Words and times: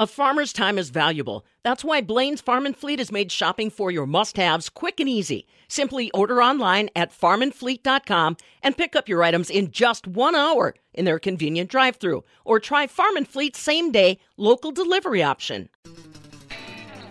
A 0.00 0.06
farmer's 0.06 0.52
time 0.52 0.78
is 0.78 0.90
valuable. 0.90 1.44
That's 1.64 1.82
why 1.82 2.02
Blain's 2.02 2.40
Farm 2.40 2.66
and 2.66 2.76
Fleet 2.76 3.00
has 3.00 3.10
made 3.10 3.32
shopping 3.32 3.68
for 3.68 3.90
your 3.90 4.06
must 4.06 4.36
haves 4.36 4.68
quick 4.68 5.00
and 5.00 5.08
easy. 5.08 5.44
Simply 5.66 6.08
order 6.12 6.40
online 6.40 6.88
at 6.94 7.10
farmandfleet.com 7.10 8.36
and 8.62 8.76
pick 8.76 8.94
up 8.94 9.08
your 9.08 9.24
items 9.24 9.50
in 9.50 9.72
just 9.72 10.06
one 10.06 10.36
hour 10.36 10.76
in 10.94 11.04
their 11.04 11.18
convenient 11.18 11.68
drive 11.68 11.96
through. 11.96 12.22
Or 12.44 12.60
try 12.60 12.86
Farm 12.86 13.16
and 13.16 13.26
Fleet's 13.26 13.58
same 13.58 13.90
day 13.90 14.20
local 14.36 14.70
delivery 14.70 15.24
option. 15.24 15.68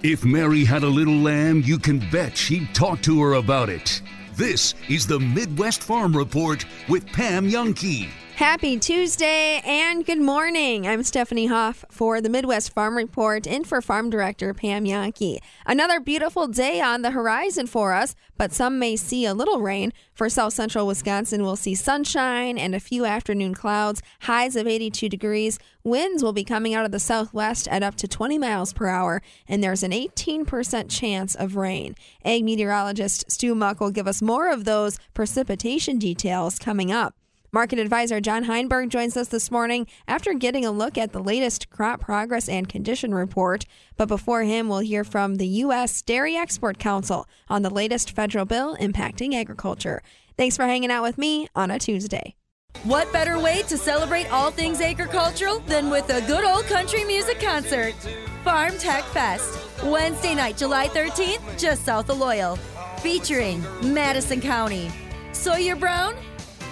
If 0.01 0.23
Mary 0.23 0.63
had 0.63 0.83
a 0.83 0.87
little 0.87 1.17
lamb, 1.17 1.63
you 1.65 1.77
can 1.77 1.99
bet 2.09 2.37
she'd 2.37 2.73
talk 2.73 3.01
to 3.01 3.21
her 3.21 3.33
about 3.33 3.67
it. 3.67 4.01
This 4.35 4.75
is 4.87 5.05
the 5.05 5.19
Midwest 5.19 5.83
Farm 5.83 6.15
Report 6.15 6.63
with 6.87 7.05
Pam 7.07 7.49
Jahnke. 7.49 8.07
Happy 8.37 8.77
Tuesday 8.77 9.63
and 9.65 10.05
good 10.05 10.21
morning. 10.21 10.87
I'm 10.87 11.01
Stephanie 11.01 11.47
Hoff 11.47 11.83
for 11.89 12.21
the 12.21 12.29
Midwest 12.29 12.71
Farm 12.71 12.95
Report 12.95 13.47
and 13.47 13.65
for 13.65 13.81
Farm 13.81 14.11
Director 14.11 14.53
Pam 14.53 14.85
Jahnke. 14.85 15.39
Another 15.65 15.99
beautiful 15.99 16.47
day 16.47 16.79
on 16.79 17.01
the 17.01 17.09
horizon 17.09 17.65
for 17.65 17.93
us, 17.93 18.13
but 18.37 18.53
some 18.53 18.77
may 18.77 18.95
see 18.95 19.25
a 19.25 19.33
little 19.33 19.59
rain. 19.61 19.91
For 20.13 20.29
south 20.29 20.53
central 20.53 20.85
Wisconsin, 20.85 21.41
we'll 21.41 21.55
see 21.55 21.73
sunshine 21.73 22.59
and 22.59 22.75
a 22.75 22.79
few 22.79 23.05
afternoon 23.05 23.55
clouds, 23.55 24.03
highs 24.21 24.55
of 24.55 24.67
82 24.67 25.09
degrees. 25.09 25.57
Winds 25.83 26.21
will 26.21 26.31
be 26.31 26.43
coming 26.43 26.75
out 26.75 26.85
of 26.85 26.91
the 26.91 26.99
southwest 26.99 27.67
at 27.69 27.81
up 27.81 27.95
to 27.95 28.07
20 28.07 28.37
miles 28.37 28.71
per 28.71 28.85
hour, 28.85 29.23
and 29.47 29.63
there's 29.63 29.81
an 29.81 29.93
18% 29.93 30.91
chance 30.91 31.33
of 31.33 31.55
rain. 31.55 31.95
Ag 32.23 32.43
meteorologist 32.43 33.31
Stu 33.31 33.55
Muck 33.55 33.79
will 33.79 33.89
give 33.89 34.07
us 34.07 34.21
more 34.21 34.51
of 34.51 34.65
those 34.65 34.99
precipitation 35.15 35.97
details 35.97 36.59
coming 36.59 36.91
up. 36.91 37.15
Market 37.57 37.79
advisor 37.79 38.21
John 38.21 38.43
Heinberg 38.43 38.89
joins 38.89 39.17
us 39.17 39.29
this 39.29 39.49
morning 39.49 39.87
after 40.07 40.35
getting 40.35 40.63
a 40.63 40.69
look 40.69 40.95
at 40.95 41.11
the 41.11 41.23
latest 41.23 41.71
crop 41.71 41.99
progress 41.99 42.47
and 42.47 42.69
condition 42.69 43.15
report. 43.15 43.65
But 43.95 44.07
before 44.07 44.43
him, 44.43 44.69
we'll 44.69 44.85
hear 44.85 45.03
from 45.03 45.37
the 45.37 45.47
U.S. 45.65 46.03
Dairy 46.03 46.35
Export 46.35 46.77
Council 46.77 47.27
on 47.49 47.63
the 47.63 47.71
latest 47.71 48.11
federal 48.11 48.45
bill 48.45 48.77
impacting 48.77 49.33
agriculture. 49.33 50.03
Thanks 50.37 50.55
for 50.55 50.65
hanging 50.65 50.91
out 50.91 51.01
with 51.01 51.17
me 51.17 51.47
on 51.55 51.71
a 51.71 51.79
Tuesday. 51.79 52.35
What 52.83 53.11
better 53.11 53.39
way 53.39 53.63
to 53.69 53.75
celebrate 53.75 54.31
all 54.31 54.51
things 54.51 54.79
agricultural 54.79 55.61
than 55.61 55.89
with 55.89 56.07
a 56.11 56.21
good 56.27 56.45
old 56.45 56.65
country 56.65 57.05
music 57.05 57.39
concert? 57.39 57.95
Farm 58.43 58.77
Tech 58.77 59.03
Fest, 59.05 59.57
Wednesday 59.83 60.35
night, 60.35 60.57
July 60.57 60.89
13th, 60.89 61.57
just 61.57 61.85
south 61.85 62.11
of 62.11 62.19
Loyal, 62.19 62.57
featuring 62.99 63.63
Madison 63.81 64.41
County, 64.41 64.91
Sawyer 65.31 65.75
Brown, 65.75 66.13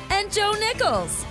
and 0.10 0.32
Joe 0.32 0.54
Nichols. 0.54 1.26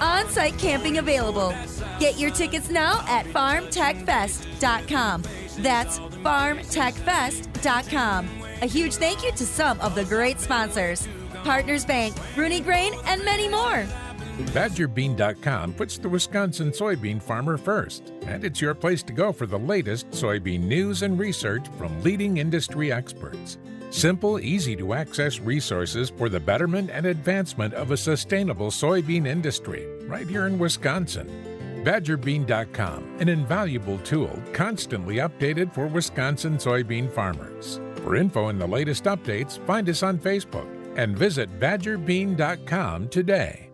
On 0.00 0.26
site 0.28 0.58
camping 0.58 0.98
available. 0.98 1.54
Get 1.98 2.18
your 2.18 2.30
tickets 2.30 2.70
now 2.70 3.04
at 3.06 3.26
farmtechfest.com. 3.26 5.22
That's 5.58 5.98
farmtechfest.com. 5.98 8.28
A 8.62 8.66
huge 8.66 8.94
thank 8.94 9.22
you 9.22 9.32
to 9.32 9.46
some 9.46 9.78
of 9.80 9.94
the 9.94 10.04
great 10.04 10.40
sponsors 10.40 11.06
Partners 11.44 11.84
Bank, 11.84 12.14
Rooney 12.36 12.60
Grain, 12.60 12.92
and 13.06 13.24
many 13.24 13.48
more. 13.48 13.86
BadgerBean.com 14.52 15.74
puts 15.74 15.98
the 15.98 16.08
Wisconsin 16.08 16.70
soybean 16.70 17.20
farmer 17.20 17.56
first, 17.56 18.12
and 18.22 18.44
it's 18.44 18.60
your 18.60 18.74
place 18.74 19.02
to 19.04 19.12
go 19.12 19.32
for 19.32 19.46
the 19.46 19.58
latest 19.58 20.10
soybean 20.10 20.62
news 20.62 21.02
and 21.02 21.18
research 21.18 21.66
from 21.76 22.02
leading 22.02 22.38
industry 22.38 22.92
experts. 22.92 23.58
Simple, 23.90 24.38
easy 24.38 24.76
to 24.76 24.94
access 24.94 25.40
resources 25.40 26.10
for 26.10 26.28
the 26.28 26.40
betterment 26.40 26.90
and 26.90 27.06
advancement 27.06 27.74
of 27.74 27.90
a 27.90 27.96
sustainable 27.96 28.70
soybean 28.70 29.26
industry 29.26 29.86
right 30.06 30.28
here 30.28 30.46
in 30.46 30.58
Wisconsin. 30.58 31.28
BadgerBean.com, 31.84 33.16
an 33.20 33.28
invaluable 33.28 33.98
tool 33.98 34.40
constantly 34.52 35.16
updated 35.16 35.72
for 35.72 35.86
Wisconsin 35.86 36.56
soybean 36.56 37.10
farmers. 37.10 37.80
For 37.96 38.16
info 38.16 38.48
and 38.48 38.60
the 38.60 38.66
latest 38.66 39.04
updates, 39.04 39.64
find 39.66 39.88
us 39.88 40.02
on 40.02 40.18
Facebook 40.18 40.68
and 40.96 41.16
visit 41.16 41.48
BadgerBean.com 41.58 43.08
today. 43.08 43.69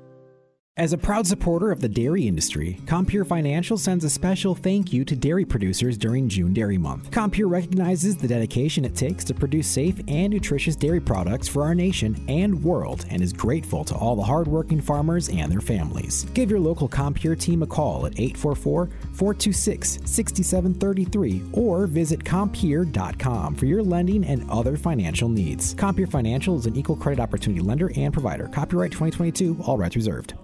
As 0.79 0.93
a 0.93 0.99
proud 0.99 1.27
supporter 1.27 1.71
of 1.71 1.81
the 1.81 1.89
dairy 1.89 2.29
industry, 2.29 2.79
Compeer 2.85 3.25
Financial 3.25 3.79
sends 3.79 4.05
a 4.05 4.11
special 4.11 4.55
thank 4.55 4.93
you 4.93 5.07
to 5.07 5.17
dairy 5.17 5.47
producers 5.47 5.97
during 5.97 6.29
June 6.29 6.53
Dairy 6.53 6.77
Month. 6.77 7.11
Compeer 7.11 7.47
recognizes 7.47 8.15
the 8.15 8.29
dedication 8.29 8.85
it 8.85 8.95
takes 8.95 9.25
to 9.25 9.33
produce 9.33 9.67
safe 9.69 9.99
and 10.07 10.31
nutritious 10.31 10.77
dairy 10.77 11.01
products 11.01 11.49
for 11.49 11.63
our 11.63 11.75
nation 11.75 12.23
and 12.29 12.63
world 12.63 13.07
and 13.09 13.23
is 13.23 13.33
grateful 13.33 13.87
to 13.87 13.95
all 13.95 14.17
the 14.17 14.23
hardworking 14.23 14.83
farmers 14.83 15.31
and 15.31 15.51
their 15.51 15.63
families. 15.63 16.25
Give 16.35 16.51
your 16.51 16.61
local 16.61 16.89
Compeer 16.89 17.37
team 17.37 17.63
a 17.63 17.67
call 17.67 18.05
at 18.05 18.21
844 18.21 18.91
426 19.15 20.01
6733 20.05 21.43
or 21.55 21.87
visit 21.87 22.23
Compeer.com 22.23 23.55
for 23.55 23.65
your 23.65 23.83
lending 23.83 24.27
and 24.27 24.45
other 24.51 24.77
financial 24.77 25.31
needs. 25.31 25.73
Compeer 25.73 26.07
Financial 26.07 26.59
is 26.59 26.67
an 26.67 26.77
equal 26.77 26.97
credit 26.97 27.23
opportunity 27.23 27.63
lender 27.63 27.91
and 27.97 28.13
provider. 28.13 28.49
Copyright 28.49 28.93
2022, 28.93 29.57
all 29.65 29.79
rights 29.79 29.97
reserved. 29.97 30.35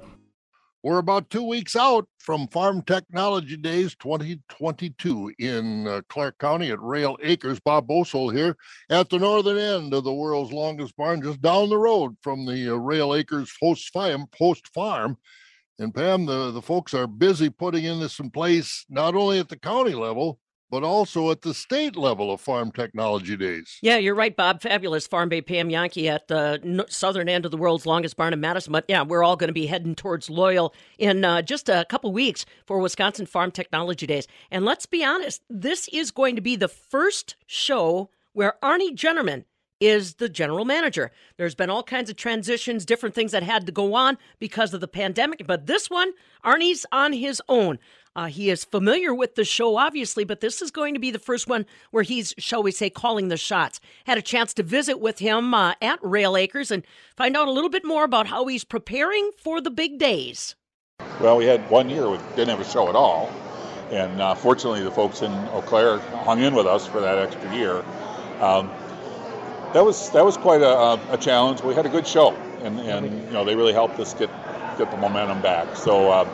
We're 0.85 0.99
about 0.99 1.31
two 1.31 1.45
weeks 1.45 1.77
out 1.77 2.09
from 2.19 2.49
Farm 2.49 2.83
Technology 2.83 3.57
Days 3.57 3.95
2022 4.01 5.33
in 5.39 5.87
uh, 5.87 6.01
Clark 6.09 6.39
County 6.41 6.73
at 6.73 6.81
Roehl 6.81 7.17
Acres. 7.23 7.61
Bob 7.61 7.87
Bosold 7.87 8.35
here 8.35 8.57
at 8.91 9.09
the 9.09 9.21
northern 9.21 9.59
end 9.59 9.95
of 9.95 10.03
the 10.03 10.13
world's 10.13 10.53
longest 10.53 10.97
barn, 10.97 11.23
just 11.23 11.41
down 11.41 11.69
the 11.69 11.79
road 11.79 12.17
from 12.21 12.45
the 12.47 12.69
uh, 12.69 12.77
Roehl 12.77 13.17
Acres 13.17 13.53
host 13.61 13.91
farm. 13.93 14.27
Farm. 14.75 15.17
And 15.79 15.95
Pam, 15.95 16.27
the, 16.27 16.51
the 16.51 16.63
folks 16.63 16.95
are 16.95 17.07
busy 17.07 17.49
putting 17.49 17.85
in 17.85 18.01
this 18.01 18.19
in 18.19 18.31
place, 18.31 18.85
not 18.89 19.15
only 19.15 19.39
at 19.39 19.49
the 19.49 19.59
county 19.59 19.95
level, 19.95 20.41
but 20.73 20.83
also 20.83 21.31
at 21.31 21.43
the 21.43 21.53
state 21.53 21.97
level 21.97 22.33
of 22.33 22.41
Farm 22.41 22.73
Technology 22.73 23.37
Days. 23.37 23.79
Yeah, 23.83 23.99
you're 23.99 24.15
right, 24.15 24.35
Bob. 24.35 24.63
Fabulous 24.63 25.07
Farm 25.07 25.29
Babe 25.29 25.47
Pam 25.47 25.69
Jahnke 25.69 26.09
at 26.09 26.29
the 26.29 26.87
southern 26.89 27.29
end 27.29 27.45
of 27.45 27.51
the 27.51 27.59
world's 27.59 27.85
longest 27.85 28.17
barn 28.17 28.33
in 28.33 28.41
Madison. 28.41 28.73
But 28.73 28.87
yeah, 28.89 29.03
we're 29.03 29.23
all 29.23 29.37
going 29.37 29.49
to 29.49 29.55
be 29.55 29.67
heading 29.67 29.95
towards 29.95 30.31
Loyal 30.31 30.75
in 30.99 31.27
uh, 31.27 31.43
just 31.43 31.69
a 31.69 31.85
couple 31.91 32.11
weeks 32.11 32.47
for 32.65 32.79
Wisconsin 32.79 33.27
Farm 33.27 33.51
Technology 33.51 34.07
Days. 34.07 34.27
And 34.51 34.65
let's 34.65 34.87
be 34.87 35.05
honest, 35.05 35.43
this 35.51 35.89
is 35.93 36.11
going 36.11 36.37
to 36.37 36.43
be 36.43 36.57
the 36.57 36.69
first 36.69 37.37
show 37.47 38.09
where 38.33 38.55
Arnie 38.63 38.97
Jennerman 38.97 39.45
is 39.83 40.15
the 40.15 40.29
general 40.29 40.65
manager. 40.65 41.11
There's 41.37 41.57
been 41.57 41.69
all 41.69 41.83
kinds 41.83 42.09
of 42.09 42.15
transitions, 42.17 42.87
different 42.87 43.17
things 43.17 43.33
that 43.33 43.43
had 43.43 43.67
to 43.67 43.73
go 43.73 43.95
on 43.95 44.17
because 44.39 44.73
of 44.73 44.81
the 44.81 44.89
pandemic, 44.89 45.45
but 45.47 45.67
this 45.67 45.91
one, 45.91 46.13
Arnie's 46.45 46.87
on 46.93 47.13
his 47.13 47.43
own. 47.49 47.81
Uh, 48.15 48.27
he 48.27 48.51
is 48.51 48.65
familiar 48.65 49.15
with 49.15 49.37
the 49.37 49.45
show, 49.45 49.77
obviously, 49.77 50.25
but 50.25 50.41
this 50.41 50.61
is 50.61 50.71
going 50.71 50.93
to 50.93 51.01
be 51.01 51.11
the 51.11 51.19
first 51.19 51.49
one 51.49 51.65
where 51.91 52.03
he's, 52.03 52.35
shall 52.37 52.63
we 52.63 52.71
say, 52.71 52.91
calling 52.91 53.29
the 53.29 53.37
shots. 53.37 53.81
Had 54.05 54.19
a 54.19 54.23
chance 54.23 54.53
to 54.55 54.63
visit 54.63 55.01
with 55.01 55.19
him 55.19 55.55
uh, 55.55 55.75
at 55.81 56.01
Roehl 56.03 56.39
Acres 56.39 56.71
and 56.71 56.85
find 57.17 57.37
out 57.37 57.49
a 57.49 57.53
little 57.53 57.71
bit 57.71 57.85
more 57.85 58.05
about 58.05 58.27
how 58.27 58.47
he's 58.47 58.65
preparing 58.65 59.31
for 59.39 59.61
the 59.61 59.71
big 59.71 59.99
days. 59.99 60.55
Well, 61.21 61.39
we 61.39 61.47
had 61.47 61.69
one 61.71 61.89
year 61.89 62.09
we 62.09 62.19
didn't 62.37 62.51
have 62.51 62.61
a 62.61 62.71
show 62.71 62.89
at 62.89 62.95
all, 62.95 63.31
and 63.91 64.21
uh, 64.21 64.35
fortunately, 64.35 64.83
the 64.83 64.91
folks 64.91 65.23
in 65.23 65.33
Eau 65.49 65.63
Claire 65.63 65.99
hung 65.99 66.41
in 66.41 66.55
with 66.55 66.67
us 66.67 66.87
for 66.87 67.01
that 67.01 67.19
extra 67.19 67.55
year. 67.55 67.83
Um, 68.41 68.71
that 69.73 69.85
was 69.85 70.11
that 70.11 70.25
was 70.25 70.37
quite 70.37 70.61
a, 70.61 71.01
a, 71.13 71.17
challenge. 71.17 71.63
We 71.63 71.75
had 71.75 71.87
a 71.87 71.89
good 71.89 72.07
show, 72.07 72.33
and, 72.63 72.79
and 72.81 73.07
you 73.27 73.33
know 73.33 73.45
they 73.45 73.57
really 73.57 73.73
helped 73.73 73.99
us 74.01 74.13
get 74.15 74.31
get 74.77 74.91
the 74.91 74.97
momentum 74.99 75.41
back. 75.41 75.77
So 75.77 76.11
uh, 76.11 76.25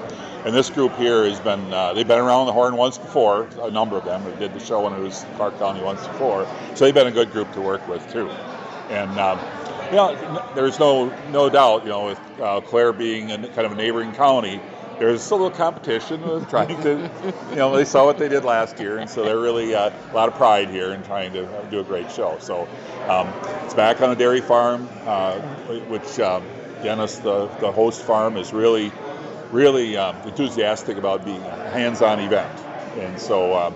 and 0.45 0.55
this 0.55 0.71
group 0.71 0.97
here 0.97 1.25
has 1.25 1.41
been, 1.41 1.73
uh, 1.73 1.93
they've 1.95 2.07
been 2.07 2.19
around 2.19 2.47
the 2.47 2.53
horn 2.53 2.77
once 2.77 2.99
before, 2.99 3.49
a 3.61 3.71
number 3.71 3.97
of 3.97 4.05
them. 4.05 4.25
We 4.25 4.33
did 4.39 4.55
the 4.55 4.61
show 4.61 4.83
when 4.83 4.93
it 4.93 5.01
was 5.01 5.25
Clark 5.37 5.59
County 5.59 5.83
once 5.83 6.07
before. 6.07 6.47
So 6.75 6.85
they've 6.85 6.95
been 6.95 7.07
a 7.07 7.13
good 7.13 7.33
group 7.33 7.53
to 7.55 7.61
work 7.61 7.87
with, 7.89 8.11
too. 8.13 8.29
And, 8.91 9.19
um, 9.19 9.39
you 9.91 9.97
know, 9.97 10.45
there's 10.55 10.79
no 10.79 11.09
no 11.31 11.49
doubt, 11.49 11.83
you 11.85 11.89
know, 11.89 12.07
with 12.07 12.21
uh, 12.41 12.61
Clare 12.61 12.93
being 12.93 13.31
a, 13.31 13.39
kind 13.49 13.67
of 13.67 13.73
a 13.73 13.75
neighboring 13.75 14.13
county, 14.13 14.61
there's 14.99 15.31
a 15.31 15.35
little 15.35 15.51
competition 15.51 16.21
with 16.29 16.49
trying 16.51 16.81
to, 16.83 17.11
you 17.51 17.57
know, 17.57 17.75
they 17.75 17.85
saw 17.85 18.05
what 18.05 18.19
they 18.19 18.29
did 18.29 18.45
last 18.45 18.81
year, 18.81 18.99
and 18.99 19.09
so 19.09 19.25
they're 19.25 19.39
really 19.39 19.75
uh, 19.75 19.91
a 19.91 20.15
lot 20.15 20.29
of 20.29 20.35
pride 20.35 20.69
here 20.69 20.93
in 20.93 21.03
trying 21.05 21.33
to 21.33 21.49
do 21.71 21.81
a 21.81 21.85
great 21.85 22.11
show. 22.11 22.37
So 22.41 22.69
um, 23.09 23.33
it's 23.65 23.75
back 23.75 24.01
on 24.01 24.11
a 24.11 24.17
dairy 24.17 24.41
farm, 24.41 24.89
uh, 25.05 25.41
which 25.89 26.19
um, 26.19 26.45
Dennis, 26.83 27.19
the, 27.19 27.47
the 27.61 27.71
host 27.73 28.03
farm, 28.03 28.37
is 28.37 28.53
really 28.53 28.93
really 29.51 29.97
um, 29.97 30.17
enthusiastic 30.27 30.97
about 30.97 31.25
being 31.25 31.41
a 31.43 31.71
hands-on 31.71 32.21
event. 32.21 32.51
And 32.99 33.19
so, 33.19 33.57
um, 33.57 33.75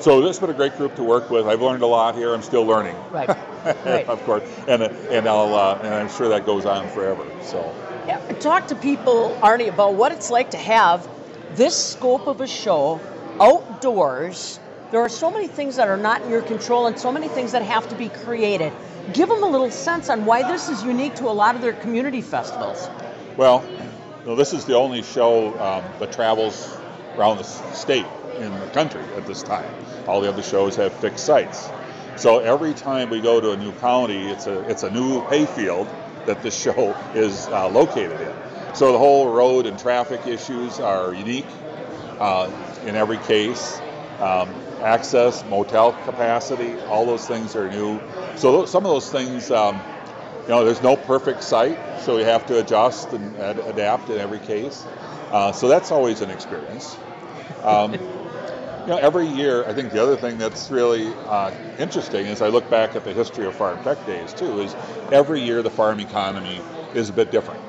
so 0.00 0.20
this 0.20 0.30
has 0.30 0.40
been 0.40 0.50
a 0.50 0.54
great 0.54 0.76
group 0.76 0.94
to 0.96 1.04
work 1.04 1.30
with. 1.30 1.46
I've 1.46 1.62
learned 1.62 1.82
a 1.82 1.86
lot 1.86 2.14
here. 2.14 2.34
I'm 2.34 2.42
still 2.42 2.64
learning. 2.64 2.96
Right. 3.10 3.28
right. 3.28 4.06
of 4.08 4.22
course. 4.24 4.44
And 4.66 4.82
and 4.82 5.28
I'll 5.28 5.54
uh, 5.54 5.78
and 5.82 5.94
I'm 5.94 6.08
sure 6.08 6.28
that 6.28 6.46
goes 6.46 6.66
on 6.66 6.88
forever. 6.90 7.26
So. 7.42 7.74
Yeah. 8.06 8.18
Talk 8.40 8.68
to 8.68 8.76
people, 8.76 9.36
Arnie, 9.42 9.68
about 9.68 9.94
what 9.94 10.12
it's 10.12 10.30
like 10.30 10.52
to 10.52 10.56
have 10.56 11.08
this 11.54 11.76
scope 11.76 12.26
of 12.26 12.40
a 12.40 12.46
show 12.46 13.00
outdoors. 13.40 14.60
There 14.90 15.00
are 15.00 15.08
so 15.08 15.30
many 15.30 15.48
things 15.48 15.76
that 15.76 15.88
are 15.88 15.98
not 15.98 16.22
in 16.22 16.30
your 16.30 16.40
control 16.42 16.86
and 16.86 16.98
so 16.98 17.12
many 17.12 17.28
things 17.28 17.52
that 17.52 17.62
have 17.62 17.88
to 17.90 17.94
be 17.94 18.08
created. 18.08 18.72
Give 19.12 19.28
them 19.28 19.42
a 19.42 19.46
little 19.46 19.70
sense 19.70 20.08
on 20.08 20.24
why 20.24 20.42
this 20.42 20.68
is 20.68 20.82
unique 20.82 21.16
to 21.16 21.28
a 21.28 21.32
lot 21.32 21.54
of 21.54 21.60
their 21.60 21.74
community 21.74 22.22
festivals. 22.22 22.88
Well, 23.36 23.64
know, 24.26 24.36
this 24.36 24.52
is 24.52 24.64
the 24.64 24.76
only 24.76 25.02
show 25.02 25.58
um, 25.60 25.84
that 25.98 26.12
travels 26.12 26.68
around 27.16 27.38
the 27.38 27.44
state. 27.44 28.06
in 28.38 28.58
the 28.60 28.66
country 28.68 29.02
at 29.16 29.26
this 29.26 29.42
time. 29.42 29.68
All 30.06 30.20
the 30.20 30.28
other 30.28 30.42
shows 30.42 30.76
have 30.76 30.92
fixed 30.92 31.24
sites. 31.24 31.68
So 32.16 32.38
every 32.38 32.74
time 32.74 33.10
we 33.10 33.20
go 33.20 33.40
to 33.40 33.52
a 33.52 33.56
new 33.56 33.72
county, 33.72 34.28
it's 34.28 34.46
a 34.46 34.60
it's 34.70 34.82
a 34.82 34.90
new 34.90 35.20
hayfield 35.22 35.88
that 36.26 36.42
the 36.42 36.50
show 36.64 36.96
is 37.14 37.48
uh, 37.48 37.68
located 37.68 38.20
in. 38.20 38.74
So 38.74 38.92
the 38.92 38.98
whole 38.98 39.28
road 39.28 39.66
and 39.66 39.78
traffic 39.78 40.26
issues 40.26 40.80
are 40.80 41.12
unique 41.14 41.46
uh, 42.20 42.50
in 42.84 42.96
every 42.96 43.18
case. 43.18 43.80
Um, 44.20 44.48
access, 44.82 45.44
motel 45.46 45.92
capacity, 45.92 46.76
all 46.90 47.06
those 47.06 47.26
things 47.26 47.54
are 47.56 47.68
new. 47.68 48.00
So 48.36 48.66
some 48.66 48.84
of 48.84 48.90
those 48.90 49.10
things, 49.10 49.50
um, 49.50 49.80
you 50.48 50.54
know, 50.54 50.64
there's 50.64 50.80
no 50.80 50.96
perfect 50.96 51.42
site, 51.42 51.76
so 52.00 52.16
we 52.16 52.22
have 52.22 52.46
to 52.46 52.58
adjust 52.58 53.12
and 53.12 53.36
ad- 53.36 53.58
adapt 53.58 54.08
in 54.08 54.18
every 54.18 54.38
case. 54.38 54.82
Uh, 55.30 55.52
so 55.52 55.68
that's 55.68 55.92
always 55.92 56.22
an 56.22 56.30
experience. 56.30 56.96
Um, 57.62 57.92
you 58.86 58.86
know, 58.86 58.96
every 58.96 59.26
year, 59.26 59.68
I 59.68 59.74
think 59.74 59.92
the 59.92 60.02
other 60.02 60.16
thing 60.16 60.38
that's 60.38 60.70
really 60.70 61.14
uh, 61.26 61.52
interesting 61.78 62.26
as 62.28 62.40
I 62.40 62.48
look 62.48 62.70
back 62.70 62.96
at 62.96 63.04
the 63.04 63.12
history 63.12 63.44
of 63.44 63.54
Farm 63.56 63.78
Tech 63.84 64.06
Days 64.06 64.32
too 64.32 64.60
is 64.60 64.74
every 65.12 65.42
year 65.42 65.60
the 65.62 65.68
farm 65.68 66.00
economy 66.00 66.62
is 66.94 67.10
a 67.10 67.12
bit 67.12 67.30
different. 67.30 67.60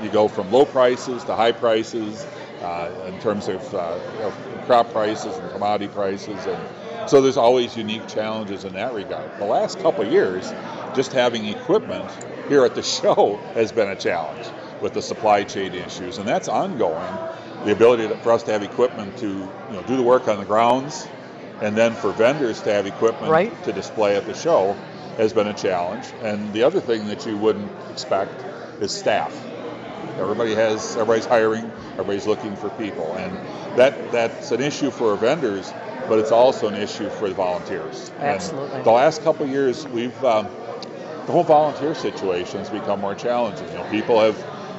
You 0.00 0.08
go 0.08 0.28
from 0.28 0.52
low 0.52 0.64
prices 0.64 1.24
to 1.24 1.34
high 1.34 1.50
prices 1.50 2.24
uh, 2.62 2.88
in 3.08 3.18
terms 3.18 3.48
of, 3.48 3.74
uh, 3.74 3.98
of, 4.22 4.64
crop 4.64 4.92
prices 4.92 5.36
and 5.38 5.50
commodity 5.50 5.88
prices, 5.88 6.46
and 6.46 7.08
so 7.08 7.20
there's 7.20 7.36
always 7.36 7.76
unique 7.76 8.06
challenges 8.06 8.64
in 8.64 8.74
that 8.74 8.92
regard. 8.92 9.28
The 9.38 9.44
last 9.44 9.80
couple 9.80 10.04
years, 10.04 10.52
just 10.94 11.12
having 11.12 11.46
equipment 11.46 12.10
here 12.48 12.64
at 12.64 12.74
the 12.74 12.82
show 12.98 13.36
has 13.54 13.72
been 13.72 13.88
a 13.88 13.96
challenge 13.96 14.46
with 14.80 14.94
the 14.94 15.02
supply 15.02 15.44
chain 15.44 15.74
issues, 15.74 16.18
and 16.18 16.28
that's 16.28 16.48
ongoing. 16.48 17.18
The 17.64 17.72
ability 17.72 18.08
to, 18.08 18.16
for 18.18 18.32
us 18.32 18.44
to 18.44 18.52
have 18.52 18.62
equipment 18.62 19.16
to 19.18 19.26
you 19.26 19.72
know 19.72 19.82
do 19.82 19.96
the 19.96 20.02
work 20.02 20.28
on 20.28 20.38
the 20.38 20.44
grounds, 20.44 21.08
and 21.60 21.76
then 21.76 21.92
for 21.94 22.12
vendors 22.12 22.62
to 22.62 22.72
have 22.72 22.86
equipment 22.86 23.30
right. 23.30 23.64
to 23.64 23.72
display 23.72 24.16
at 24.16 24.26
the 24.26 24.34
show 24.34 24.74
has 25.16 25.32
been 25.32 25.48
a 25.48 25.54
challenge. 25.54 26.06
And 26.22 26.52
the 26.52 26.62
other 26.62 26.80
thing 26.80 27.08
that 27.08 27.26
you 27.26 27.36
wouldn't 27.36 27.70
expect 27.90 28.44
is 28.80 28.92
staff. 28.92 29.34
Everybody 30.18 30.54
has 30.54 30.96
everybody's 30.96 31.26
hiring, 31.26 31.70
everybody's 31.92 32.26
looking 32.26 32.56
for 32.56 32.70
people, 32.70 33.14
and 33.16 33.36
that 33.76 34.12
that's 34.12 34.52
an 34.52 34.60
issue 34.60 34.90
for 34.90 35.16
vendors, 35.16 35.72
but 36.08 36.18
it's 36.18 36.32
also 36.32 36.68
an 36.68 36.74
issue 36.74 37.08
for 37.10 37.28
the 37.28 37.34
volunteers. 37.34 38.10
Absolutely. 38.18 38.76
And 38.76 38.84
the 38.84 38.90
last 38.90 39.22
couple 39.22 39.44
of 39.44 39.50
years, 39.50 39.86
we've 39.88 40.24
um, 40.24 40.46
the 41.26 41.32
whole 41.32 41.44
volunteer 41.44 41.94
situation 41.94 42.58
has 42.58 42.70
become 42.70 43.00
more 43.00 43.14
challenging. 43.14 43.68
You 43.68 43.74
know, 43.74 43.90
people 43.90 44.20
have 44.20 44.36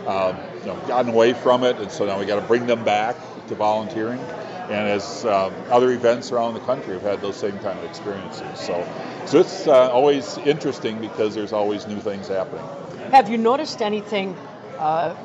um, 0.08 0.36
you 0.62 0.66
know, 0.66 0.76
gotten 0.88 1.12
away 1.14 1.34
from 1.34 1.64
it, 1.64 1.78
and 1.78 1.92
so 1.92 2.06
now 2.06 2.20
we 2.20 2.26
got 2.26 2.40
to 2.40 2.48
bring 2.48 2.66
them 2.66 2.84
back 2.84 3.16
to 3.48 3.56
volunteering. 3.56 4.20
And 4.70 4.88
as 4.88 5.26
um, 5.26 5.54
other 5.70 5.92
events 5.92 6.32
around 6.32 6.54
the 6.54 6.60
country 6.60 6.94
have 6.94 7.02
had 7.04 7.22
those 7.22 7.38
same 7.38 7.58
kind 7.60 7.78
of 7.80 7.86
experiences, 7.86 8.60
so 8.60 8.88
so 9.26 9.40
it's 9.40 9.68
uh, 9.68 9.92
always 9.92 10.38
interesting 10.40 11.00
because 11.00 11.36
there's 11.36 11.54
always 11.54 11.88
new 11.88 12.00
things 12.00 12.28
happening. 12.28 12.66
Have 13.12 13.30
you 13.30 13.38
noticed 13.38 13.82
anything 13.82 14.36
uh, 14.78 15.16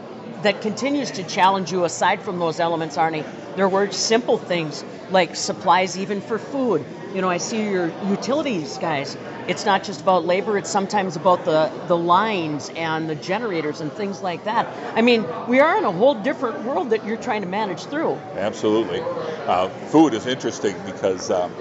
that 0.42 0.62
continues 0.62 1.10
to 1.12 1.24
challenge 1.24 1.72
you 1.72 1.84
aside 1.84 2.22
from 2.22 2.38
those 2.38 2.58
elements, 2.58 2.96
Arnie? 2.96 3.24
There 3.56 3.68
were 3.68 3.90
simple 3.90 4.38
things 4.38 4.82
like 5.10 5.36
supplies, 5.36 5.98
even 5.98 6.20
for 6.20 6.38
food. 6.38 6.84
You 7.14 7.20
know, 7.20 7.30
I 7.30 7.38
see 7.38 7.62
your 7.70 7.92
utilities 8.08 8.78
guys. 8.78 9.16
It's 9.46 9.64
not 9.64 9.84
just 9.84 10.00
about 10.00 10.24
labor, 10.24 10.56
it's 10.56 10.70
sometimes 10.70 11.16
about 11.16 11.44
the, 11.44 11.70
the 11.86 11.96
lines 11.96 12.70
and 12.74 13.08
the 13.08 13.14
generators 13.14 13.80
and 13.80 13.92
things 13.92 14.22
like 14.22 14.44
that. 14.44 14.66
I 14.96 15.02
mean, 15.02 15.26
we 15.46 15.60
are 15.60 15.76
in 15.76 15.84
a 15.84 15.92
whole 15.92 16.14
different 16.14 16.64
world 16.64 16.90
that 16.90 17.04
you're 17.04 17.18
trying 17.18 17.42
to 17.42 17.48
manage 17.48 17.84
through. 17.84 18.14
Absolutely. 18.36 19.00
Uh, 19.02 19.68
food 19.68 20.14
is 20.14 20.26
interesting 20.26 20.74
because 20.86 21.30
um, 21.30 21.52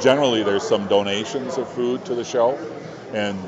generally 0.00 0.42
there's 0.42 0.62
some 0.62 0.86
donations 0.88 1.56
of 1.56 1.66
food 1.68 2.04
to 2.04 2.14
the 2.14 2.24
show, 2.24 2.58
and 3.14 3.38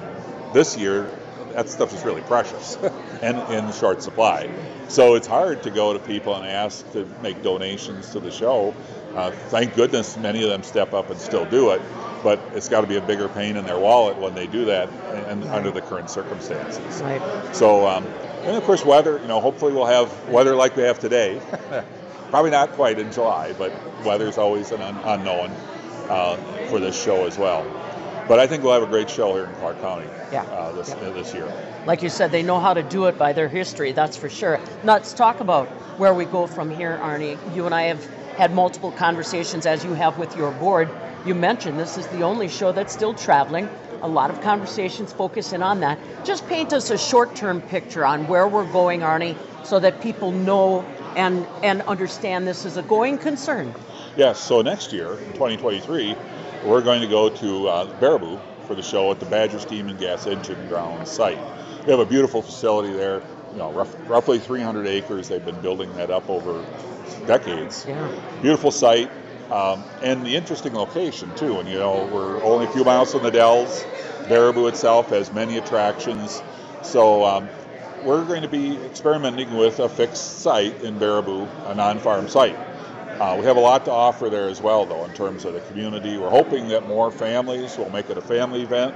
this 0.55 0.77
year 0.77 1.11
that 1.53 1.69
stuff 1.69 1.95
is 1.95 2.03
really 2.05 2.23
precious 2.23 2.77
and 3.23 3.39
in 3.53 3.73
short 3.73 4.03
supply. 4.03 4.51
So 4.89 5.15
it's 5.15 5.27
hard 5.27 5.63
to 5.63 5.71
go 5.71 5.93
to 5.93 5.99
people 5.99 6.35
and 6.35 6.47
ask 6.47 6.91
to 6.93 7.07
make 7.23 7.43
donations 7.43 8.11
to 8.11 8.21
the 8.21 8.31
show. 8.31 8.75
Uh, 9.15 9.31
thank 9.49 9.75
goodness 9.75 10.17
many 10.17 10.43
of 10.43 10.49
them 10.49 10.63
step 10.63 10.95
up 10.95 11.11
and 11.11 11.21
still 11.21 11.45
do 11.45 11.71
it, 11.71 11.83
but 12.23 12.41
it's 12.55 12.69
got 12.69 12.81
to 12.81 12.87
be 12.87 12.97
a 12.97 13.01
bigger 13.01 13.29
pain 13.29 13.57
in 13.57 13.65
their 13.65 13.79
wallet 13.79 14.17
when 14.19 14.35
they 14.35 14.47
do 14.47 14.65
that 14.65 14.89
and, 14.89 15.43
and 15.43 15.45
under 15.51 15.71
the 15.71 15.83
current 15.83 16.09
circumstances. 16.09 17.03
Right. 17.03 17.55
So, 17.55 17.87
um, 17.87 18.07
and 18.43 18.57
of 18.57 18.63
course, 18.65 18.85
weather, 18.85 19.19
you 19.19 19.29
know, 19.29 19.41
hopefully 19.41 19.73
we'll 19.73 19.87
have 19.87 20.29
weather 20.29 20.55
like 20.55 20.77
we 20.77 20.83
have 20.83 20.99
today. 20.99 21.41
Probably 22.31 22.51
not 22.51 22.73
quite 22.73 22.99
in 22.99 23.13
July, 23.13 23.53
but 23.59 23.73
weather's 24.05 24.39
always 24.39 24.71
an 24.71 24.81
un- 24.81 25.01
unknown 25.05 25.51
uh, 26.09 26.37
for 26.69 26.81
this 26.81 27.01
show 27.01 27.27
as 27.27 27.37
well. 27.37 27.67
But 28.27 28.39
I 28.39 28.47
think 28.47 28.63
we'll 28.63 28.73
have 28.73 28.83
a 28.83 28.87
great 28.87 29.11
show 29.11 29.35
here 29.35 29.45
in 29.45 29.55
Clark 29.57 29.81
County 29.81 30.07
yeah. 30.33 30.43
uh, 30.45 30.73
this, 30.73 30.89
yeah. 30.89 30.97
uh, 30.97 31.13
this 31.13 31.35
year. 31.35 31.53
Like 31.87 32.03
you 32.03 32.09
said, 32.09 32.31
they 32.31 32.43
know 32.43 32.61
how 32.61 32.73
to 32.73 32.83
do 32.83 33.07
it 33.07 33.19
by 33.19 33.33
their 33.33 33.49
history, 33.49 33.93
that's 33.93 34.17
for 34.17 34.31
sure. 34.31 34.59
Now, 34.85 34.95
let's 34.95 35.13
talk 35.13 35.41
about 35.41 35.69
where 35.99 36.15
we 36.15 36.25
go 36.25 36.47
from 36.47 36.71
here, 36.71 36.99
Arnie. 37.03 37.39
You 37.55 37.67
and 37.67 37.75
I 37.75 37.83
have 37.83 38.09
had 38.37 38.55
multiple 38.55 38.93
conversations, 38.93 39.67
as 39.67 39.85
you 39.85 39.95
have 39.95 40.19
with 40.19 40.37
your 40.37 40.51
board. 40.53 40.89
You 41.25 41.35
mentioned 41.35 41.79
this 41.79 41.99
is 41.99 42.07
the 42.09 42.23
only 42.23 42.49
show 42.49 42.73
that's 42.73 42.93
still 42.93 43.15
traveling. 43.15 43.69
A 44.03 44.09
lot 44.09 44.31
of 44.31 44.41
conversations 44.41 45.13
focusing 45.13 45.63
on 45.63 45.81
that. 45.81 45.99
Just 46.25 46.47
paint 46.49 46.73
us 46.73 46.91
a 46.91 46.99
short 46.99 47.37
term 47.37 47.61
picture 47.61 48.05
on 48.05 48.27
where 48.27 48.49
we're 48.49 48.71
going, 48.73 49.01
Arnie, 49.01 49.37
so 49.65 49.79
that 49.79 50.01
people 50.01 50.33
know 50.33 50.85
and, 51.17 51.47
and 51.63 51.83
understand 51.83 52.47
this 52.47 52.65
is 52.65 52.77
a 52.77 52.83
going 52.83 53.19
concern. 53.19 53.73
Yes, 54.17 54.41
so 54.41 54.63
next 54.63 54.93
year, 54.93 55.13
in 55.13 55.33
2023, 55.33 56.17
we're 56.65 56.83
going 56.83 57.01
to 57.01 57.07
go 57.07 57.29
to 57.29 57.69
uh, 57.69 58.01
Baraboo 58.01 58.41
for 58.67 58.75
the 58.75 58.83
show 58.83 59.11
at 59.11 59.21
the 59.21 59.27
Badger 59.27 59.59
Steam 59.59 59.89
and 59.89 59.99
Gas 59.99 60.27
Engine 60.27 60.69
Ground 60.69 61.07
site. 61.07 61.39
We 61.85 61.91
have 61.91 62.01
a 62.01 62.07
beautiful 62.07 62.43
facility 62.43 62.93
there, 62.93 63.23
you 63.53 63.59
know, 63.59 63.73
rough, 63.73 63.95
roughly 64.09 64.39
300 64.39 64.87
acres. 64.87 65.29
They've 65.29 65.45
been 65.45 65.61
building 65.61 65.95
that 65.97 66.11
up 66.11 66.29
over 66.29 66.65
decades. 67.27 67.85
Yeah. 67.87 68.11
Beautiful 68.41 68.71
site, 68.71 69.11
um, 69.51 69.85
and 70.03 70.25
the 70.25 70.35
interesting 70.35 70.75
location 70.75 71.35
too. 71.37 71.59
And 71.59 71.69
you 71.69 71.79
know, 71.79 72.09
we're 72.13 72.43
only 72.43 72.67
a 72.67 72.71
few 72.71 72.85
miles 72.85 73.13
from 73.13 73.23
the 73.23 73.31
Dells. 73.31 73.85
Baraboo 74.25 74.69
itself 74.69 75.11
has 75.11 75.33
many 75.33 75.59
attractions, 75.59 76.43
so 76.83 77.25
um, 77.25 77.49
we're 78.05 78.25
going 78.25 78.43
to 78.43 78.49
be 78.49 78.77
experimenting 78.85 79.57
with 79.57 79.79
a 79.81 79.89
fixed 79.89 80.41
site 80.41 80.83
in 80.83 80.99
Baraboo, 80.99 81.49
a 81.71 81.75
non-farm 81.75 82.29
site. 82.29 82.57
Uh, 83.21 83.37
we 83.39 83.45
have 83.45 83.57
a 83.57 83.61
lot 83.61 83.85
to 83.85 83.91
offer 83.91 84.29
there 84.31 84.49
as 84.49 84.61
well, 84.61 84.87
though, 84.87 85.05
in 85.05 85.13
terms 85.15 85.45
of 85.45 85.55
the 85.55 85.61
community. 85.61 86.17
We're 86.19 86.31
hoping 86.31 86.69
that 86.69 86.89
more 86.89 87.11
families 87.11 87.77
will 87.77 87.91
make 87.91 88.11
it 88.11 88.19
a 88.19 88.23
family 88.23 88.63
event, 88.63 88.95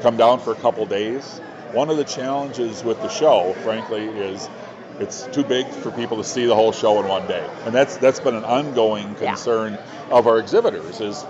come 0.00 0.16
down 0.16 0.40
for 0.40 0.52
a 0.52 0.56
couple 0.56 0.84
days. 0.86 1.40
One 1.72 1.90
of 1.90 1.96
the 1.96 2.04
challenges 2.04 2.82
with 2.82 3.00
the 3.02 3.08
show, 3.08 3.52
frankly, 3.62 4.04
is 4.04 4.48
it's 4.98 5.26
too 5.28 5.44
big 5.44 5.66
for 5.68 5.90
people 5.90 6.16
to 6.16 6.24
see 6.24 6.46
the 6.46 6.54
whole 6.54 6.72
show 6.72 7.00
in 7.00 7.08
one 7.08 7.26
day, 7.26 7.46
and 7.64 7.74
that's 7.74 7.96
that's 7.98 8.20
been 8.20 8.34
an 8.34 8.44
ongoing 8.44 9.14
concern 9.14 9.74
yeah. 9.74 10.16
of 10.16 10.26
our 10.26 10.38
exhibitors. 10.38 11.00
Is 11.00 11.24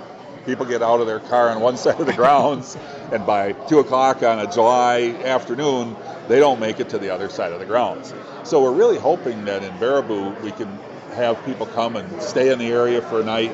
people 0.46 0.64
get 0.64 0.82
out 0.82 1.00
of 1.00 1.06
their 1.06 1.20
car 1.20 1.50
on 1.50 1.60
one 1.60 1.76
side 1.84 2.00
of 2.00 2.06
the 2.06 2.12
grounds, 2.12 2.76
and 3.12 3.26
by 3.26 3.52
two 3.52 3.80
o'clock 3.80 4.22
on 4.22 4.38
a 4.38 4.50
July 4.50 5.14
afternoon, 5.24 5.96
they 6.28 6.38
don't 6.38 6.60
make 6.60 6.80
it 6.80 6.90
to 6.90 6.98
the 6.98 7.10
other 7.10 7.28
side 7.28 7.52
of 7.52 7.58
the 7.58 7.66
grounds. 7.66 8.14
So 8.44 8.62
we're 8.62 8.72
really 8.72 8.98
hoping 8.98 9.44
that 9.46 9.62
in 9.62 9.72
Baraboo 9.74 10.40
we 10.42 10.52
can 10.52 10.68
have 11.14 11.44
people 11.44 11.66
come 11.66 11.96
and 11.96 12.22
stay 12.22 12.52
in 12.52 12.58
the 12.58 12.68
area 12.68 13.02
for 13.02 13.20
a 13.20 13.24
night 13.24 13.50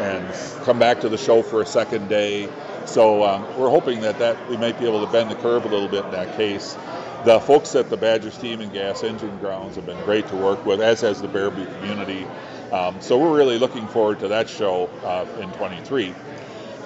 and 0.00 0.64
come 0.64 0.78
back 0.78 1.00
to 1.00 1.08
the 1.08 1.18
show 1.18 1.42
for 1.42 1.60
a 1.60 1.66
second 1.66 2.08
day. 2.08 2.48
So 2.86 3.24
um, 3.24 3.42
we're 3.58 3.70
hoping 3.70 4.00
that, 4.02 4.18
that 4.18 4.48
we 4.48 4.56
might 4.56 4.78
be 4.78 4.86
able 4.86 5.04
to 5.04 5.10
bend 5.10 5.30
the 5.30 5.36
curve 5.36 5.64
a 5.64 5.68
little 5.68 5.88
bit 5.88 6.04
in 6.04 6.10
that 6.12 6.36
case. 6.36 6.76
The 7.24 7.40
folks 7.40 7.74
at 7.74 7.88
the 7.88 7.96
Badger 7.96 8.30
Steam 8.30 8.60
and 8.60 8.72
Gas 8.72 9.02
Engine 9.02 9.38
Grounds 9.38 9.76
have 9.76 9.86
been 9.86 10.02
great 10.04 10.26
to 10.28 10.36
work 10.36 10.64
with, 10.66 10.80
as 10.80 11.00
has 11.00 11.22
the 11.22 11.28
Baraboo 11.28 11.66
community. 11.80 12.26
Um, 12.70 13.00
so 13.00 13.18
we're 13.18 13.34
really 13.34 13.58
looking 13.58 13.88
forward 13.88 14.20
to 14.20 14.28
that 14.28 14.48
show 14.48 14.86
uh, 15.04 15.26
in 15.40 15.50
23. 15.52 16.14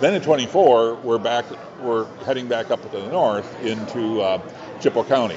Then 0.00 0.14
in 0.14 0.23
24, 0.23 0.95
we're 0.97 1.19
back. 1.19 1.45
We're 1.81 2.07
heading 2.25 2.47
back 2.47 2.71
up 2.71 2.83
to 2.83 2.88
the 2.88 3.09
north 3.09 3.64
into 3.64 4.21
uh, 4.21 4.40
Chippewa 4.81 5.05
County 5.05 5.37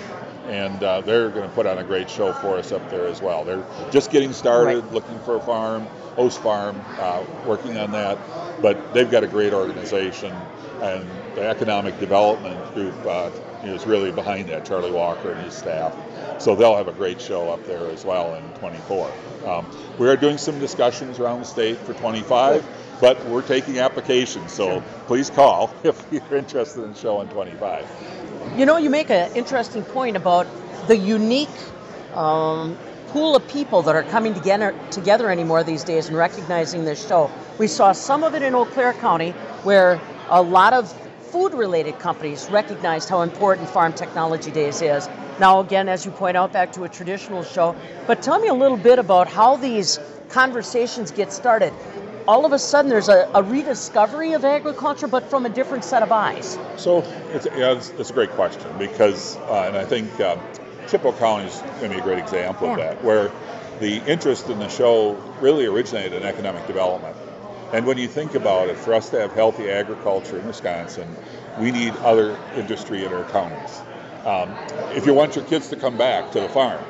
and 0.51 0.83
uh, 0.83 0.99
they're 0.99 1.29
going 1.29 1.47
to 1.47 1.55
put 1.55 1.65
on 1.65 1.77
a 1.77 1.83
great 1.83 2.09
show 2.09 2.33
for 2.33 2.57
us 2.57 2.73
up 2.73 2.89
there 2.89 3.07
as 3.07 3.21
well. 3.21 3.45
They're 3.45 3.63
just 3.89 4.11
getting 4.11 4.33
started, 4.33 4.83
right. 4.83 4.93
looking 4.93 5.17
for 5.19 5.37
a 5.37 5.39
farm, 5.39 5.83
host 6.15 6.41
farm, 6.41 6.75
uh, 6.99 7.23
working 7.47 7.77
on 7.77 7.91
that, 7.91 8.17
but 8.61 8.93
they've 8.93 9.09
got 9.09 9.23
a 9.23 9.27
great 9.27 9.53
organization, 9.53 10.35
and 10.81 11.07
the 11.35 11.47
economic 11.47 11.97
development 12.01 12.73
group 12.73 12.93
uh, 13.05 13.31
is 13.63 13.85
really 13.85 14.11
behind 14.11 14.49
that. 14.49 14.65
Charlie 14.65 14.91
Walker 14.91 15.31
and 15.31 15.41
his 15.45 15.53
staff, 15.53 15.95
so 16.41 16.53
they'll 16.53 16.75
have 16.75 16.89
a 16.89 16.93
great 16.93 17.21
show 17.21 17.49
up 17.49 17.65
there 17.65 17.87
as 17.89 18.03
well 18.03 18.35
in 18.35 18.43
24. 18.59 19.09
Um, 19.45 19.65
we 19.97 20.09
are 20.09 20.17
doing 20.17 20.37
some 20.37 20.59
discussions 20.59 21.17
around 21.17 21.39
the 21.39 21.45
state 21.45 21.77
for 21.77 21.93
25. 21.93 22.65
But 22.99 23.25
we're 23.25 23.41
taking 23.41 23.79
applications, 23.79 24.51
so 24.51 24.83
please 25.07 25.31
call 25.31 25.75
if 25.83 26.05
you're 26.11 26.37
interested 26.37 26.83
in 26.83 26.93
showing 26.93 27.27
25. 27.29 27.87
You 28.57 28.65
know, 28.65 28.75
you 28.75 28.89
make 28.89 29.09
an 29.09 29.33
interesting 29.33 29.81
point 29.81 30.17
about 30.17 30.45
the 30.87 30.97
unique 30.97 31.47
um, 32.13 32.77
pool 33.07 33.33
of 33.37 33.47
people 33.47 33.81
that 33.83 33.95
are 33.95 34.03
coming 34.03 34.33
together 34.33 34.75
together 34.91 35.31
anymore 35.31 35.63
these 35.63 35.85
days 35.85 36.09
and 36.09 36.17
recognizing 36.17 36.83
this 36.83 37.07
show. 37.07 37.31
We 37.59 37.67
saw 37.67 37.93
some 37.93 38.25
of 38.25 38.35
it 38.35 38.41
in 38.41 38.53
Eau 38.53 38.65
Claire 38.65 38.91
County, 38.91 39.31
where 39.63 40.01
a 40.29 40.41
lot 40.41 40.73
of 40.73 40.91
food 41.31 41.53
related 41.53 41.97
companies 41.99 42.49
recognized 42.49 43.07
how 43.07 43.21
important 43.21 43.69
Farm 43.69 43.93
Technology 43.93 44.51
Days 44.51 44.81
is. 44.81 45.07
Now, 45.39 45.61
again, 45.61 45.87
as 45.87 46.05
you 46.05 46.11
point 46.11 46.35
out, 46.35 46.51
back 46.51 46.73
to 46.73 46.83
a 46.83 46.89
traditional 46.89 47.43
show. 47.43 47.73
But 48.05 48.21
tell 48.21 48.37
me 48.37 48.49
a 48.49 48.53
little 48.53 48.75
bit 48.75 48.99
about 48.99 49.29
how 49.29 49.55
these 49.55 49.97
conversations 50.27 51.11
get 51.11 51.31
started. 51.31 51.73
All 52.27 52.45
of 52.45 52.53
a 52.53 52.59
sudden, 52.59 52.89
there's 52.89 53.09
a, 53.09 53.29
a 53.33 53.43
rediscovery 53.43 54.33
of 54.33 54.45
agriculture, 54.45 55.07
but 55.07 55.29
from 55.29 55.45
a 55.45 55.49
different 55.49 55.83
set 55.83 56.03
of 56.03 56.11
eyes. 56.11 56.57
So, 56.77 56.99
it's, 57.33 57.45
yeah, 57.45 57.73
it's, 57.73 57.89
it's 57.91 58.09
a 58.09 58.13
great 58.13 58.31
question 58.31 58.69
because, 58.77 59.37
uh, 59.37 59.65
and 59.67 59.77
I 59.77 59.85
think 59.85 60.19
um, 60.19 60.39
Chippewa 60.87 61.17
County 61.17 61.47
is 61.47 61.59
going 61.79 61.89
to 61.89 61.89
be 61.89 61.97
a 61.97 62.03
great 62.03 62.19
example 62.19 62.67
yeah. 62.67 62.73
of 62.73 62.79
that, 62.79 63.03
where 63.03 63.31
the 63.79 63.97
interest 64.05 64.49
in 64.49 64.59
the 64.59 64.69
show 64.69 65.13
really 65.41 65.65
originated 65.65 66.13
in 66.13 66.23
economic 66.23 66.67
development. 66.67 67.15
And 67.73 67.85
when 67.85 67.97
you 67.97 68.07
think 68.07 68.35
about 68.35 68.69
it, 68.69 68.77
for 68.77 68.93
us 68.93 69.09
to 69.11 69.19
have 69.19 69.31
healthy 69.33 69.69
agriculture 69.69 70.37
in 70.37 70.45
Wisconsin, 70.45 71.15
we 71.59 71.71
need 71.71 71.93
other 71.97 72.37
industry 72.55 73.05
in 73.05 73.13
our 73.13 73.23
counties. 73.31 73.81
Um, 74.25 74.53
if 74.95 75.05
you 75.05 75.13
want 75.13 75.35
your 75.35 75.45
kids 75.45 75.69
to 75.69 75.75
come 75.75 75.97
back 75.97 76.31
to 76.33 76.41
the 76.41 76.49
farm, 76.49 76.83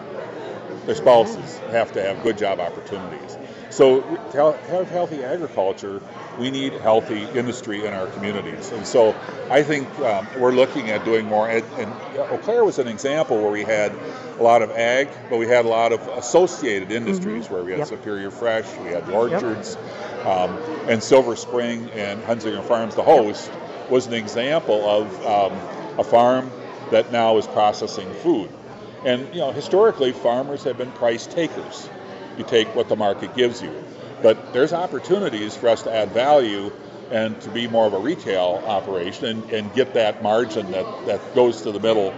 their 0.86 0.96
spouses 0.96 1.58
have 1.70 1.94
to 1.94 2.02
have 2.02 2.24
good 2.24 2.38
job 2.38 2.60
opportunities. 2.60 3.38
So 3.72 4.02
to 4.32 4.52
have 4.68 4.90
healthy 4.90 5.24
agriculture, 5.24 6.02
we 6.38 6.52
need 6.52 6.74
healthy 6.74 7.24
industry 7.24 7.86
in 7.86 7.94
our 7.94 8.08
communities. 8.08 8.72
And 8.72 8.86
so 8.86 9.16
I 9.50 9.64
think 9.64 9.88
um, 10.00 10.28
we're 10.38 10.52
looking 10.52 10.90
at 10.90 11.06
doing 11.06 11.26
more. 11.26 11.50
And, 11.50 11.66
and 11.78 11.92
Eau 12.18 12.38
Claire 12.44 12.66
was 12.66 12.80
an 12.80 12.88
example 12.90 13.42
where 13.42 13.52
we 13.52 13.64
had 13.64 13.94
a 14.40 14.44
lot 14.44 14.62
of 14.62 14.72
ag, 14.72 15.08
but 15.30 15.38
we 15.38 15.48
had 15.48 15.64
a 15.64 15.70
lot 15.70 15.94
of 15.94 16.06
associated 16.10 16.92
industries 16.92 17.46
mm-hmm. 17.46 17.54
where 17.54 17.64
we 17.64 17.72
had 17.72 17.80
yep. 17.80 17.88
Superior 17.88 18.30
Fresh, 18.30 18.66
we 18.80 18.90
had 18.90 19.10
orchards, 19.10 19.78
yep. 19.80 20.26
um, 20.26 20.58
and 20.90 21.02
Silver 21.02 21.38
Spring 21.38 21.90
and 21.92 22.22
Huntsinger 22.24 22.64
Farms, 22.64 22.96
the 22.96 23.04
host, 23.04 23.50
was 23.90 24.06
an 24.08 24.14
example 24.14 24.84
of 24.90 25.26
um, 25.26 25.98
a 25.98 26.04
farm 26.04 26.52
that 26.92 27.12
now 27.12 27.38
is 27.38 27.48
processing 27.48 28.12
food. 28.16 28.50
And 29.06 29.34
you 29.34 29.40
know, 29.40 29.52
historically, 29.52 30.12
farmers 30.12 30.64
have 30.66 30.78
been 30.78 30.92
price 30.92 31.26
takers. 31.26 31.90
You 32.42 32.48
take 32.48 32.74
what 32.76 32.90
the 32.90 32.96
market 32.96 33.36
gives 33.36 33.62
you. 33.62 33.72
But 34.24 34.52
there's 34.52 34.74
opportunities 34.74 35.56
for 35.56 35.68
us 35.70 35.84
to 35.84 35.94
add 35.94 36.10
value 36.10 36.72
and 37.12 37.40
to 37.42 37.52
be 37.52 37.68
more 37.68 37.86
of 37.86 37.94
a 37.94 38.00
retail 38.00 38.64
operation 38.66 39.26
and, 39.26 39.52
and 39.52 39.74
get 39.76 39.94
that 39.94 40.24
margin 40.24 40.72
that, 40.72 41.06
that 41.06 41.36
goes 41.36 41.62
to 41.62 41.72
the 41.72 41.80
middle 41.80 42.12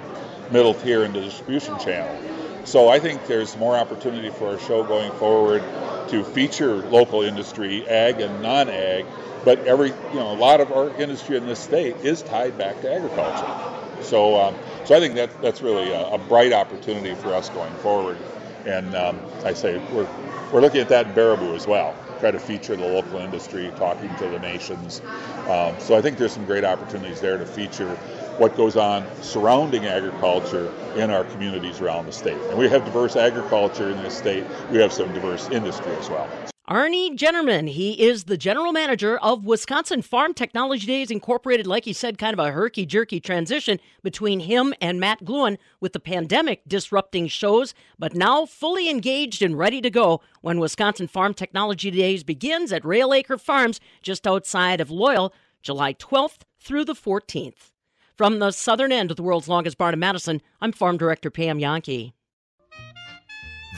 middle 0.49 0.75
tier 0.75 1.03
in 1.03 1.11
the 1.11 1.19
distribution 1.19 1.77
channel. 1.77 2.65
So 2.65 2.87
I 2.87 2.99
think 2.99 3.27
there's 3.27 3.57
more 3.57 3.75
opportunity 3.75 4.29
for 4.29 4.51
our 4.51 4.59
show 4.59 4.85
going 4.85 5.11
forward 5.13 5.61
to 6.07 6.23
feature 6.23 6.77
local 6.77 7.23
industry, 7.23 7.85
ag 7.85 8.21
and 8.21 8.41
non-ag, 8.41 9.05
but 9.43 9.59
every 9.65 9.89
you 9.89 10.19
know 10.19 10.31
a 10.31 10.39
lot 10.39 10.61
of 10.61 10.71
our 10.71 10.89
industry 11.01 11.35
in 11.35 11.47
this 11.47 11.59
state 11.59 11.97
is 11.97 12.21
tied 12.21 12.57
back 12.57 12.79
to 12.79 12.93
agriculture. 12.93 14.03
So, 14.03 14.39
um, 14.39 14.55
so 14.85 14.95
I 14.95 15.01
think 15.01 15.15
that 15.15 15.41
that's 15.41 15.61
really 15.61 15.91
a, 15.91 16.11
a, 16.11 16.17
bright 16.17 16.53
opportunity 16.53 17.13
for 17.13 17.33
us 17.33 17.49
going 17.49 17.73
forward. 17.75 18.17
And 18.65 18.95
um, 18.95 19.19
I 19.43 19.53
say 19.53 19.77
we're 19.93 20.07
we're 20.51 20.61
looking 20.61 20.81
at 20.81 20.89
that 20.89 21.07
in 21.07 21.13
Baraboo 21.13 21.55
as 21.55 21.65
well. 21.65 21.95
Try 22.19 22.29
to 22.31 22.39
feature 22.39 22.75
the 22.75 22.85
local 22.85 23.17
industry, 23.17 23.73
talking 23.75 24.15
to 24.17 24.27
the 24.29 24.39
nations. 24.39 25.01
Um, 25.47 25.79
so 25.79 25.95
I 25.95 26.01
think 26.01 26.17
there's 26.17 26.31
some 26.31 26.45
great 26.45 26.63
opportunities 26.63 27.19
there 27.19 27.37
to 27.37 27.45
feature 27.45 27.95
what 28.37 28.55
goes 28.55 28.77
on 28.77 29.05
surrounding 29.23 29.87
agriculture 29.87 30.71
in 30.95 31.09
our 31.09 31.23
communities 31.23 31.81
around 31.81 32.05
the 32.05 32.11
state. 32.11 32.37
And 32.37 32.57
we 32.57 32.69
have 32.69 32.85
diverse 32.85 33.15
agriculture 33.15 33.89
in 33.89 33.97
this 34.03 34.15
state. 34.15 34.45
We 34.71 34.77
have 34.77 34.93
some 34.93 35.11
diverse 35.13 35.49
industry 35.49 35.91
as 35.93 36.09
well. 36.09 36.29
Arnie 36.69 37.13
Jennerman, 37.17 37.67
he 37.67 38.01
is 38.01 38.23
the 38.23 38.37
general 38.37 38.71
manager 38.71 39.17
of 39.17 39.43
Wisconsin 39.43 40.01
Farm 40.01 40.33
Technology 40.33 40.87
Days 40.87 41.11
Incorporated. 41.11 41.67
Like 41.67 41.83
he 41.83 41.91
said, 41.91 42.17
kind 42.17 42.31
of 42.31 42.39
a 42.39 42.53
herky 42.53 42.85
jerky 42.85 43.19
transition 43.19 43.81
between 44.01 44.39
him 44.39 44.73
and 44.79 44.97
Matt 44.97 45.25
Glewen 45.25 45.57
with 45.81 45.91
the 45.91 45.99
pandemic 45.99 46.61
disrupting 46.65 47.27
shows, 47.27 47.73
but 47.99 48.15
now 48.15 48.45
fully 48.45 48.89
engaged 48.89 49.41
and 49.41 49.57
ready 49.57 49.81
to 49.81 49.89
go 49.89 50.21
when 50.39 50.57
Wisconsin 50.57 51.07
Farm 51.07 51.33
Technology 51.33 51.91
Days 51.91 52.23
begins 52.23 52.71
at 52.71 52.85
Railacre 52.85 53.37
Farms 53.37 53.81
just 54.01 54.25
outside 54.25 54.79
of 54.79 54.89
Loyal, 54.89 55.33
July 55.61 55.93
12th 55.95 56.43
through 56.61 56.85
the 56.85 56.95
14th. 56.95 57.71
From 58.15 58.39
the 58.39 58.51
southern 58.51 58.93
end 58.93 59.11
of 59.11 59.17
the 59.17 59.23
world's 59.23 59.49
longest 59.49 59.77
barn 59.77 59.93
in 59.93 59.99
Madison, 59.99 60.41
I'm 60.61 60.71
Farm 60.71 60.95
Director 60.95 61.29
Pam 61.29 61.59
Jahnke. 61.59 62.13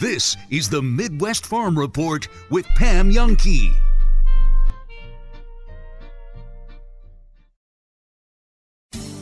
This 0.01 0.35
is 0.49 0.67
the 0.67 0.81
Midwest 0.81 1.45
Farm 1.45 1.79
Report 1.79 2.27
with 2.49 2.65
Pam 2.75 3.09
Jahnke. 3.09 3.73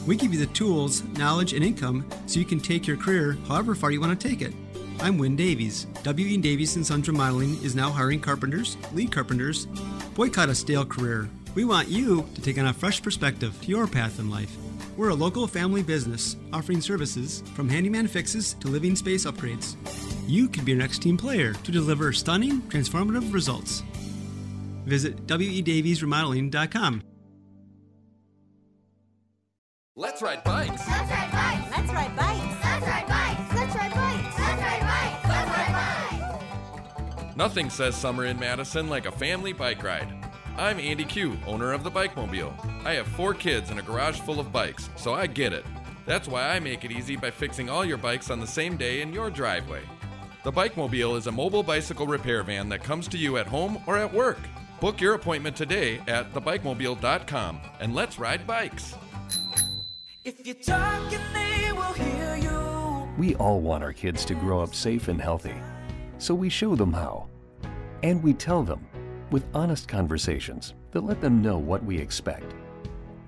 We 0.07 0.15
give 0.15 0.33
you 0.33 0.39
the 0.39 0.51
tools, 0.53 1.03
knowledge, 1.09 1.53
and 1.53 1.63
income 1.63 2.09
so 2.25 2.39
you 2.39 2.45
can 2.45 2.59
take 2.59 2.87
your 2.87 2.97
career 2.97 3.37
however 3.47 3.75
far 3.75 3.91
you 3.91 4.01
want 4.01 4.19
to 4.19 4.27
take 4.27 4.41
it. 4.41 4.51
I'm 4.99 5.19
Win 5.19 5.35
Davies. 5.35 5.85
W.E. 6.01 6.37
Davies 6.37 6.75
and 6.75 6.83
Sons 6.83 7.07
Remodeling 7.07 7.63
is 7.63 7.75
now 7.75 7.91
hiring 7.91 8.19
carpenters, 8.19 8.75
lead 8.93 9.11
carpenters. 9.11 9.67
Boycott 10.15 10.49
a 10.49 10.55
stale 10.55 10.85
career. 10.85 11.29
We 11.53 11.65
want 11.65 11.87
you 11.87 12.27
to 12.33 12.41
take 12.41 12.57
on 12.57 12.65
a 12.65 12.73
fresh 12.73 12.99
perspective 12.99 13.55
to 13.61 13.67
your 13.67 13.85
path 13.85 14.17
in 14.17 14.31
life. 14.31 14.57
We're 14.97 15.09
a 15.09 15.15
local 15.15 15.45
family 15.45 15.83
business 15.83 16.35
offering 16.51 16.81
services 16.81 17.43
from 17.53 17.69
handyman 17.69 18.07
fixes 18.07 18.55
to 18.55 18.69
living 18.69 18.95
space 18.95 19.27
upgrades. 19.27 19.75
You 20.27 20.47
could 20.47 20.65
be 20.65 20.73
our 20.73 20.77
next 20.77 20.99
team 20.99 21.17
player 21.17 21.53
to 21.53 21.71
deliver 21.71 22.13
stunning, 22.13 22.61
transformative 22.63 23.33
results. 23.33 23.83
Visit 24.85 25.27
wedaviesremodeling.com. 25.27 27.03
Let's 29.95 30.21
ride 30.21 30.43
bikes. 30.43 30.87
Let's 30.87 30.89
ride 30.89 31.31
bikes. 31.31 31.77
Let's 31.77 31.93
ride 31.93 32.15
bikes. 32.15 32.63
Let's 32.63 32.85
ride 32.87 33.07
bikes. 33.07 33.55
Let's 33.55 33.75
ride 33.75 33.93
bikes. 33.93 34.39
Let's 34.39 34.61
ride 34.61 34.81
bikes. 34.81 35.29
Let's 35.29 35.49
ride 35.57 36.29
bikes. 37.19 37.35
Nothing 37.35 37.69
says 37.69 37.95
summer 37.95 38.25
in 38.25 38.39
Madison 38.39 38.89
like 38.89 39.05
a 39.05 39.11
family 39.11 39.53
bike 39.53 39.83
ride. 39.83 40.11
I'm 40.57 40.79
Andy 40.79 41.05
Q, 41.05 41.37
owner 41.47 41.73
of 41.73 41.83
the 41.83 41.89
Bike 41.89 42.15
Mobile. 42.15 42.53
I 42.85 42.93
have 42.93 43.07
four 43.07 43.33
kids 43.33 43.69
and 43.69 43.79
a 43.79 43.83
garage 43.83 44.19
full 44.19 44.39
of 44.39 44.51
bikes, 44.51 44.89
so 44.95 45.13
I 45.13 45.27
get 45.27 45.53
it. 45.53 45.65
That's 46.05 46.27
why 46.27 46.49
I 46.49 46.59
make 46.59 46.83
it 46.83 46.91
easy 46.91 47.15
by 47.15 47.31
fixing 47.31 47.69
all 47.69 47.85
your 47.85 47.97
bikes 47.97 48.29
on 48.29 48.39
the 48.39 48.47
same 48.47 48.77
day 48.77 49.01
in 49.01 49.13
your 49.13 49.29
driveway. 49.29 49.81
The 50.43 50.51
Bike 50.51 50.75
Mobile 50.75 51.15
is 51.15 51.27
a 51.27 51.31
mobile 51.31 51.63
bicycle 51.63 52.05
repair 52.05 52.43
van 52.43 52.67
that 52.67 52.83
comes 52.83 53.07
to 53.07 53.17
you 53.17 53.37
at 53.37 53.47
home 53.47 53.81
or 53.87 53.97
at 53.97 54.13
work. 54.13 54.39
Book 54.81 54.99
your 54.99 55.13
appointment 55.13 55.55
today 55.55 56.01
at 56.05 56.33
thebikemobile.com 56.33 57.61
and 57.79 57.95
let's 57.95 58.19
ride 58.19 58.45
bikes. 58.45 58.93
If 60.25 60.45
you're 60.45 60.55
talking, 60.55 61.21
they 61.33 61.71
will 61.71 61.93
hear 61.93 62.35
you. 62.35 63.07
We 63.17 63.35
all 63.35 63.61
want 63.61 63.85
our 63.85 63.93
kids 63.93 64.25
to 64.25 64.35
grow 64.35 64.61
up 64.61 64.75
safe 64.75 65.07
and 65.07 65.21
healthy, 65.21 65.55
so 66.17 66.35
we 66.35 66.49
show 66.49 66.75
them 66.75 66.91
how. 66.91 67.29
And 68.01 68.21
we 68.21 68.33
tell 68.33 68.63
them 68.63 68.85
with 69.31 69.45
honest 69.53 69.87
conversations 69.87 70.73
that 70.91 71.05
let 71.05 71.21
them 71.21 71.41
know 71.41 71.57
what 71.57 71.85
we 71.85 71.97
expect. 71.97 72.53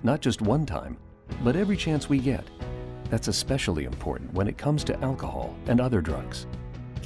Not 0.02 0.20
just 0.20 0.42
one 0.42 0.66
time, 0.66 0.98
but 1.42 1.56
every 1.56 1.78
chance 1.78 2.10
we 2.10 2.18
get. 2.18 2.44
That's 3.08 3.28
especially 3.28 3.84
important 3.84 4.34
when 4.34 4.48
it 4.48 4.58
comes 4.58 4.84
to 4.84 5.00
alcohol 5.00 5.56
and 5.66 5.80
other 5.80 6.02
drugs. 6.02 6.46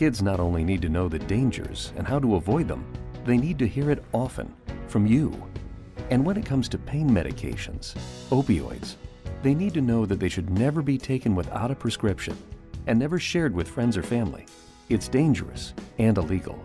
Kids 0.00 0.22
not 0.22 0.40
only 0.40 0.64
need 0.64 0.80
to 0.80 0.88
know 0.88 1.10
the 1.10 1.18
dangers 1.18 1.92
and 1.94 2.06
how 2.06 2.18
to 2.18 2.36
avoid 2.36 2.66
them, 2.66 2.86
they 3.26 3.36
need 3.36 3.58
to 3.58 3.68
hear 3.68 3.90
it 3.90 4.02
often 4.14 4.50
from 4.88 5.06
you. 5.06 5.30
And 6.08 6.24
when 6.24 6.38
it 6.38 6.46
comes 6.46 6.70
to 6.70 6.78
pain 6.78 7.10
medications, 7.10 7.94
opioids, 8.30 8.94
they 9.42 9.52
need 9.52 9.74
to 9.74 9.82
know 9.82 10.06
that 10.06 10.18
they 10.18 10.30
should 10.30 10.48
never 10.48 10.80
be 10.80 10.96
taken 10.96 11.34
without 11.34 11.70
a 11.70 11.74
prescription 11.74 12.34
and 12.86 12.98
never 12.98 13.18
shared 13.18 13.54
with 13.54 13.68
friends 13.68 13.94
or 13.94 14.02
family. 14.02 14.46
It's 14.88 15.06
dangerous 15.06 15.74
and 15.98 16.16
illegal. 16.16 16.58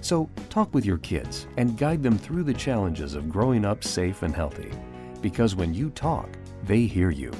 So 0.00 0.30
talk 0.48 0.72
with 0.72 0.86
your 0.86 0.98
kids 0.98 1.48
and 1.56 1.76
guide 1.76 2.04
them 2.04 2.16
through 2.16 2.44
the 2.44 2.54
challenges 2.54 3.16
of 3.16 3.28
growing 3.28 3.64
up 3.64 3.82
safe 3.82 4.22
and 4.22 4.32
healthy. 4.32 4.70
Because 5.20 5.56
when 5.56 5.74
you 5.74 5.90
talk, 5.90 6.28
they 6.62 6.82
hear 6.82 7.10
you. 7.10 7.32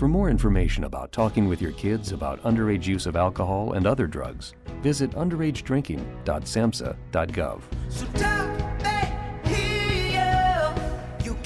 For 0.00 0.08
more 0.08 0.30
information 0.30 0.84
about 0.84 1.12
talking 1.12 1.46
with 1.46 1.60
your 1.60 1.72
kids 1.72 2.12
about 2.12 2.42
underage 2.42 2.86
use 2.86 3.04
of 3.04 3.16
alcohol 3.16 3.74
and 3.74 3.86
other 3.86 4.06
drugs, 4.06 4.54
visit 4.80 5.10
underagedrinking.samhsa.gov. 5.10 7.60
So 7.90 8.06
talk, 8.14 8.48
you. 9.44 9.60
You 11.22 11.36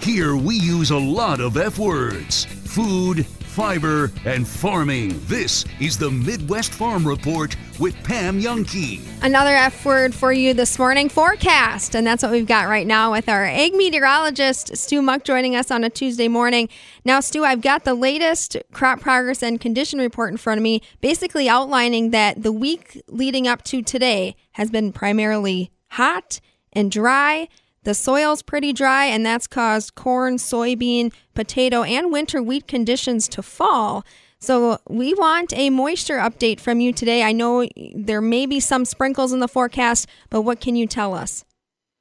Here 0.00 0.34
we 0.34 0.56
use 0.56 0.92
a 0.92 0.96
lot 0.96 1.42
of 1.42 1.58
F 1.58 1.78
words 1.78 2.46
food, 2.46 3.26
fiber, 3.60 4.10
and 4.24 4.48
farming. 4.48 5.20
This 5.26 5.66
is 5.80 5.98
the 5.98 6.10
Midwest 6.10 6.72
Farm 6.72 7.06
Report 7.06 7.54
with 7.78 7.94
Pam 8.04 8.40
Jahnke. 8.40 9.02
Another 9.22 9.50
F 9.50 9.84
word 9.84 10.14
for 10.14 10.32
you 10.32 10.54
this 10.54 10.78
morning 10.78 11.10
forecast. 11.10 11.94
And 11.94 12.06
that's 12.06 12.22
what 12.22 12.32
we've 12.32 12.46
got 12.46 12.68
right 12.68 12.86
now 12.86 13.12
with 13.12 13.28
our 13.28 13.44
ag 13.44 13.74
meteorologist, 13.74 14.78
Stu 14.78 15.02
Muck, 15.02 15.24
joining 15.24 15.56
us 15.56 15.70
on 15.70 15.84
a 15.84 15.90
Tuesday 15.90 16.26
morning. 16.26 16.70
Now, 17.04 17.20
Stu, 17.20 17.44
I've 17.44 17.60
got 17.60 17.84
the 17.84 17.92
latest 17.92 18.56
crop 18.72 19.00
progress 19.00 19.42
and 19.42 19.60
condition 19.60 19.98
report 19.98 20.30
in 20.30 20.38
front 20.38 20.56
of 20.56 20.62
me, 20.62 20.80
basically 21.02 21.46
outlining 21.46 22.12
that 22.12 22.42
the 22.42 22.52
week 22.52 23.02
leading 23.08 23.46
up 23.46 23.62
to 23.64 23.82
today 23.82 24.36
has 24.52 24.70
been 24.70 24.90
primarily 24.90 25.70
hot 25.88 26.40
and 26.72 26.90
dry. 26.90 27.46
The 27.82 27.94
soil's 27.94 28.42
pretty 28.42 28.74
dry, 28.74 29.06
and 29.06 29.24
that's 29.24 29.46
caused 29.46 29.94
corn, 29.94 30.36
soybean, 30.36 31.12
potato, 31.34 31.82
and 31.82 32.12
winter 32.12 32.42
wheat 32.42 32.68
conditions 32.68 33.26
to 33.28 33.42
fall. 33.42 34.04
So, 34.38 34.78
we 34.88 35.14
want 35.14 35.54
a 35.54 35.70
moisture 35.70 36.18
update 36.18 36.60
from 36.60 36.80
you 36.80 36.92
today. 36.92 37.22
I 37.22 37.32
know 37.32 37.66
there 37.94 38.20
may 38.20 38.44
be 38.44 38.60
some 38.60 38.84
sprinkles 38.84 39.32
in 39.32 39.40
the 39.40 39.48
forecast, 39.48 40.08
but 40.28 40.42
what 40.42 40.60
can 40.60 40.76
you 40.76 40.86
tell 40.86 41.14
us? 41.14 41.44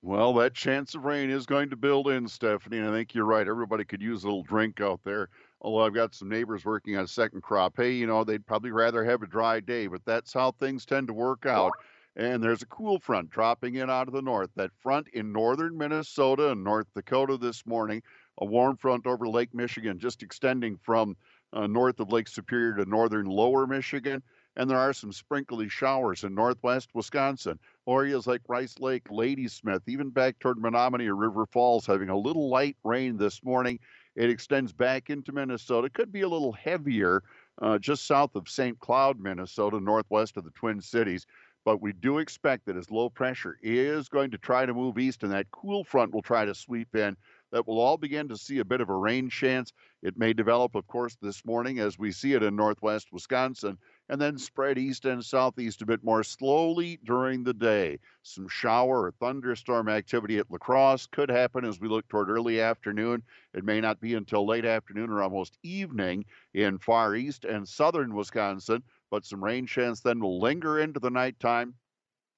Well, 0.02 0.34
that 0.36 0.54
chance 0.54 0.96
of 0.96 1.04
rain 1.04 1.30
is 1.30 1.46
going 1.46 1.70
to 1.70 1.76
build 1.76 2.10
in, 2.10 2.28
Stephanie, 2.28 2.78
and 2.78 2.88
I 2.88 2.92
think 2.92 3.14
you're 3.14 3.26
right. 3.26 3.48
Everybody 3.48 3.84
could 3.84 4.02
use 4.02 4.24
a 4.24 4.28
little 4.28 4.44
drink 4.44 4.80
out 4.82 5.02
there. 5.04 5.30
Although 5.62 5.86
I've 5.86 5.94
got 5.94 6.16
some 6.16 6.30
neighbors 6.30 6.64
working 6.64 6.96
on 6.96 7.04
a 7.04 7.08
second 7.08 7.42
crop. 7.42 7.74
Hey, 7.76 7.92
you 7.92 8.08
know, 8.08 8.24
they'd 8.24 8.46
probably 8.46 8.72
rather 8.72 9.04
have 9.04 9.24
a 9.24 9.28
dry 9.28 9.60
day, 9.60 9.88
but 9.88 10.06
that's 10.06 10.34
how 10.34 10.52
things 10.52 10.86
tend 10.86 11.08
to 11.08 11.14
work 11.14 11.46
out. 11.46 11.74
And 12.16 12.44
there's 12.44 12.62
a 12.62 12.68
cool 12.68 13.00
front 13.00 13.30
dropping 13.30 13.76
in 13.76 13.90
out 13.90 14.08
of 14.08 14.14
the 14.14 14.22
north. 14.22 14.50
That 14.56 14.72
front 14.82 15.08
in 15.10 15.32
northern 15.32 15.78
Minnesota 15.78 16.52
and 16.52 16.64
North 16.64 16.88
Dakota 16.94 17.38
this 17.38 17.66
morning, 17.66 18.02
a 18.40 18.46
warm 18.46 18.78
front 18.78 19.08
over 19.08 19.28
Lake 19.28 19.54
Michigan, 19.54 20.00
just 20.00 20.24
extending 20.24 20.78
from 20.78 21.16
uh, 21.54 21.68
north 21.68 22.00
of 22.00 22.12
Lake 22.12 22.28
Superior 22.28 22.76
to 22.76 22.86
northern 22.86 23.26
lower 23.26 23.68
Michigan. 23.68 24.22
And 24.56 24.70
there 24.70 24.80
are 24.80 24.94
some 24.94 25.14
sprinkly 25.14 25.70
showers 25.70 26.24
in 26.24 26.36
northwest 26.36 26.90
Wisconsin. 26.94 27.60
Areas 27.88 28.28
like 28.28 28.42
Rice 28.48 28.78
Lake, 28.80 29.10
Ladysmith, 29.10 29.84
even 29.88 30.10
back 30.10 30.38
toward 30.40 30.58
Menomonie 30.58 31.08
or 31.08 31.16
River 31.16 31.46
Falls, 31.46 31.86
having 31.86 32.10
a 32.10 32.18
little 32.18 32.50
light 32.50 32.76
rain 32.84 33.16
this 33.16 33.44
morning. 33.44 33.80
It 34.16 34.30
extends 34.30 34.74
back 34.74 35.10
into 35.10 35.32
Minnesota. 35.32 35.90
Could 35.90 36.12
be 36.12 36.22
a 36.22 36.28
little 36.28 36.52
heavier 36.52 37.24
uh, 37.62 37.78
just 37.78 38.06
south 38.06 38.36
of 38.36 38.50
St. 38.50 38.78
Cloud, 38.80 39.20
Minnesota, 39.20 39.80
northwest 39.80 40.36
of 40.36 40.44
the 40.44 40.52
Twin 40.52 40.82
Cities. 40.82 41.26
But 41.70 41.84
we 41.84 41.94
do 41.94 42.18
expect 42.18 42.66
that 42.66 42.78
as 42.78 42.90
low 42.90 43.12
pressure 43.12 43.60
is 43.62 44.10
going 44.10 44.32
to 44.32 44.40
try 44.40 44.66
to 44.66 44.74
move 44.74 44.98
east 44.98 45.22
and 45.22 45.32
that 45.34 45.52
cool 45.52 45.84
front 45.84 46.12
will 46.12 46.24
try 46.24 46.44
to 46.44 46.56
sweep 46.56 46.96
in, 46.96 47.16
that 47.52 47.68
we'll 47.68 47.80
all 47.80 47.96
begin 47.96 48.28
to 48.30 48.38
see 48.38 48.58
a 48.58 48.66
bit 48.66 48.82
of 48.82 48.90
a 48.90 48.96
rain 48.96 49.30
chance. 49.30 49.72
It 50.02 50.18
may 50.18 50.34
develop, 50.34 50.74
of 50.74 50.88
course, 50.88 51.16
this 51.22 51.46
morning 51.46 51.78
as 51.78 52.00
we 52.00 52.12
see 52.12 52.34
it 52.34 52.42
in 52.42 52.56
northwest 52.56 53.10
Wisconsin, 53.12 53.78
and 54.10 54.20
then 54.20 54.40
spread 54.40 54.80
east 54.80 55.06
and 55.06 55.24
southeast 55.24 55.84
a 55.84 55.86
bit 55.86 56.04
more 56.04 56.24
slowly 56.24 57.00
during 57.04 57.44
the 57.44 57.54
day. 57.54 58.00
Some 58.24 58.48
shower 58.48 59.04
or 59.04 59.12
thunderstorm 59.12 59.90
activity 59.90 60.40
at 60.40 60.50
La 60.50 60.58
Crosse 60.58 61.06
could 61.06 61.30
happen 61.30 61.66
as 61.66 61.80
we 61.80 61.88
look 61.88 62.08
toward 62.08 62.32
early 62.32 62.60
afternoon. 62.60 63.22
It 63.54 63.64
may 63.64 63.80
not 63.80 64.02
be 64.02 64.16
until 64.16 64.48
late 64.48 64.66
afternoon 64.66 65.12
or 65.12 65.22
almost 65.22 65.60
evening 65.62 66.26
in 66.56 66.80
far 66.80 67.14
east 67.14 67.46
and 67.46 67.68
southern 67.68 68.16
Wisconsin, 68.16 68.82
but 69.12 69.26
some 69.26 69.44
rain 69.44 69.66
chance 69.66 70.02
then 70.02 70.20
will 70.20 70.40
linger 70.40 70.80
into 70.80 71.00
the 71.00 71.10
nighttime. 71.10 71.76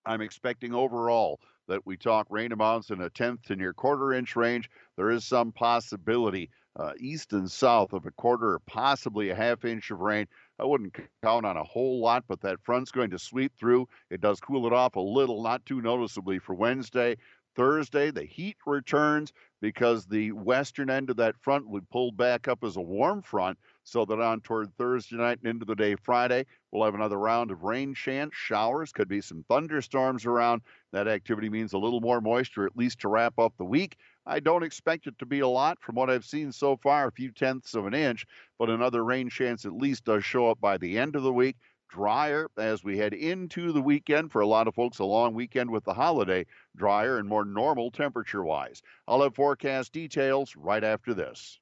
I'm 0.06 0.22
expecting 0.22 0.74
overall 0.74 1.40
that 1.68 1.86
we 1.86 1.96
talk 1.96 2.28
rain 2.30 2.52
amounts 2.52 2.90
in 2.90 3.02
a 3.02 3.10
tenth 3.10 3.44
to 3.44 3.56
near 3.56 3.74
quarter 3.74 4.14
inch 4.14 4.36
range. 4.36 4.70
There 4.98 5.12
is 5.12 5.26
some 5.26 5.52
possibility 5.52 6.50
uh, 6.76 6.94
east 7.00 7.34
and 7.34 7.52
south 7.52 7.94
of 7.94 8.06
a 8.06 8.12
quarter 8.12 8.54
or 8.54 8.60
possibly 8.60 9.30
a 9.30 9.36
half 9.36 9.66
inch 9.66 9.92
of 9.92 10.00
rain. 10.00 10.28
I 10.60 10.66
wouldn't 10.66 10.96
count 11.22 11.46
on 11.46 11.58
a 11.58 11.64
whole 11.64 12.02
lot, 12.02 12.24
but 12.28 12.42
that 12.42 12.62
front's 12.64 12.92
going 12.92 13.10
to 13.12 13.20
sweep 13.20 13.54
through. 13.58 13.88
It 14.10 14.22
does 14.22 14.40
cool 14.40 14.68
it 14.68 14.74
off 14.74 14.96
a 14.96 15.02
little, 15.02 15.44
not 15.44 15.66
too 15.66 15.82
noticeably 15.82 16.40
for 16.40 16.56
Wednesday. 16.56 17.18
Thursday, 17.56 18.12
the 18.12 18.24
heat 18.24 18.56
returns 18.66 19.34
because 19.62 20.06
the 20.06 20.32
western 20.32 20.90
end 20.90 21.10
of 21.10 21.18
that 21.18 21.38
front 21.38 21.68
will 21.68 21.82
pull 21.92 22.12
back 22.12 22.48
up 22.48 22.64
as 22.64 22.78
a 22.78 22.82
warm 22.82 23.22
front 23.22 23.58
so 23.84 24.06
that 24.06 24.20
on 24.20 24.42
toward 24.42 24.76
Thursday 24.78 25.16
night 25.16 25.40
and 25.40 25.50
into 25.50 25.66
the 25.66 25.76
day 25.76 25.96
Friday, 25.96 26.46
we'll 26.72 26.86
have 26.86 26.96
another 26.96 27.18
round 27.18 27.52
of 27.52 27.64
rain 27.64 27.94
chance, 27.94 28.34
showers, 28.34 28.92
could 28.92 29.08
be 29.08 29.22
some 29.22 29.44
thunderstorms 29.50 30.26
around. 30.26 30.62
That 30.92 31.08
activity 31.08 31.50
means 31.50 31.74
a 31.74 31.78
little 31.78 32.02
more 32.02 32.22
moisture, 32.22 32.66
at 32.66 32.78
least 32.78 33.00
to 33.00 33.10
wrap 33.10 33.40
up 33.40 33.54
the 33.58 33.66
week. 33.66 33.98
I 34.26 34.40
don't 34.40 34.64
expect 34.64 35.08
it 35.08 35.18
to 35.20 35.26
be 35.26 35.40
a 35.40 35.48
lot 35.48 35.82
from 35.82 35.96
what 35.96 36.10
I've 36.10 36.26
seen 36.26 36.52
so 36.52 36.78
far, 36.78 37.08
a 37.08 37.12
few 37.12 37.32
tenths 37.32 37.74
of 37.74 37.86
an 37.88 37.94
inch, 37.94 38.26
but 38.60 38.70
another 38.70 39.04
rain 39.04 39.30
chance 39.30 39.66
at 39.66 39.74
least 39.74 40.06
does 40.06 40.24
show 40.24 40.50
up 40.50 40.62
by 40.62 40.78
the 40.78 40.98
end 40.98 41.16
of 41.16 41.24
the 41.24 41.34
week. 41.34 41.58
Drier 41.90 42.50
as 42.58 42.86
we 42.86 42.98
head 42.98 43.14
into 43.14 43.74
the 43.74 43.82
weekend 43.82 44.32
for 44.32 44.40
a 44.40 44.48
lot 44.48 44.68
of 44.68 44.76
folks, 44.76 45.00
a 45.00 45.04
long 45.04 45.34
weekend 45.34 45.70
with 45.70 45.84
the 45.84 45.94
holiday, 45.94 46.46
drier 46.78 47.18
and 47.18 47.28
more 47.28 47.44
normal 47.44 47.92
temperature 47.92 48.44
wise. 48.44 48.82
I'll 49.10 49.24
have 49.24 49.36
forecast 49.36 49.92
details 49.92 50.56
right 50.56 50.84
after 50.84 51.14
this. 51.14 51.60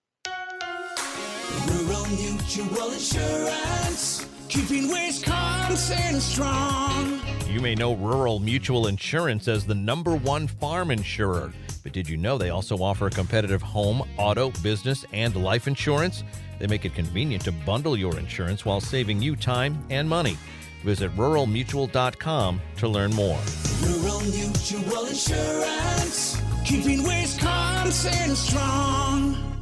Rural 1.68 2.06
Mutual 2.08 2.92
Insurance, 2.92 4.28
keeping 4.48 4.90
Wisconsin 4.90 6.20
strong. 6.20 7.20
You 7.50 7.60
may 7.62 7.76
know 7.76 7.96
Rural 7.96 8.40
Mutual 8.40 8.88
Insurance 8.88 9.48
as 9.48 9.66
the 9.66 9.76
number 9.76 10.16
one 10.16 10.48
farm 10.48 10.92
insurer. 10.92 11.52
But 11.84 11.94
did 11.94 12.08
you 12.10 12.18
know 12.18 12.38
they 12.38 12.50
also 12.50 12.78
offer 12.78 13.10
competitive 13.10 13.62
home, 13.62 14.04
auto, 14.18 14.52
business, 14.62 15.06
and 15.14 15.36
life 15.36 15.68
insurance? 15.68 16.24
They 16.60 16.68
make 16.68 16.86
it 16.86 16.94
convenient 16.94 17.44
to 17.46 17.52
bundle 17.52 17.98
your 17.98 18.18
insurance 18.20 18.66
while 18.66 18.82
saving 18.82 19.22
you 19.22 19.36
time 19.36 19.84
and 19.90 20.08
money. 20.08 20.38
Visit 20.84 21.16
ruralmutual.com 21.16 22.62
to 22.78 22.88
learn 22.88 23.14
more. 23.14 23.40
Rural 23.82 24.22
Mutual 24.22 25.06
Insurance, 25.06 26.42
keeping 26.66 27.04
Wisconsin 27.04 28.36
strong. 28.36 29.59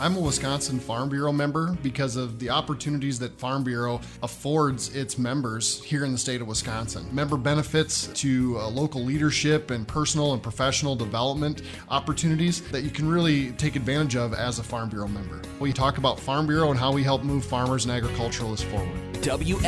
I'm 0.00 0.16
a 0.16 0.20
Wisconsin 0.20 0.78
Farm 0.78 1.08
Bureau 1.08 1.32
member 1.32 1.76
because 1.82 2.14
of 2.14 2.38
the 2.38 2.50
opportunities 2.50 3.18
that 3.18 3.36
Farm 3.36 3.64
Bureau 3.64 4.00
affords 4.22 4.94
its 4.94 5.18
members 5.18 5.82
here 5.82 6.04
in 6.04 6.12
the 6.12 6.18
state 6.18 6.40
of 6.40 6.46
Wisconsin. 6.46 7.04
Member 7.12 7.36
benefits 7.36 8.06
to 8.14 8.56
uh, 8.58 8.68
local 8.68 9.02
leadership 9.02 9.72
and 9.72 9.88
personal 9.88 10.34
and 10.34 10.42
professional 10.42 10.94
development 10.94 11.62
opportunities 11.88 12.62
that 12.70 12.82
you 12.82 12.90
can 12.90 13.08
really 13.08 13.50
take 13.52 13.74
advantage 13.74 14.14
of 14.14 14.34
as 14.34 14.60
a 14.60 14.62
Farm 14.62 14.88
Bureau 14.88 15.08
member. 15.08 15.42
We 15.58 15.72
talk 15.72 15.98
about 15.98 16.20
Farm 16.20 16.46
Bureau 16.46 16.70
and 16.70 16.78
how 16.78 16.92
we 16.92 17.02
help 17.02 17.24
move 17.24 17.44
farmers 17.44 17.84
and 17.84 17.92
agriculturalists 17.92 18.66
forward. 18.70 18.94
WFBF.com. 19.14 19.64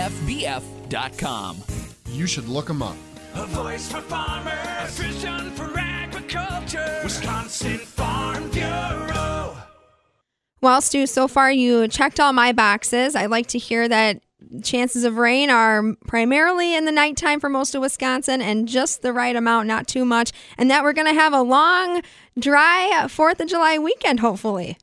You 2.07 2.27
should 2.29 2.49
look 2.49 2.67
them 2.67 2.83
up. 2.83 2.97
A 3.35 3.47
voice 3.47 3.91
for 3.91 4.01
farmers, 4.03 4.55
a 4.55 4.87
vision 5.03 5.51
for 5.53 5.73
agriculture. 5.77 7.01
Wisconsin 7.03 7.79
Farm 7.79 8.49
Bureau. 8.51 9.10
Well, 10.63 10.83
Stu, 10.83 11.07
so 11.07 11.27
far 11.27 11.51
you 11.51 11.89
checked 11.89 12.21
all 12.21 12.35
my 12.35 12.53
boxes. 12.53 13.17
I 13.17 13.27
like 13.27 13.47
to 13.49 13.59
hear 13.59 13.89
that 13.89 14.21
chances 14.63 15.05
of 15.05 15.17
rain 15.17 15.49
are 15.49 15.95
primarily 16.07 16.75
in 16.75 16.85
the 16.85 16.93
nighttime 16.93 17.41
for 17.41 17.49
most 17.49 17.75
of 17.75 17.81
Wisconsin 17.81 18.43
and 18.43 18.69
just 18.69 19.01
the 19.01 19.13
right 19.13 19.35
amount, 19.35 19.69
not 19.69 19.87
too 19.87 20.05
much, 20.05 20.33
and 20.59 20.71
that 20.71 20.83
we're 20.83 20.93
going 20.93 21.07
to 21.07 21.19
have 21.19 21.33
a 21.33 21.41
long, 21.41 22.03
dry 22.39 22.91
4th 23.05 23.41
of 23.41 23.49
July 23.49 23.79
weekend, 23.79 24.21
hopefully. 24.21 24.77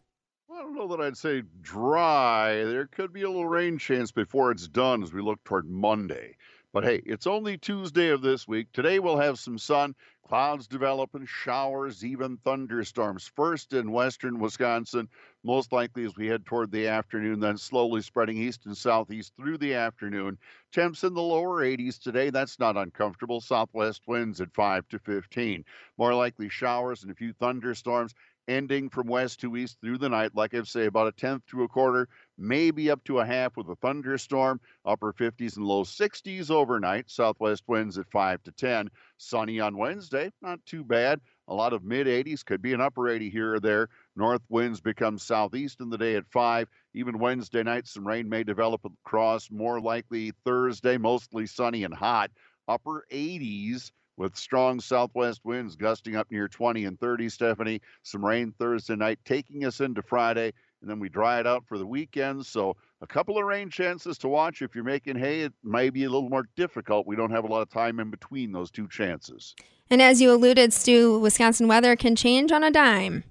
Well, 0.48 0.58
I 0.58 0.62
don't 0.63 0.76
know 0.76 0.88
that 0.88 1.04
I'd 1.04 1.18
say 1.18 1.44
dry. 1.62 2.63
There 2.63 2.88
could 2.88 3.13
be 3.13 3.22
a 3.22 3.30
little 3.30 3.48
rain 3.48 3.78
chance 3.78 4.12
before 4.12 4.50
it's 4.50 4.68
done 4.68 5.04
as 5.04 5.13
we 5.13 5.22
look 5.22 5.44
toward 5.44 5.70
Monday. 5.70 6.38
But 6.74 6.84
hey, 6.84 7.02
it's 7.06 7.28
only 7.28 7.58
Tuesday 7.58 8.10
of 8.10 8.22
this 8.22 8.48
week. 8.48 8.68
Today 8.74 9.00
we'll 9.00 9.18
have 9.18 9.40
some 9.40 9.58
sun. 9.58 9.96
Clouds 10.28 10.68
develop 10.68 11.16
and 11.16 11.28
showers, 11.28 12.04
even 12.04 12.36
thunderstorms. 12.36 13.32
First 13.34 13.72
in 13.72 13.94
western 13.94 14.40
Wisconsin, 14.40 15.08
most 15.42 15.72
likely 15.72 16.04
as 16.04 16.18
we 16.18 16.28
head 16.28 16.46
toward 16.46 16.70
the 16.70 16.88
afternoon, 16.88 17.40
then 17.40 17.58
slowly 17.58 18.02
spreading 18.02 18.38
east 18.38 18.66
and 18.66 18.76
southeast 18.76 19.34
through 19.38 19.58
the 19.58 19.74
afternoon. 19.74 20.38
Temps 20.74 21.06
in 21.06 21.13
the 21.13 21.22
lower 21.22 21.63
80s 21.63 21.98
today. 21.98 22.30
That's 22.30 22.60
not 22.60 22.76
uncomfortable. 22.76 23.40
Southwest 23.40 24.02
winds 24.06 24.42
at 24.42 24.54
5 24.54 24.90
to 24.90 25.00
15. 25.00 25.63
More 25.98 26.13
likely 26.13 26.50
showers 26.50 27.04
and 27.04 27.12
a 27.12 27.16
few 27.16 27.32
thunderstorms 27.32 28.13
ending 28.47 28.89
from 28.89 29.07
west 29.07 29.41
to 29.41 29.55
east 29.55 29.77
through 29.81 29.97
the 29.97 30.10
night. 30.10 30.36
Like 30.36 30.53
I 30.53 30.63
say, 30.63 30.86
about 30.86 31.07
a 31.07 31.12
tenth 31.12 31.45
to 31.47 31.63
a 31.63 31.67
quarter, 31.67 32.07
maybe 32.38 32.89
up 32.89 33.03
to 33.05 33.19
a 33.19 33.25
half 33.25 33.57
with 33.57 33.69
a 33.69 33.75
thunderstorm. 33.75 34.60
Upper 34.86 35.13
50s 35.13 35.57
and 35.57 35.65
low 35.65 35.83
60s 35.83 36.49
overnight. 36.51 37.10
Southwest 37.10 37.63
winds 37.67 37.97
at 37.97 38.10
5 38.12 38.43
to 38.43 38.51
10. 38.51 38.89
Sunny 39.17 39.60
on 39.60 39.77
Wednesday, 39.77 40.31
not 40.41 40.65
too 40.65 40.83
bad. 40.83 41.19
A 41.47 41.53
lot 41.53 41.73
of 41.73 41.83
mid 41.83 42.07
80s, 42.07 42.43
could 42.43 42.62
be 42.62 42.73
an 42.73 42.81
upper 42.81 43.07
80 43.07 43.29
here 43.29 43.55
or 43.55 43.60
there. 43.60 43.88
North 44.15 44.41
winds 44.49 44.81
become 44.81 45.17
southeast 45.17 45.79
in 45.79 45.89
the 45.89 45.97
day 45.97 46.15
at 46.15 46.27
5. 46.27 46.67
Even 46.93 47.19
Wednesday 47.19 47.63
night, 47.63 47.88
some 47.88 48.07
rain 48.07 48.27
may 48.27 48.43
develop 48.43 48.81
across. 48.86 49.49
More 49.49 49.79
likely 49.79 50.31
Thursday, 50.45 50.97
mostly 50.97 51.45
sunny 51.45 51.83
and 51.83 51.93
hot. 51.93 52.31
Upper 52.67 53.05
80s 53.12 53.91
with 54.17 54.36
strong 54.36 54.80
southwest 54.80 55.41
winds 55.43 55.75
gusting 55.75 56.15
up 56.15 56.30
near 56.32 56.47
20 56.47 56.86
and 56.86 56.99
30, 56.99 57.30
Stephanie. 57.30 57.82
Some 58.03 58.25
rain 58.25 58.53
Thursday 58.60 58.95
night, 58.95 59.19
taking 59.23 59.65
us 59.65 59.80
into 59.80 60.01
Friday. 60.01 60.53
and 60.82 60.89
then 60.89 60.99
we 60.99 61.10
dry 61.10 61.39
it 61.39 61.47
out 61.47 61.65
for 61.65 61.77
the 61.77 61.86
weekend. 61.86 62.45
So 62.45 62.75
a 63.01 63.08
couple 63.08 63.38
of 63.38 63.45
rain 63.45 63.69
chances 63.69 64.17
to 64.19 64.27
watch. 64.27 64.62
If 64.62 64.75
you're 64.75 64.84
making 64.84 65.17
hay, 65.17 65.41
it 65.41 65.53
may 65.63 65.89
be 65.89 66.03
a 66.03 66.10
little 66.10 66.30
more 66.30 66.47
difficult. 66.56 67.08
We 67.08 67.15
don't 67.15 67.32
have 67.32 67.45
a 67.45 67.47
lot 67.47 67.62
of 67.62 67.69
time 67.69 67.99
in 67.99 68.10
between 68.12 68.51
those 68.51 68.69
two 68.69 68.88
chances. 68.88 69.56
And 69.89 70.01
as 70.01 70.21
you 70.21 70.32
alluded, 70.32 70.73
Stu, 70.73 71.19
Wisconsin 71.19 71.67
weather 71.67 71.95
can 71.95 72.15
change 72.15 72.51
on 72.51 72.63
a 72.63 72.71
dime. 72.71 73.23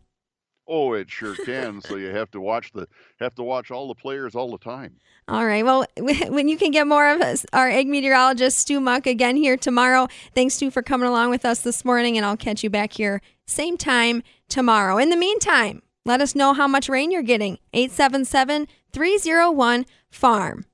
Oh, 0.68 0.94
it 0.94 1.09
sure 1.11 1.37
can. 1.37 1.81
so 1.81 1.96
you 1.96 2.09
have 2.09 2.31
to 2.33 2.40
watch 2.40 2.72
the 2.72 2.88
have 3.20 3.35
to 3.37 3.42
watch 3.42 3.70
all 3.70 3.88
the 3.88 3.94
players 3.94 4.35
all 4.35 4.50
the 4.50 4.59
time. 4.59 4.96
All 5.29 5.46
right. 5.46 5.64
Well, 5.64 5.87
when 5.98 6.48
you 6.48 6.57
can 6.57 6.70
get 6.70 6.87
more 6.87 7.09
of 7.09 7.20
us, 7.20 7.46
our 7.52 7.68
ag 7.68 7.87
meteorologist 7.87 8.59
Stu 8.59 8.81
Muck 8.81 9.07
again 9.07 9.37
here 9.37 9.57
tomorrow. 9.57 10.09
Thanks, 10.35 10.55
Stu, 10.55 10.70
for 10.70 10.83
coming 10.83 11.09
along 11.09 11.31
with 11.31 11.44
us 11.44 11.61
this 11.61 11.85
morning, 11.85 12.16
and 12.16 12.26
I'll 12.26 12.37
catch 12.37 12.64
you 12.64 12.70
back 12.70 12.92
here 12.92 13.20
same 13.46 13.76
time 13.76 14.22
tomorrow. 14.48 14.98
In 14.98 15.11
the 15.11 15.16
meantime, 15.16 15.83
let 16.05 16.20
us 16.20 16.35
know 16.35 16.52
how 16.52 16.66
much 16.66 16.88
rain 16.88 17.11
you're 17.11 17.22
getting. 17.22 17.59
877 17.72 18.66
301 18.92 19.87
FARM. 20.11 20.64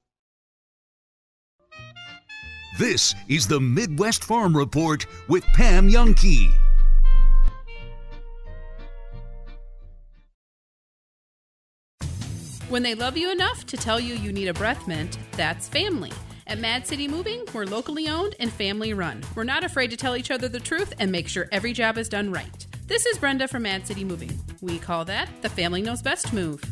This 2.78 3.14
is 3.28 3.46
the 3.46 3.60
Midwest 3.60 4.24
Farm 4.24 4.56
Report 4.56 5.04
with 5.28 5.44
Pam 5.54 5.90
Jahnke. 5.90 6.50
When 12.72 12.82
they 12.82 12.94
love 12.94 13.18
you 13.18 13.30
enough 13.30 13.66
to 13.66 13.76
tell 13.76 14.00
you 14.00 14.14
you 14.14 14.32
need 14.32 14.48
a 14.48 14.54
breath 14.54 14.88
mint, 14.88 15.18
that's 15.32 15.68
family. 15.68 16.10
At 16.46 16.58
Mad 16.58 16.86
City 16.86 17.06
Moving, 17.06 17.44
we're 17.52 17.66
locally 17.66 18.08
owned 18.08 18.34
and 18.40 18.50
family 18.50 18.94
run. 18.94 19.22
We're 19.34 19.44
not 19.44 19.62
afraid 19.62 19.90
to 19.90 19.96
tell 19.98 20.16
each 20.16 20.30
other 20.30 20.48
the 20.48 20.58
truth 20.58 20.94
and 20.98 21.12
make 21.12 21.28
sure 21.28 21.50
every 21.52 21.74
job 21.74 21.98
is 21.98 22.08
done 22.08 22.32
right. 22.32 22.66
This 22.86 23.04
is 23.04 23.18
Brenda 23.18 23.46
from 23.46 23.64
Mad 23.64 23.86
City 23.86 24.04
Moving. 24.04 24.40
We 24.62 24.78
call 24.78 25.04
that 25.04 25.28
the 25.42 25.50
family 25.50 25.82
knows 25.82 26.00
best 26.00 26.32
move. 26.32 26.64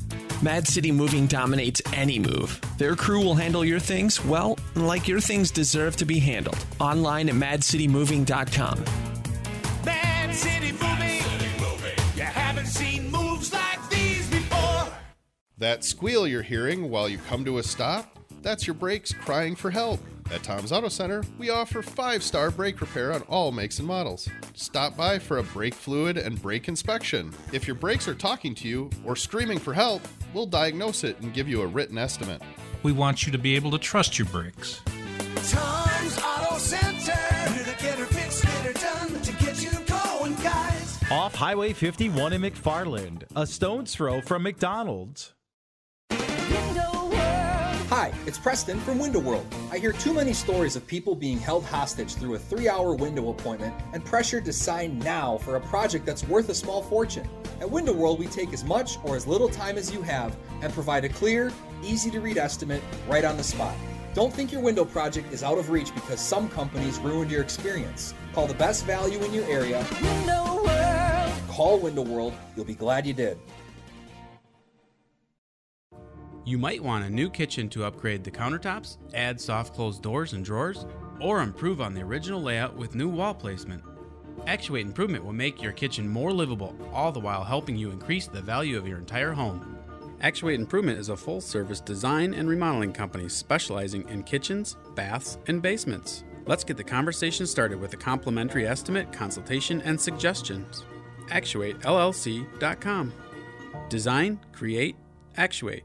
Mad 0.43 0.67
City 0.67 0.91
Moving 0.91 1.27
dominates 1.27 1.83
any 1.93 2.19
move. 2.19 2.59
Their 2.79 2.97
crew 2.97 3.23
will 3.23 3.35
handle 3.35 3.63
your 3.63 3.79
things, 3.79 4.25
well, 4.25 4.59
like 4.77 5.07
your 5.07 5.21
things 5.21 5.51
deserve 5.51 5.97
to 5.97 6.07
be 6.07 6.19
handled. 6.19 6.65
Online 6.81 7.29
at 7.29 7.35
madcitymoving.com. 7.35 9.10
That 15.61 15.85
squeal 15.85 16.27
you're 16.27 16.40
hearing 16.40 16.88
while 16.88 17.07
you 17.07 17.18
come 17.18 17.44
to 17.44 17.59
a 17.59 17.62
stop? 17.62 18.18
That's 18.40 18.66
your 18.66 18.73
brakes 18.73 19.12
crying 19.12 19.55
for 19.55 19.70
help. 19.70 20.01
At 20.33 20.42
Tom's 20.42 20.73
Auto 20.73 20.88
Center, 20.88 21.23
we 21.37 21.51
offer 21.51 21.83
five 21.83 22.23
star 22.23 22.51
brake 22.51 22.81
repair 22.81 23.12
on 23.12 23.20
all 23.23 23.53
makes 23.53 23.79
and 23.79 23.87
models. 23.87 24.27
Stop 24.55 24.96
by 24.96 25.18
for 25.18 25.37
a 25.37 25.42
brake 25.42 25.75
fluid 25.75 26.16
and 26.16 26.40
brake 26.40 26.68
inspection. 26.68 27.31
If 27.53 27.66
your 27.66 27.75
brakes 27.75 28.09
are 28.09 28.14
talking 28.14 28.55
to 28.55 28.68
you 28.68 28.88
or 29.05 29.14
screaming 29.14 29.59
for 29.59 29.75
help, 29.75 30.01
we'll 30.33 30.46
diagnose 30.46 31.05
it 31.05 31.20
and 31.20 31.35
give 31.35 31.46
you 31.46 31.61
a 31.61 31.66
written 31.66 31.99
estimate. 31.99 32.40
We 32.83 32.92
want 32.92 33.27
you 33.27 33.33
to 33.33 33.38
be 33.38 33.55
able 33.55 33.70
to 33.73 33.79
trust 33.79 34.18
your 34.18 34.29
brakes. 34.29 34.81
Tom's 35.51 36.18
Auto 36.25 36.57
Center. 36.57 37.12
We're 37.49 37.64
the 37.64 37.77
get 37.83 37.99
her 37.99 38.07
fixed, 38.07 38.44
get 38.44 38.64
her 38.64 38.73
done 38.73 39.20
to 39.20 39.33
get 39.33 39.62
you 39.62 39.73
going, 39.85 40.37
guys. 40.37 40.99
Off 41.11 41.35
Highway 41.35 41.75
51 41.75 42.33
in 42.33 42.40
McFarland, 42.40 43.25
a 43.37 43.46
stone's 43.46 43.94
throw 43.94 44.23
from 44.23 44.42
McDonald's. 44.42 45.35
Hi, 48.01 48.15
it's 48.25 48.39
Preston 48.39 48.81
from 48.81 48.99
Window 48.99 49.19
World. 49.19 49.47
I 49.71 49.77
hear 49.77 49.93
too 49.93 50.15
many 50.15 50.33
stories 50.33 50.75
of 50.75 50.87
people 50.87 51.15
being 51.15 51.39
held 51.39 51.67
hostage 51.67 52.15
through 52.15 52.35
a 52.35 52.39
three 52.39 52.67
hour 52.67 52.95
window 52.95 53.29
appointment 53.29 53.75
and 53.93 54.03
pressured 54.03 54.47
to 54.47 54.55
sign 54.55 54.99
now 55.01 55.37
for 55.37 55.57
a 55.57 55.61
project 55.61 56.07
that's 56.07 56.27
worth 56.27 56.49
a 56.49 56.55
small 56.55 56.83
fortune. 56.83 57.29
At 57.61 57.71
Window 57.71 57.93
World, 57.93 58.19
we 58.19 58.27
take 58.27 58.55
as 58.55 58.65
much 58.65 58.97
or 59.05 59.17
as 59.17 59.27
little 59.27 59.51
time 59.51 59.77
as 59.77 59.93
you 59.93 60.01
have 60.01 60.35
and 60.63 60.73
provide 60.73 61.05
a 61.05 61.11
clear, 61.11 61.53
easy 61.85 62.11
to 62.13 62.23
read 62.23 62.39
estimate 62.39 62.83
right 63.07 63.23
on 63.23 63.37
the 63.37 63.45
spot. 63.45 63.75
Don't 64.15 64.33
think 64.33 64.51
your 64.51 64.63
window 64.63 64.87
project 64.87 65.31
is 65.31 65.43
out 65.43 65.59
of 65.59 65.69
reach 65.69 65.95
because 65.95 66.21
some 66.21 66.49
companies 66.49 66.99
ruined 67.01 67.31
your 67.31 67.43
experience. 67.43 68.15
Call 68.33 68.47
the 68.47 68.55
best 68.55 68.87
value 68.87 69.23
in 69.23 69.35
your 69.35 69.45
area. 69.45 69.87
Window 70.01 70.65
World. 70.65 71.33
Call 71.51 71.79
Window 71.79 72.03
World. 72.03 72.33
You'll 72.57 72.65
be 72.65 72.75
glad 72.75 73.07
you 73.07 73.13
did. 73.13 73.39
You 76.44 76.57
might 76.57 76.83
want 76.83 77.05
a 77.05 77.11
new 77.11 77.29
kitchen 77.29 77.68
to 77.70 77.85
upgrade 77.85 78.24
the 78.24 78.31
countertops, 78.31 78.96
add 79.12 79.40
soft 79.40 79.74
closed 79.74 80.03
doors 80.03 80.33
and 80.33 80.44
drawers, 80.44 80.87
or 81.20 81.42
improve 81.42 81.81
on 81.81 81.92
the 81.92 82.00
original 82.00 82.40
layout 82.40 82.74
with 82.74 82.94
new 82.94 83.09
wall 83.09 83.35
placement. 83.35 83.83
Actuate 84.46 84.87
Improvement 84.87 85.22
will 85.22 85.35
make 85.35 85.61
your 85.61 85.72
kitchen 85.72 86.09
more 86.09 86.33
livable, 86.33 86.74
all 86.94 87.12
the 87.12 87.20
while 87.20 87.44
helping 87.44 87.76
you 87.76 87.90
increase 87.90 88.26
the 88.26 88.40
value 88.40 88.79
of 88.79 88.88
your 88.88 88.98
entire 88.98 89.33
home. 89.33 89.76
Actuate 90.22 90.59
Improvement 90.59 90.98
is 90.98 91.11
a 91.11 91.16
full 91.16 91.42
service 91.42 91.81
design 91.81 92.33
and 92.33 92.48
remodeling 92.48 92.92
company 92.92 93.29
specializing 93.29 94.09
in 94.09 94.22
kitchens, 94.22 94.76
baths, 94.94 95.37
and 95.46 95.61
basements. 95.61 96.24
Let's 96.46 96.64
get 96.64 96.79
the 96.79 96.85
conversation 96.85 97.46
started 97.46 97.79
with 97.79 97.92
a 97.92 97.98
complimentary 97.98 98.66
estimate, 98.66 99.12
consultation, 99.12 99.83
and 99.83 100.00
suggestions. 100.00 100.85
ActuateLLC.com. 101.29 103.12
Design, 103.88 104.40
create, 104.53 104.96
actuate. 105.37 105.85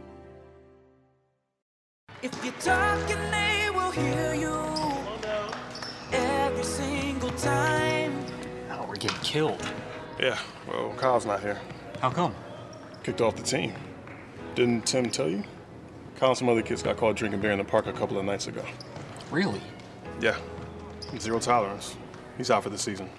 If 2.23 2.45
you're 2.45 2.53
talking, 2.53 3.17
they 3.31 3.67
will 3.73 3.89
hear 3.89 4.35
you. 4.35 4.55
Every 6.11 6.63
single 6.63 7.31
time. 7.31 8.23
Oh, 8.69 8.85
we're 8.87 8.95
getting 8.95 9.17
killed. 9.21 9.59
Yeah, 10.19 10.37
well, 10.67 10.93
Kyle's 10.97 11.25
not 11.25 11.39
here. 11.39 11.59
How 11.99 12.11
come? 12.11 12.35
Kicked 13.01 13.21
off 13.21 13.35
the 13.35 13.41
team. 13.41 13.73
Didn't 14.53 14.85
Tim 14.85 15.09
tell 15.09 15.29
you? 15.29 15.43
Kyle 16.17 16.29
and 16.29 16.37
some 16.37 16.47
other 16.47 16.61
kids 16.61 16.83
got 16.83 16.97
caught 16.97 17.15
drinking 17.15 17.41
beer 17.41 17.53
in 17.53 17.57
the 17.57 17.63
park 17.63 17.87
a 17.87 17.93
couple 17.93 18.19
of 18.19 18.25
nights 18.25 18.45
ago. 18.45 18.63
Really? 19.31 19.61
Yeah. 20.19 20.37
Zero 21.17 21.39
tolerance. 21.39 21.95
He's 22.37 22.51
out 22.51 22.61
for 22.61 22.69
the 22.69 22.77
season. 22.77 23.09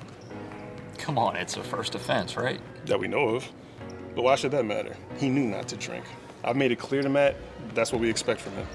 Come 0.99 1.19
on, 1.19 1.35
it's 1.35 1.57
a 1.57 1.65
first 1.65 1.97
offense, 1.97 2.37
right? 2.37 2.61
That 2.87 3.01
we 3.01 3.09
know 3.09 3.31
of. 3.31 3.51
But 4.15 4.23
why 4.23 4.37
should 4.37 4.53
that 4.53 4.65
matter? 4.65 4.95
He 5.19 5.29
knew 5.29 5.47
not 5.47 5.67
to 5.69 5.77
drink. 5.77 6.05
I've 6.45 6.57
made 6.57 6.71
it 6.71 6.79
clear 6.79 7.03
to 7.03 7.09
Matt 7.09 7.35
that's 7.75 7.91
what 7.91 8.01
we 8.01 8.09
expect 8.09 8.41
from 8.41 8.53
him. 8.53 8.67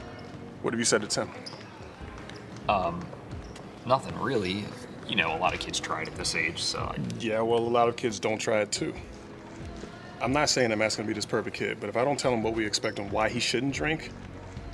What 0.67 0.73
have 0.73 0.79
you 0.79 0.85
said 0.85 0.99
to 0.99 1.07
Tim? 1.07 1.29
Um, 2.67 2.99
nothing 3.85 4.19
really. 4.19 4.65
You 5.07 5.15
know, 5.15 5.33
a 5.33 5.39
lot 5.39 5.53
of 5.53 5.61
kids 5.61 5.79
try 5.79 6.01
it 6.01 6.09
at 6.09 6.15
this 6.17 6.35
age, 6.35 6.61
so. 6.61 6.79
I... 6.79 6.97
Yeah, 7.21 7.39
well, 7.39 7.59
a 7.59 7.59
lot 7.59 7.87
of 7.87 7.95
kids 7.95 8.19
don't 8.19 8.37
try 8.37 8.59
it 8.59 8.69
too. 8.69 8.93
I'm 10.21 10.33
not 10.33 10.49
saying 10.49 10.71
that 10.71 10.77
Matt's 10.77 10.97
gonna 10.97 11.07
be 11.07 11.13
this 11.13 11.25
perfect 11.25 11.55
kid, 11.55 11.77
but 11.79 11.87
if 11.87 11.95
I 11.95 12.03
don't 12.03 12.19
tell 12.19 12.33
him 12.33 12.43
what 12.43 12.53
we 12.53 12.65
expect 12.65 12.99
and 12.99 13.09
why 13.13 13.29
he 13.29 13.39
shouldn't 13.39 13.75
drink, 13.75 14.11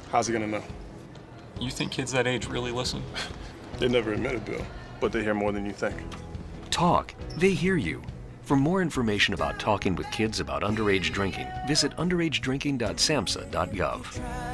how's 0.10 0.25
he 0.25 0.34
gonna 0.34 0.47
know? 0.47 0.63
You 1.62 1.69
think 1.69 1.91
kids 1.91 2.12
that 2.13 2.25
age 2.25 2.47
really 2.47 2.71
listen? 2.71 3.03
They 3.77 3.88
never 3.88 4.13
admit 4.13 4.34
it, 4.34 4.45
Bill, 4.45 4.65
but 4.99 5.12
they 5.12 5.21
hear 5.21 5.36
more 5.36 5.51
than 5.51 5.63
you 5.63 5.73
think. 5.73 5.95
Talk. 6.71 7.13
They 7.38 7.51
hear 7.51 7.77
you. 7.77 8.01
For 8.41 8.56
more 8.56 8.82
information 8.82 9.36
about 9.36 9.60
talking 9.60 9.95
with 9.95 10.10
kids 10.10 10.39
about 10.39 10.63
underage 10.63 11.12
drinking, 11.12 11.45
visit 11.67 11.95
underagedrinking.samhsa.gov. 11.97 14.52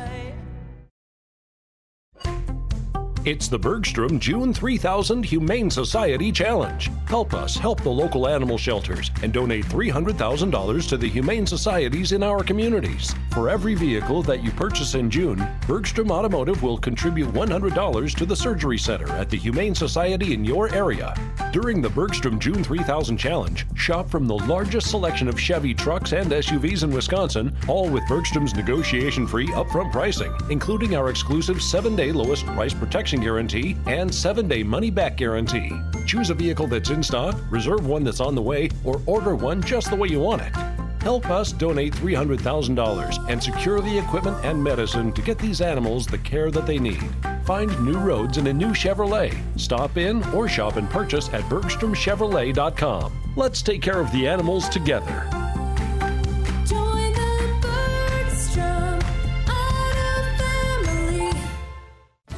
It's 3.29 3.47
the 3.47 3.59
Bergstrom 3.59 4.19
June 4.19 4.55
3000 4.55 5.23
Humane 5.23 5.69
Society 5.69 6.31
Challenge. 6.31 6.89
Help 7.05 7.35
us 7.35 7.55
help 7.55 7.79
the 7.83 7.89
local 7.89 8.27
animal 8.27 8.57
shelters 8.57 9.11
and 9.21 9.31
donate 9.31 9.65
$300,000 9.65 10.89
to 10.89 10.97
the 10.97 11.07
humane 11.07 11.45
societies 11.45 12.11
in 12.11 12.23
our 12.23 12.41
communities. 12.41 13.13
For 13.31 13.47
every 13.47 13.75
vehicle 13.75 14.23
that 14.23 14.43
you 14.43 14.49
purchase 14.49 14.95
in 14.95 15.11
June, 15.11 15.47
Bergstrom 15.67 16.11
Automotive 16.11 16.63
will 16.63 16.79
contribute 16.79 17.31
$100 17.31 18.15
to 18.15 18.25
the 18.25 18.35
surgery 18.35 18.79
center 18.79 19.07
at 19.09 19.29
the 19.29 19.37
Humane 19.37 19.75
Society 19.75 20.33
in 20.33 20.43
your 20.43 20.73
area. 20.73 21.13
During 21.53 21.83
the 21.83 21.89
Bergstrom 21.89 22.39
June 22.39 22.63
3000 22.63 23.15
Challenge, 23.15 23.67
shop 23.75 24.09
from 24.09 24.25
the 24.25 24.37
largest 24.37 24.89
selection 24.89 25.27
of 25.27 25.39
Chevy 25.39 25.75
trucks 25.75 26.13
and 26.13 26.31
SUVs 26.31 26.83
in 26.83 26.89
Wisconsin, 26.89 27.55
all 27.67 27.89
with 27.89 28.07
Bergstrom's 28.07 28.55
negotiation 28.55 29.27
free 29.27 29.49
upfront 29.49 29.91
pricing, 29.91 30.33
including 30.49 30.95
our 30.95 31.11
exclusive 31.11 31.61
7 31.61 31.95
day 31.95 32.11
lowest 32.11 32.47
price 32.47 32.73
protection 32.73 33.18
guarantee 33.21 33.77
and 33.85 34.13
7 34.13 34.47
day 34.47 34.63
money 34.63 34.89
back 34.89 35.17
guarantee. 35.17 35.71
Choose 36.05 36.29
a 36.29 36.33
vehicle 36.33 36.67
that's 36.67 36.89
in 36.89 37.03
stock, 37.03 37.35
reserve 37.49 37.85
one 37.85 38.03
that's 38.03 38.19
on 38.19 38.35
the 38.35 38.41
way, 38.41 38.69
or 38.83 39.01
order 39.05 39.35
one 39.35 39.61
just 39.61 39.89
the 39.89 39.95
way 39.95 40.07
you 40.07 40.19
want 40.19 40.41
it. 40.41 40.53
Help 41.01 41.29
us 41.29 41.51
donate 41.53 41.93
$300,000 41.93 43.29
and 43.29 43.41
secure 43.41 43.79
the 43.79 43.97
equipment 43.97 44.37
and 44.43 44.61
medicine 44.61 45.13
to 45.13 45.21
get 45.21 45.37
these 45.37 45.61
animals 45.61 46.05
the 46.05 46.17
care 46.19 46.51
that 46.51 46.65
they 46.65 46.77
need. 46.77 47.03
Find 47.45 47.69
new 47.83 47.97
roads 47.97 48.37
in 48.37 48.47
a 48.47 48.53
new 48.53 48.71
Chevrolet. 48.71 49.35
Stop 49.59 49.97
in 49.97 50.23
or 50.33 50.47
shop 50.47 50.75
and 50.75 50.89
purchase 50.89 51.29
at 51.29 51.41
BergstromChevrolet.com. 51.43 53.13
Let's 53.35 53.61
take 53.61 53.81
care 53.81 53.99
of 53.99 54.11
the 54.11 54.27
animals 54.27 54.67
together. 54.69 55.27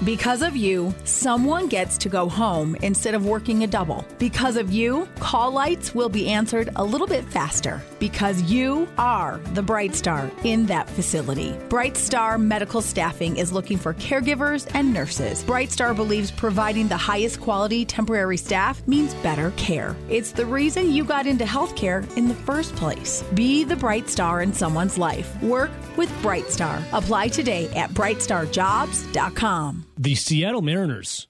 Because 0.03 0.41
of 0.41 0.55
you, 0.55 0.95
someone 1.03 1.67
gets 1.67 1.95
to 1.99 2.09
go 2.09 2.27
home 2.27 2.75
instead 2.77 3.13
of 3.13 3.27
working 3.27 3.63
a 3.63 3.67
double. 3.67 4.03
Because 4.17 4.57
of 4.57 4.71
you, 4.71 5.07
call 5.19 5.51
lights 5.51 5.93
will 5.93 6.09
be 6.09 6.27
answered 6.27 6.71
a 6.75 6.83
little 6.83 7.05
bit 7.05 7.23
faster. 7.25 7.79
Because 7.99 8.41
you 8.41 8.87
are 8.97 9.39
the 9.53 9.61
Bright 9.61 9.93
Star 9.93 10.31
in 10.43 10.65
that 10.65 10.89
facility. 10.89 11.55
Bright 11.69 11.97
Star 11.97 12.39
Medical 12.39 12.81
Staffing 12.81 13.37
is 13.37 13.51
looking 13.51 13.77
for 13.77 13.93
caregivers 13.93 14.67
and 14.73 14.91
nurses. 14.91 15.43
Bright 15.43 15.71
Star 15.71 15.93
believes 15.93 16.31
providing 16.31 16.87
the 16.87 16.97
highest 16.97 17.39
quality 17.39 17.85
temporary 17.85 18.37
staff 18.37 18.81
means 18.87 19.13
better 19.15 19.51
care. 19.51 19.95
It's 20.09 20.31
the 20.31 20.47
reason 20.47 20.91
you 20.91 21.03
got 21.03 21.27
into 21.27 21.45
healthcare 21.45 22.11
in 22.17 22.27
the 22.27 22.33
first 22.33 22.75
place. 22.75 23.23
Be 23.35 23.63
the 23.63 23.75
bright 23.75 24.09
star 24.09 24.41
in 24.41 24.51
someone's 24.51 24.97
life. 24.97 25.39
Work 25.43 25.69
with 25.95 26.11
Bright 26.23 26.49
Star. 26.49 26.83
Apply 26.91 27.27
today 27.27 27.69
at 27.75 27.91
brightstarjobs.com. 27.91 29.85
the 30.01 30.15
Seattle 30.15 30.63
Mariners 30.63 31.27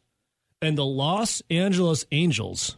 and 0.62 0.77
the 0.77 0.86
Los 0.86 1.41
Angeles 1.49 2.05
Angels. 2.13 2.77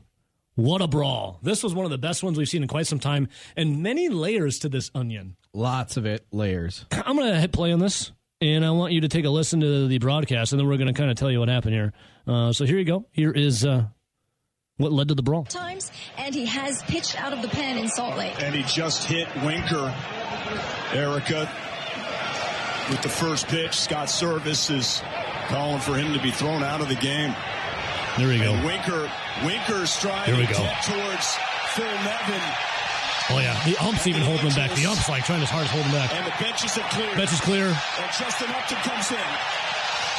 What 0.55 0.81
a 0.81 0.87
brawl. 0.87 1.39
This 1.43 1.61
was 1.61 1.75
one 1.75 1.85
of 1.85 1.91
the 1.91 1.99
best 1.99 2.23
ones 2.23 2.35
we've 2.35 2.49
seen 2.49 2.63
in 2.63 2.67
quite 2.67 2.87
some 2.87 2.99
time, 2.99 3.27
and 3.55 3.83
many 3.83 4.09
layers 4.09 4.59
to 4.59 4.69
this 4.69 4.89
onion. 4.95 5.35
Lots 5.53 5.97
of 5.97 6.07
it, 6.07 6.25
layers. 6.31 6.85
I'm 6.91 7.15
going 7.15 7.31
to 7.31 7.39
hit 7.39 7.51
play 7.51 7.71
on 7.71 7.79
this, 7.79 8.11
and 8.41 8.65
I 8.65 8.71
want 8.71 8.93
you 8.93 9.01
to 9.01 9.07
take 9.07 9.25
a 9.25 9.29
listen 9.29 9.59
to 9.59 9.87
the 9.87 9.99
broadcast, 9.99 10.51
and 10.51 10.59
then 10.59 10.67
we're 10.67 10.77
going 10.77 10.91
to 10.91 10.99
kind 10.99 11.11
of 11.11 11.17
tell 11.17 11.29
you 11.29 11.39
what 11.39 11.49
happened 11.49 11.75
here. 11.75 11.93
Uh, 12.25 12.51
so 12.53 12.65
here 12.65 12.79
you 12.79 12.85
go. 12.85 13.05
Here 13.11 13.31
is 13.31 13.63
uh, 13.63 13.85
what 14.77 14.91
led 14.91 15.09
to 15.09 15.15
the 15.15 15.23
brawl. 15.23 15.43
times, 15.45 15.91
and 16.17 16.33
he 16.33 16.45
has 16.47 16.81
pitched 16.83 17.21
out 17.21 17.33
of 17.33 17.43
the 17.43 17.49
pen 17.49 17.77
in 17.77 17.87
Salt 17.87 18.17
Lake. 18.17 18.41
And 18.41 18.55
he 18.55 18.63
just 18.63 19.03
hit 19.05 19.27
Winker. 19.43 19.93
Erica 20.93 21.51
with 22.89 23.01
the 23.01 23.09
first 23.09 23.47
pitch. 23.47 23.73
Scott 23.73 24.07
Servais 24.07 24.75
is 24.75 25.03
calling 25.47 25.79
for 25.79 25.95
him 25.95 26.13
to 26.13 26.19
be 26.19 26.31
thrown 26.31 26.63
out 26.63 26.81
of 26.81 26.89
the 26.89 26.95
game. 26.95 27.35
There 28.17 28.27
we 28.27 28.37
go. 28.37 28.53
And 28.53 28.65
Winker, 28.65 29.09
Winker 29.43 29.85
striving 29.85 30.35
Here 30.35 30.43
we 30.43 30.47
go. 30.47 30.59
to 30.61 30.91
towards 30.91 31.35
Phil 31.73 31.85
Nevin. 32.05 32.41
Oh, 33.31 33.39
yeah. 33.39 33.55
The 33.65 33.77
ump's 33.83 34.05
even 34.05 34.21
holding 34.21 34.47
him 34.47 34.55
back. 34.55 34.71
The 34.75 34.85
ump's 34.85 35.07
like 35.09 35.23
trying 35.25 35.41
as 35.41 35.49
hard 35.49 35.65
as 35.65 35.71
holding 35.71 35.89
him 35.91 35.97
back. 35.97 36.13
And 36.13 36.25
the 36.25 36.35
benches 36.43 36.77
are 36.77 36.87
clear. 36.89 37.15
Bench 37.15 37.31
is 37.33 37.41
clear. 37.41 37.67
And 37.67 38.11
Justin 38.11 38.49
Upton 38.51 38.77
comes 38.83 39.11
in. 39.11 39.27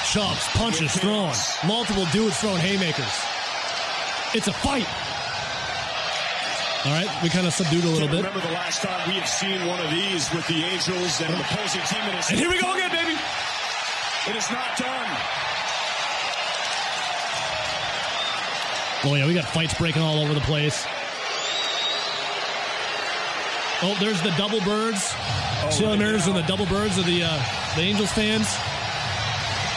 Shoves, 0.04 0.46
punches, 0.56 0.92
thrown. 0.96 1.32
Multiple 1.66 2.06
dudes 2.12 2.36
throwing 2.38 2.60
haymakers. 2.60 3.12
It's 4.34 4.48
a 4.48 4.52
fight. 4.52 4.88
All 6.84 6.92
right, 6.92 7.08
we 7.22 7.30
kind 7.30 7.46
of 7.46 7.54
subdued 7.54 7.84
a 7.84 7.88
little 7.88 8.08
bit. 8.08 8.18
remember 8.18 8.40
the 8.40 8.52
last 8.52 8.82
time 8.82 9.08
we 9.08 9.14
have 9.14 9.28
seen 9.28 9.56
one 9.66 9.80
of 9.80 9.88
these 9.90 10.28
with 10.34 10.46
the 10.48 10.64
Angels 10.64 11.20
and 11.22 11.32
an 11.32 11.40
opposing 11.40 11.80
team. 11.88 12.00
And, 12.04 12.20
And 12.28 12.36
here 12.38 12.50
we 12.50 12.60
go 12.60 12.74
again, 12.74 12.90
baby. 12.92 13.16
It 14.26 14.36
is 14.36 14.50
not 14.50 14.76
done. 14.78 15.16
Oh 19.06 19.14
yeah, 19.14 19.26
we 19.26 19.34
got 19.34 19.44
fights 19.44 19.74
breaking 19.74 20.00
all 20.00 20.18
over 20.20 20.32
the 20.32 20.40
place. 20.40 20.86
Oh, 23.82 23.94
there's 24.00 24.22
the 24.22 24.30
double 24.38 24.60
birds. 24.62 25.14
Seattle 25.68 25.98
Mariners 25.98 26.26
and 26.26 26.36
the 26.36 26.42
double 26.42 26.64
birds 26.66 26.96
of 26.96 27.04
the 27.04 27.22
uh, 27.22 27.42
the 27.76 27.82
Angels 27.82 28.10
fans. 28.12 28.46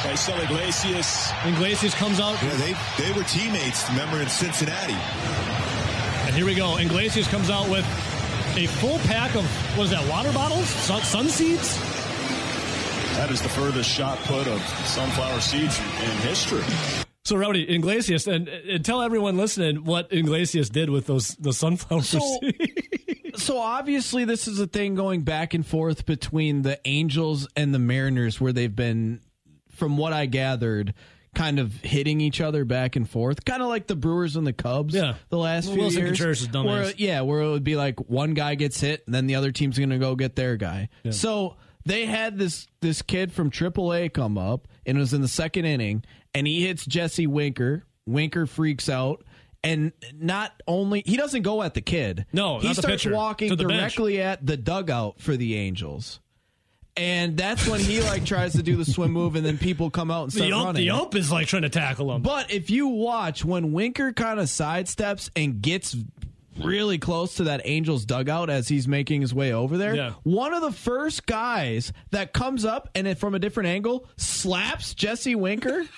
Raisel 0.04 0.42
Iglesias. 0.46 1.30
Iglesias 1.44 1.94
comes 1.94 2.22
out. 2.22 2.42
Yeah, 2.42 2.56
they 2.56 3.04
they 3.04 3.12
were 3.12 3.26
teammates. 3.26 3.90
Remember 3.90 4.22
in 4.22 4.30
Cincinnati. 4.30 4.96
And 6.26 6.34
here 6.34 6.46
we 6.46 6.56
go. 6.56 6.78
Iglesias 6.78 7.28
comes 7.28 7.50
out 7.50 7.68
with 7.68 7.86
a 8.56 8.68
full 8.80 9.00
pack 9.00 9.36
of 9.36 9.44
what 9.78 9.86
is 9.86 9.90
that? 9.90 10.08
Water 10.08 10.32
bottles? 10.32 10.70
Sun, 10.70 11.02
sun 11.02 11.28
seeds? 11.28 11.97
That 13.18 13.32
is 13.32 13.42
the 13.42 13.50
furthest 13.50 13.90
shot 13.90 14.18
put 14.20 14.48
of 14.48 14.62
sunflower 14.86 15.42
seeds 15.42 15.80
in 15.80 16.12
history. 16.28 16.64
So 17.26 17.36
Rowdy 17.36 17.68
Iglesias, 17.76 18.28
and, 18.28 18.48
and 18.48 18.86
tell 18.86 19.02
everyone 19.02 19.38
listening 19.38 19.84
what 19.84 20.14
Iglesias 20.14 20.70
did 20.70 20.90
with 20.90 21.08
those 21.08 21.30
the 21.36 21.52
sunflower 21.52 22.04
So- 22.04 22.20
seeds. 22.42 23.44
so 23.44 23.58
obviously 23.58 24.24
this 24.26 24.48
is 24.48 24.60
a 24.60 24.68
thing 24.68 24.96
going 24.96 25.22
back 25.24 25.54
and 25.54 25.66
forth 25.66 26.06
between 26.06 26.62
the 26.62 26.80
Angels 26.86 27.48
and 27.56 27.74
the 27.74 27.80
Mariners 27.80 28.40
where 28.40 28.54
they've 28.54 28.74
been 28.76 29.22
from 29.72 29.98
what 29.98 30.14
I 30.14 30.26
gathered 30.28 30.94
kind 31.36 31.60
of 31.60 31.74
hitting 31.82 32.22
each 32.22 32.40
other 32.42 32.66
back 32.66 32.96
and 32.96 33.08
forth 33.08 33.46
kind 33.46 33.62
of 33.62 33.68
like 33.68 33.86
the 33.88 33.96
Brewers 33.96 34.36
and 34.36 34.48
the 34.48 34.54
Cubs 34.54 34.96
Yeah. 34.96 35.16
the 35.30 35.38
last 35.38 35.66
Well, 35.68 35.76
few 35.76 35.84
Willson 35.86 35.98
years 35.98 36.10
Contreras 36.18 36.42
is 36.42 36.48
dumbass. 36.48 36.66
where, 36.66 36.94
yeah 36.98 37.22
where 37.22 37.42
it 37.42 37.50
would 37.50 37.64
be 37.64 37.76
like 37.76 38.00
one 38.10 38.34
guy 38.34 38.56
gets 38.56 38.80
hit 38.80 39.04
and 39.06 39.14
then 39.14 39.28
the 39.28 39.36
other 39.36 39.52
team's 39.52 39.78
going 39.78 39.90
to 39.92 40.00
go 40.00 40.16
get 40.16 40.36
their 40.36 40.56
guy 40.56 40.90
so 41.12 41.58
they 41.88 42.06
had 42.06 42.38
this 42.38 42.68
this 42.82 43.02
kid 43.02 43.32
from 43.32 43.50
AAA 43.52 44.14
come 44.14 44.38
up 44.38 44.68
and 44.86 44.98
it 44.98 45.00
was 45.00 45.14
in 45.14 45.22
the 45.22 45.28
second 45.28 45.66
inning 45.66 46.04
and 46.34 46.46
he 46.48 46.66
hits 46.66 46.86
Jesse 46.86 47.28
Winker 47.28 47.86
Winker 48.06 48.46
freaks 48.46 48.90
out 48.90 49.24
and 49.64 49.92
not 50.14 50.62
only 50.68 51.04
he 51.06 51.18
doesn't 51.18 51.42
go 51.42 51.64
at 51.64 51.74
the 51.74 51.82
kid 51.82 52.26
No, 52.32 52.60
he 52.60 52.74
starts 52.74 53.04
pitcher. 53.04 53.14
walking 53.14 53.50
the 53.50 53.58
bench. 53.58 53.96
directly 53.96 54.22
at 54.22 54.46
the 54.46 54.56
dugout 54.58 55.20
for 55.20 55.36
the 55.36 55.56
Angels. 55.56 56.20
And 56.96 57.38
that's 57.38 57.68
when 57.68 57.80
he 57.80 58.02
like 58.02 58.26
tries 58.26 58.54
to 58.54 58.64
do 58.64 58.76
the 58.76 58.84
swim 58.84 59.12
move, 59.12 59.36
and 59.36 59.46
then 59.46 59.60
people 59.60 59.92
come 59.92 60.10
out 60.10 60.24
and 60.24 60.34
start 60.34 60.50
the 60.50 60.56
ump, 60.56 60.66
running. 60.66 60.82
the 60.82 60.90
ump 60.90 61.14
is 61.14 61.32
like 61.32 61.46
trying 61.48 61.62
to 61.62 61.70
tackle 61.70 62.12
him. 62.12 62.24
But 62.24 62.50
if 62.52 62.72
you 62.72 62.88
watch 62.88 63.46
when 63.46 63.72
Winker 63.72 64.14
kind 64.14 64.40
of 64.40 64.48
sidesteps 64.48 65.30
and 65.36 65.62
gets 65.62 65.96
really 66.64 66.98
close 66.98 67.36
to 67.36 67.44
that 67.46 67.62
Angels 67.66 68.06
dugout 68.06 68.50
as 68.50 68.68
he's 68.68 68.88
making 68.88 69.22
his 69.22 69.34
way 69.34 69.54
over 69.54 69.78
there, 69.78 69.96
Yeah. 69.96 70.14
one 70.24 70.54
of 70.54 70.62
the 70.62 70.72
first 70.72 71.26
guys 71.26 71.92
that 72.12 72.34
comes 72.34 72.66
up 72.66 72.90
and 72.96 73.08
it, 73.08 73.18
from 73.18 73.36
a 73.36 73.40
different 73.40 73.70
angle 73.70 74.08
slaps 74.18 74.94
Jesse 74.94 75.36
Winker. 75.36 75.86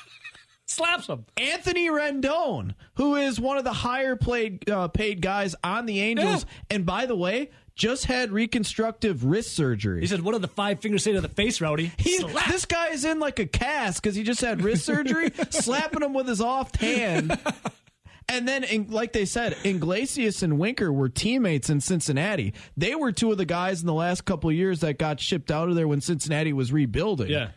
Slaps 0.65 1.07
him. 1.07 1.25
Anthony 1.35 1.87
Rendon, 1.89 2.75
who 2.93 3.15
is 3.15 3.39
one 3.39 3.57
of 3.57 3.63
the 3.63 3.73
higher 3.73 4.15
played 4.15 4.69
uh, 4.69 4.87
paid 4.87 5.19
guys 5.19 5.55
on 5.63 5.87
the 5.87 5.99
Angels, 5.99 6.45
and 6.69 6.85
by 6.85 7.07
the 7.07 7.15
way, 7.15 7.49
just 7.75 8.05
had 8.05 8.31
reconstructive 8.31 9.25
wrist 9.25 9.55
surgery. 9.55 10.01
He 10.01 10.05
said, 10.05 10.21
"What 10.21 10.33
did 10.33 10.43
the 10.43 10.47
five 10.47 10.79
fingers 10.79 11.03
say 11.03 11.13
to 11.13 11.21
the 11.21 11.27
face, 11.27 11.59
Rowdy?" 11.59 11.91
He, 11.97 12.19
this 12.49 12.65
guy 12.65 12.89
is 12.89 13.03
in 13.03 13.19
like 13.19 13.39
a 13.39 13.47
cast 13.47 14.03
because 14.03 14.15
he 14.15 14.21
just 14.21 14.41
had 14.41 14.61
wrist 14.61 14.85
surgery, 14.85 15.31
slapping 15.49 16.03
him 16.03 16.13
with 16.13 16.27
his 16.27 16.39
off 16.39 16.75
hand. 16.75 17.35
And 18.29 18.47
then, 18.47 18.63
in, 18.63 18.89
like 18.89 19.13
they 19.13 19.25
said, 19.25 19.57
Iglesias 19.63 20.43
and 20.43 20.59
Winker 20.59 20.93
were 20.93 21.09
teammates 21.09 21.69
in 21.69 21.81
Cincinnati. 21.81 22.53
They 22.77 22.95
were 22.95 23.11
two 23.11 23.31
of 23.31 23.37
the 23.37 23.45
guys 23.45 23.81
in 23.81 23.87
the 23.87 23.93
last 23.93 24.25
couple 24.25 24.51
years 24.51 24.81
that 24.81 24.97
got 24.97 25.19
shipped 25.19 25.51
out 25.51 25.69
of 25.69 25.75
there 25.75 25.87
when 25.87 25.99
Cincinnati 26.01 26.53
was 26.53 26.71
rebuilding. 26.71 27.29
Yeah. 27.29 27.49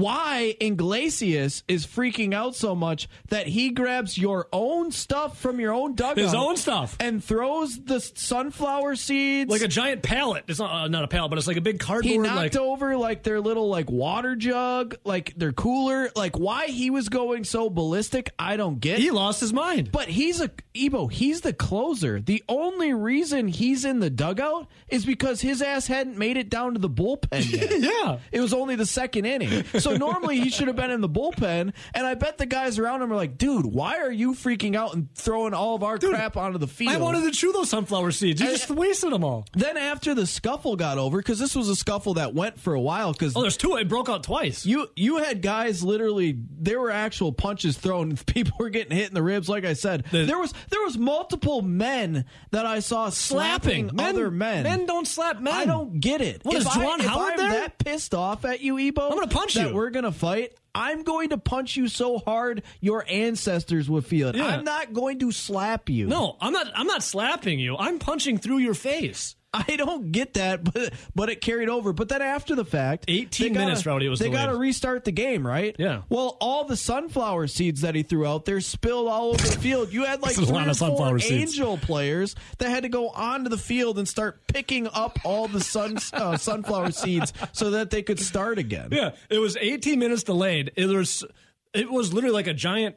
Why 0.00 0.54
Iglesias 0.60 1.62
is 1.68 1.86
freaking 1.86 2.34
out 2.34 2.54
so 2.54 2.74
much 2.74 3.08
that 3.30 3.46
he 3.46 3.70
grabs 3.70 4.18
your 4.18 4.46
own 4.52 4.90
stuff 4.90 5.38
from 5.38 5.58
your 5.58 5.72
own 5.72 5.94
dugout, 5.94 6.18
His 6.18 6.34
own 6.34 6.56
stuff. 6.56 6.96
and 7.00 7.24
throws 7.24 7.82
the 7.82 8.00
sunflower 8.00 8.96
seeds 8.96 9.50
like 9.50 9.62
a 9.62 9.68
giant 9.68 10.02
pallet. 10.02 10.44
It's 10.48 10.58
not 10.58 10.70
uh, 10.70 10.88
not 10.88 11.04
a 11.04 11.08
pallet, 11.08 11.30
but 11.30 11.38
it's 11.38 11.46
like 11.46 11.56
a 11.56 11.62
big 11.62 11.80
cardboard. 11.80 12.12
he 12.12 12.18
knocked 12.18 12.36
like, 12.36 12.56
over 12.56 12.96
like 12.96 13.22
their 13.22 13.40
little 13.40 13.68
like 13.68 13.90
water 13.90 14.36
jug, 14.36 14.96
like 15.04 15.34
their 15.36 15.52
cooler. 15.52 16.10
Like 16.14 16.38
why 16.38 16.66
he 16.66 16.90
was 16.90 17.08
going 17.08 17.44
so 17.44 17.70
ballistic, 17.70 18.30
I 18.38 18.56
don't 18.56 18.80
get. 18.80 18.98
He 18.98 19.10
lost 19.10 19.40
his 19.40 19.52
mind. 19.52 19.92
But 19.92 20.08
he's 20.08 20.40
a 20.40 20.50
Ebo. 20.74 21.06
He's 21.06 21.40
the 21.40 21.52
closer. 21.54 22.20
The 22.20 22.44
only 22.48 22.92
reason 22.92 23.48
he's 23.48 23.84
in 23.84 24.00
the 24.00 24.10
dugout 24.10 24.68
is 24.88 25.06
because 25.06 25.40
his 25.40 25.62
ass 25.62 25.86
hadn't 25.86 26.18
made 26.18 26.36
it 26.36 26.50
down 26.50 26.74
to 26.74 26.78
the 26.78 26.90
bullpen 26.90 27.50
yet. 27.50 27.80
yeah, 27.80 28.18
it 28.30 28.40
was 28.40 28.52
only 28.52 28.76
the 28.76 28.84
second 28.84 29.24
inning. 29.24 29.64
So 29.78 29.85
normally 29.94 30.40
he 30.40 30.50
should 30.50 30.66
have 30.68 30.76
been 30.76 30.90
in 30.90 31.00
the 31.00 31.08
bullpen. 31.08 31.72
And 31.94 32.06
I 32.06 32.14
bet 32.14 32.38
the 32.38 32.46
guys 32.46 32.78
around 32.78 33.02
him 33.02 33.12
are 33.12 33.16
like, 33.16 33.36
dude, 33.38 33.66
why 33.66 33.98
are 33.98 34.10
you 34.10 34.32
freaking 34.32 34.74
out 34.74 34.94
and 34.94 35.12
throwing 35.14 35.54
all 35.54 35.74
of 35.74 35.82
our 35.82 35.98
crap 35.98 36.36
onto 36.36 36.58
the 36.58 36.66
field? 36.66 36.92
I 36.94 36.98
wanted 36.98 37.22
to 37.24 37.30
chew 37.30 37.52
those 37.52 37.68
sunflower 37.70 38.10
seeds. 38.12 38.40
You 38.40 38.48
just 38.48 38.70
wasted 38.70 39.12
them 39.12 39.22
all. 39.24 39.46
Then 39.54 39.76
after 39.76 40.14
the 40.14 40.26
scuffle 40.26 40.76
got 40.76 40.98
over, 40.98 41.18
because 41.18 41.38
this 41.38 41.54
was 41.54 41.68
a 41.68 41.76
scuffle 41.76 42.14
that 42.14 42.34
went 42.34 42.58
for 42.58 42.74
a 42.74 42.80
while, 42.80 43.12
because 43.12 43.36
Oh, 43.36 43.42
there's 43.42 43.56
two. 43.56 43.76
It 43.76 43.88
broke 43.88 44.08
out 44.08 44.22
twice. 44.22 44.64
you 44.64 44.88
you 44.96 45.18
had 45.18 45.42
guys 45.42 45.82
literally 45.82 46.36
there 46.58 46.80
were 46.80 46.90
actual 46.90 47.32
punches 47.32 47.76
thrown. 47.76 48.16
People 48.26 48.56
were 48.58 48.70
getting 48.70 48.96
hit 48.96 49.08
in 49.08 49.14
the 49.14 49.22
ribs. 49.22 49.48
Like 49.48 49.64
I 49.64 49.72
said, 49.74 50.04
there 50.10 50.38
was 50.38 50.52
there 50.70 50.80
was 50.82 50.96
multiple 50.98 51.62
men 51.62 52.24
that 52.50 52.66
I 52.66 52.80
saw 52.80 53.08
slapping, 53.10 53.90
Men- 53.92 54.08
other 54.14 54.30
men. 54.30 54.62
men 54.62 54.86
don't 54.86 55.06
slap 55.06 55.40
men. 55.40 55.52
I 55.54 55.64
don't 55.64 56.00
get 56.00 56.20
it. 56.20 56.40
What, 56.44 56.54
if 56.56 56.62
is 56.62 56.66
Juwan 56.68 57.00
Howard 57.00 57.32
I'm 57.32 57.36
there? 57.38 57.50
that 57.50 57.78
pissed 57.78 58.14
off 58.14 58.44
at 58.44 58.60
you, 58.60 58.78
Ebo, 58.78 59.02
I'm 59.08 59.14
gonna 59.14 59.26
punch 59.28 59.54
that. 59.68 59.74
We're 59.74 59.90
gonna 59.90 60.12
fight. 60.12 60.52
I'm 60.74 61.04
going 61.04 61.30
to 61.30 61.38
punch 61.38 61.76
you 61.76 61.88
so 61.88 62.18
hard 62.18 62.62
your 62.82 63.02
ancestors 63.08 63.88
would 63.88 64.04
feel 64.04 64.28
it. 64.28 64.36
Yeah. 64.36 64.44
I'm 64.44 64.64
not 64.64 64.92
going 64.92 65.20
to 65.20 65.32
slap 65.32 65.88
you. 65.88 66.06
No, 66.06 66.36
I'm 66.38 66.52
not. 66.52 66.66
I'm 66.74 66.86
not 66.86 67.02
slapping 67.02 67.58
you. 67.58 67.76
I'm 67.78 67.98
punching 67.98 68.38
through 68.38 68.58
your 68.58 68.74
face. 68.74 69.36
I 69.68 69.76
don't 69.76 70.12
get 70.12 70.34
that, 70.34 70.62
but 70.64 70.92
but 71.14 71.28
it 71.30 71.40
carried 71.40 71.68
over. 71.68 71.92
But 71.92 72.08
then 72.08 72.22
after 72.22 72.54
the 72.54 72.64
fact, 72.64 73.06
18 73.08 73.52
gotta- 73.54 73.66
minutes, 73.66 73.86
Rowdy, 73.86 74.08
was 74.08 74.18
they 74.18 74.28
got 74.28 74.46
to 74.46 74.56
restart 74.56 75.04
the 75.04 75.12
game, 75.12 75.46
right? 75.46 75.74
Yeah. 75.78 76.02
Well, 76.08 76.36
all 76.40 76.64
the 76.64 76.76
sunflower 76.76 77.46
seeds 77.46 77.80
that 77.82 77.94
he 77.94 78.02
threw 78.02 78.26
out 78.26 78.44
there 78.44 78.60
spilled 78.60 79.08
all 79.08 79.28
over 79.30 79.46
the 79.46 79.58
field. 79.58 79.92
You 79.92 80.04
had 80.04 80.20
like 80.22 80.34
three 80.34 80.44
lot 80.46 80.68
or 80.68 80.74
four 80.74 81.18
seeds. 81.18 81.52
angel 81.58 81.78
players 81.78 82.34
that 82.58 82.68
had 82.68 82.82
to 82.82 82.88
go 82.88 83.08
onto 83.08 83.48
the 83.48 83.58
field 83.58 83.98
and 83.98 84.06
start 84.08 84.46
picking 84.46 84.88
up 84.92 85.18
all 85.24 85.48
the 85.48 85.60
sun 85.60 85.96
uh, 86.12 86.36
sunflower 86.36 86.92
seeds 86.92 87.32
so 87.52 87.70
that 87.70 87.90
they 87.90 88.02
could 88.02 88.20
start 88.20 88.58
again. 88.58 88.88
Yeah, 88.92 89.12
it 89.30 89.38
was 89.38 89.56
18 89.56 89.98
minutes 89.98 90.22
delayed. 90.22 90.72
It 90.76 90.86
was 90.86 91.24
it 91.72 91.90
was 91.90 92.12
literally 92.12 92.34
like 92.34 92.46
a 92.46 92.54
giant. 92.54 92.96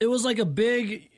It 0.00 0.06
was 0.06 0.24
like 0.24 0.38
a 0.38 0.44
big. 0.44 1.10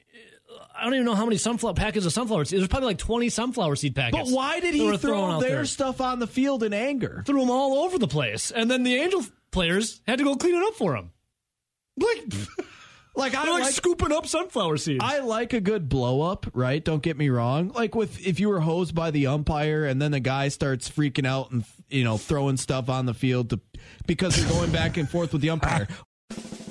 I 0.79 0.85
don't 0.85 0.95
even 0.95 1.07
know 1.07 1.15
how 1.15 1.25
many 1.25 1.37
sunflower 1.37 1.75
packets 1.75 2.07
of 2.07 2.13
sunflower 2.13 2.45
seeds. 2.45 2.61
There's 2.61 2.69
probably 2.69 2.89
like 2.89 2.99
20 2.99 3.29
sunflower 3.29 3.77
seed 3.77 3.95
packets. 3.95 4.31
But 4.31 4.37
why 4.37 4.61
did 4.61 4.75
he 4.75 4.97
throw 4.97 5.41
their 5.41 5.65
stuff 5.65 6.01
on 6.01 6.19
the 6.19 6.27
field 6.27 6.63
in 6.63 6.73
anger? 6.75 7.23
Threw 7.27 7.41
them 7.41 7.51
all 7.51 7.85
over 7.85 7.99
the 7.99 8.09
place, 8.09 8.51
and 8.51 8.71
then 8.71 8.83
the 8.83 8.95
angel 8.97 9.25
players 9.51 10.01
had 10.07 10.19
to 10.19 10.25
go 10.25 10.37
clean 10.37 10.55
it 10.55 10.63
up 10.63 10.75
for 10.75 10.97
him. 10.97 11.11
Like, 11.97 12.25
like 13.17 13.35
I 13.35 13.49
like, 13.51 13.63
like- 13.63 13.73
scooping 13.73 14.13
up 14.13 14.27
sunflower 14.27 14.77
seeds. 14.77 15.03
I 15.03 15.21
like 15.21 15.53
a 15.53 15.61
good 15.61 15.89
blow 15.89 16.21
up, 16.21 16.47
right? 16.53 16.85
Don't 16.85 17.03
get 17.03 17.17
me 17.17 17.31
wrong. 17.31 17.69
Like 17.75 17.95
with 17.95 18.25
if 18.27 18.39
you 18.39 18.49
were 18.49 18.61
hosed 18.61 18.95
by 18.95 19.11
the 19.11 19.29
umpire 19.29 19.87
and 19.87 20.01
then 20.01 20.11
the 20.11 20.21
guy 20.21 20.49
starts 20.49 20.91
freaking 20.91 21.27
out 21.27 21.51
and 21.51 21.65
you 21.89 22.05
know 22.05 22.19
throwing 22.19 22.57
stuff 22.59 22.91
on 22.91 23.07
the 23.07 23.15
field 23.15 23.51
to 23.51 23.61
because 24.07 24.37
they're 24.37 24.51
going 24.51 24.73
back 24.73 24.97
and 24.99 25.09
forth 25.09 25.33
with 25.33 25.43
the 25.43 25.51
umpire. 25.51 25.89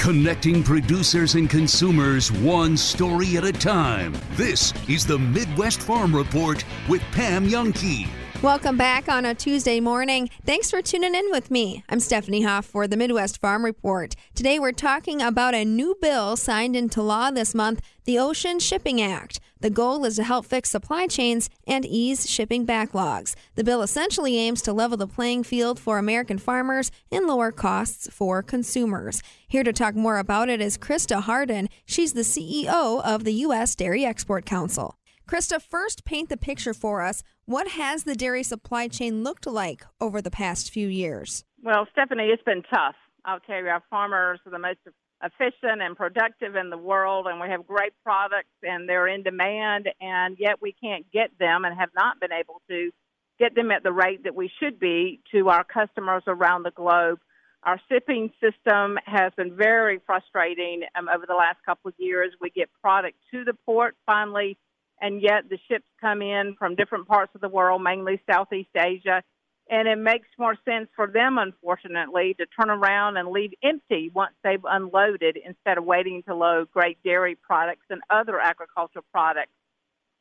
Connecting 0.00 0.62
producers 0.62 1.34
and 1.34 1.50
consumers 1.50 2.32
one 2.32 2.74
story 2.74 3.36
at 3.36 3.44
a 3.44 3.52
time. 3.52 4.14
This 4.30 4.72
is 4.88 5.06
the 5.06 5.18
Midwest 5.18 5.82
Farm 5.82 6.16
Report 6.16 6.64
with 6.88 7.02
Pam 7.12 7.46
Jahnke. 7.46 8.08
Welcome 8.42 8.78
back 8.78 9.10
on 9.10 9.26
a 9.26 9.34
Tuesday 9.34 9.78
morning. 9.78 10.30
Thanks 10.46 10.70
for 10.70 10.80
tuning 10.80 11.14
in 11.14 11.30
with 11.30 11.50
me. 11.50 11.84
I'm 11.90 12.00
Stephanie 12.00 12.40
Hoff 12.40 12.64
for 12.64 12.88
the 12.88 12.96
Midwest 12.96 13.42
Farm 13.42 13.62
Report. 13.62 14.16
Today 14.34 14.58
we're 14.58 14.72
talking 14.72 15.20
about 15.20 15.54
a 15.54 15.66
new 15.66 15.94
bill 16.00 16.34
signed 16.34 16.76
into 16.76 17.02
law 17.02 17.30
this 17.30 17.54
month, 17.54 17.82
the 18.04 18.18
Ocean 18.18 18.58
Shipping 18.58 19.02
Act. 19.02 19.38
The 19.60 19.70
goal 19.70 20.06
is 20.06 20.16
to 20.16 20.24
help 20.24 20.46
fix 20.46 20.70
supply 20.70 21.06
chains 21.06 21.50
and 21.66 21.84
ease 21.84 22.28
shipping 22.28 22.66
backlogs. 22.66 23.34
The 23.56 23.64
bill 23.64 23.82
essentially 23.82 24.38
aims 24.38 24.62
to 24.62 24.72
level 24.72 24.96
the 24.96 25.06
playing 25.06 25.44
field 25.44 25.78
for 25.78 25.98
American 25.98 26.38
farmers 26.38 26.90
and 27.12 27.26
lower 27.26 27.52
costs 27.52 28.08
for 28.10 28.42
consumers. 28.42 29.22
Here 29.46 29.62
to 29.62 29.72
talk 29.72 29.94
more 29.94 30.16
about 30.16 30.48
it 30.48 30.62
is 30.62 30.78
Krysta 30.78 31.22
Harden. 31.22 31.68
She's 31.84 32.14
the 32.14 32.22
CEO 32.22 33.02
of 33.04 33.24
the 33.24 33.34
U.S. 33.34 33.74
Dairy 33.74 34.04
Export 34.04 34.46
Council. 34.46 34.96
Krysta, 35.28 35.60
first 35.60 36.06
paint 36.06 36.30
the 36.30 36.38
picture 36.38 36.74
for 36.74 37.02
us. 37.02 37.22
What 37.44 37.68
has 37.68 38.04
the 38.04 38.16
dairy 38.16 38.42
supply 38.42 38.88
chain 38.88 39.22
looked 39.22 39.46
like 39.46 39.84
over 40.00 40.22
the 40.22 40.30
past 40.30 40.70
few 40.70 40.88
years? 40.88 41.44
Well, 41.62 41.86
Stephanie, 41.92 42.30
it's 42.32 42.42
been 42.42 42.62
tough. 42.62 42.94
I'll 43.26 43.40
tell 43.40 43.60
you, 43.60 43.68
our 43.68 43.82
farmers 43.90 44.40
are 44.46 44.50
the 44.50 44.58
most 44.58 44.78
efficient 45.22 45.82
and 45.82 45.96
productive 45.96 46.56
in 46.56 46.70
the 46.70 46.78
world, 46.78 47.26
and 47.26 47.40
we 47.40 47.48
have 47.48 47.66
great 47.66 47.92
products, 48.02 48.48
and 48.62 48.88
they're 48.88 49.08
in 49.08 49.22
demand, 49.22 49.88
and 50.00 50.36
yet 50.38 50.62
we 50.62 50.72
can't 50.72 51.10
get 51.12 51.30
them 51.38 51.64
and 51.64 51.78
have 51.78 51.90
not 51.94 52.20
been 52.20 52.32
able 52.32 52.62
to 52.68 52.90
get 53.38 53.54
them 53.54 53.70
at 53.70 53.82
the 53.82 53.92
rate 53.92 54.24
that 54.24 54.34
we 54.34 54.50
should 54.60 54.78
be 54.78 55.20
to 55.32 55.48
our 55.48 55.64
customers 55.64 56.22
around 56.26 56.62
the 56.62 56.70
globe. 56.70 57.18
Our 57.62 57.80
shipping 57.90 58.32
system 58.40 58.98
has 59.04 59.32
been 59.36 59.54
very 59.56 60.00
frustrating 60.06 60.82
um, 60.94 61.08
over 61.08 61.26
the 61.26 61.34
last 61.34 61.58
couple 61.64 61.88
of 61.88 61.94
years. 61.98 62.32
We 62.40 62.50
get 62.50 62.70
product 62.82 63.16
to 63.32 63.44
the 63.44 63.54
port 63.66 63.96
finally, 64.06 64.56
and 65.00 65.20
yet 65.20 65.48
the 65.50 65.58
ships 65.68 65.84
come 66.00 66.22
in 66.22 66.54
from 66.58 66.74
different 66.74 67.06
parts 67.06 67.32
of 67.34 67.42
the 67.42 67.48
world, 67.48 67.82
mainly 67.82 68.20
Southeast 68.30 68.70
Asia, 68.74 69.22
and 69.70 69.86
it 69.86 69.98
makes 69.98 70.26
more 70.36 70.56
sense 70.64 70.88
for 70.96 71.06
them, 71.06 71.38
unfortunately, 71.38 72.34
to 72.34 72.46
turn 72.46 72.70
around 72.70 73.16
and 73.16 73.28
leave 73.28 73.52
empty 73.62 74.10
once 74.12 74.32
they've 74.42 74.64
unloaded 74.68 75.38
instead 75.46 75.78
of 75.78 75.84
waiting 75.84 76.24
to 76.24 76.34
load 76.34 76.70
great 76.72 76.98
dairy 77.04 77.36
products 77.36 77.86
and 77.88 78.00
other 78.10 78.40
agricultural 78.40 79.04
products. 79.12 79.52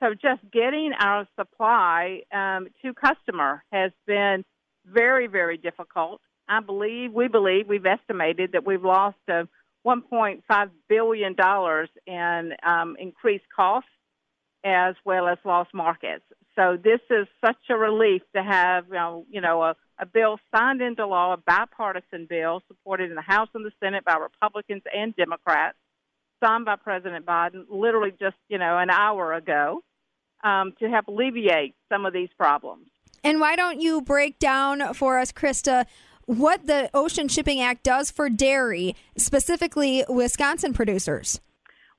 So 0.02 0.14
just 0.14 0.42
getting 0.54 0.92
our 0.98 1.28
supply 1.38 2.22
um, 2.32 2.68
to 2.84 2.94
customer 2.94 3.64
has 3.74 3.92
been 4.06 4.46
very, 4.86 5.26
very 5.26 5.58
difficult. 5.58 6.22
I 6.48 6.60
believe, 6.62 7.12
we 7.12 7.28
believe, 7.28 7.68
we've 7.68 7.86
estimated 7.86 8.52
that 8.52 8.66
we've 8.66 8.86
lost 8.86 9.18
uh, 9.28 9.44
$1.5 9.86 10.70
billion 10.88 11.36
in 12.06 12.54
um, 12.64 12.96
increased 13.00 13.46
costs 13.54 13.90
as 14.64 14.96
well 15.06 15.28
as 15.28 15.38
lost 15.46 15.74
markets. 15.74 16.24
So 16.56 16.78
this 16.82 17.00
is 17.10 17.28
such 17.46 17.58
a 17.70 17.76
relief 17.76 18.22
to 18.36 18.44
have, 18.44 18.88
you 18.88 18.94
know, 18.94 19.26
you 19.30 19.42
know 19.42 19.64
a, 19.64 19.76
a 19.98 20.06
bill 20.06 20.40
signed 20.54 20.82
into 20.82 21.06
law, 21.06 21.34
a 21.34 21.38
bipartisan 21.38 22.28
bill 22.30 22.62
supported 22.68 23.10
in 23.10 23.16
the 23.16 23.22
House 23.22 23.50
and 23.54 23.66
the 23.66 23.72
Senate 23.82 24.04
by 24.04 24.18
Republicans 24.18 24.84
and 24.94 25.16
Democrats, 25.16 25.78
signed 26.44 26.66
by 26.66 26.76
President 26.76 27.26
Biden 27.26 27.64
literally 27.70 28.12
just, 28.20 28.36
you 28.50 28.58
know, 28.58 28.78
an 28.78 28.90
hour 28.90 29.34
ago 29.34 29.82
um, 30.44 30.74
to 30.80 30.90
help 30.90 31.08
alleviate 31.08 31.76
some 31.90 32.06
of 32.06 32.14
these 32.14 32.30
problems. 32.38 32.88
And 33.24 33.40
why 33.40 33.56
don't 33.56 33.82
you 33.82 34.02
break 34.02 34.40
down 34.40 34.94
for 34.94 35.20
us, 35.20 35.32
Krysta, 35.32 35.86
what 36.26 36.68
the 36.68 36.90
Ocean 36.94 37.28
Shipping 37.28 37.60
Act 37.60 37.84
does 37.84 38.12
for 38.12 38.30
dairy, 38.30 38.96
specifically 39.18 40.06
Wisconsin 40.08 40.74
producers? 40.74 41.42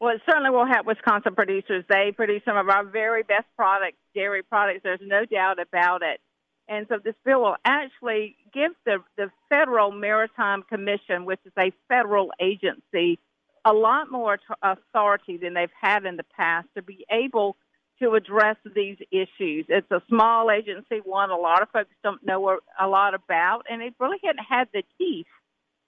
Well, 0.01 0.15
it 0.15 0.23
certainly 0.25 0.51
will 0.51 0.67
help 0.67 0.87
Wisconsin 0.87 1.35
producers. 1.35 1.85
They 1.89 2.13
produce 2.17 2.43
some 2.47 2.57
of 2.57 2.71
our 2.71 2.85
very 2.85 3.23
best 3.23 3.45
products, 3.55 3.99
dairy 4.15 4.43
products. 4.43 4.81
There's 4.83 5.01
no 5.03 5.27
doubt 5.27 5.61
about 5.61 6.03
it. 6.03 6.21
And 6.69 6.87
so 6.89 6.99
this 7.03 7.15
bill 7.25 7.43
will 7.43 7.57
actually 7.65 8.37
give 8.55 8.73
the, 8.87 8.99
the 9.19 9.31
Federal 9.51 9.91
Maritime 9.91 10.63
Commission, 10.63 11.27
which 11.27 11.41
is 11.45 11.53
a 11.59 11.73
federal 11.89 12.33
agency, 12.41 13.19
a 13.65 13.73
lot 13.75 14.11
more 14.11 14.39
authority 14.63 15.37
than 15.37 15.53
they've 15.53 15.69
had 15.79 16.07
in 16.07 16.17
the 16.17 16.25
past 16.35 16.69
to 16.77 16.83
be 16.83 17.05
able 17.11 17.57
to 18.01 18.15
address 18.15 18.57
these 18.75 18.97
issues. 19.11 19.67
It's 19.69 19.91
a 19.91 20.01
small 20.09 20.51
agency, 20.51 21.01
one 21.05 21.29
a 21.29 21.37
lot 21.37 21.61
of 21.61 21.69
folks 21.71 21.91
don't 22.03 22.25
know 22.25 22.59
a 22.81 22.87
lot 22.87 23.15
about, 23.15 23.67
and 23.69 23.83
it 23.83 23.93
really 23.99 24.19
hadn't 24.25 24.45
had 24.49 24.69
the 24.73 24.83
teeth 24.97 25.27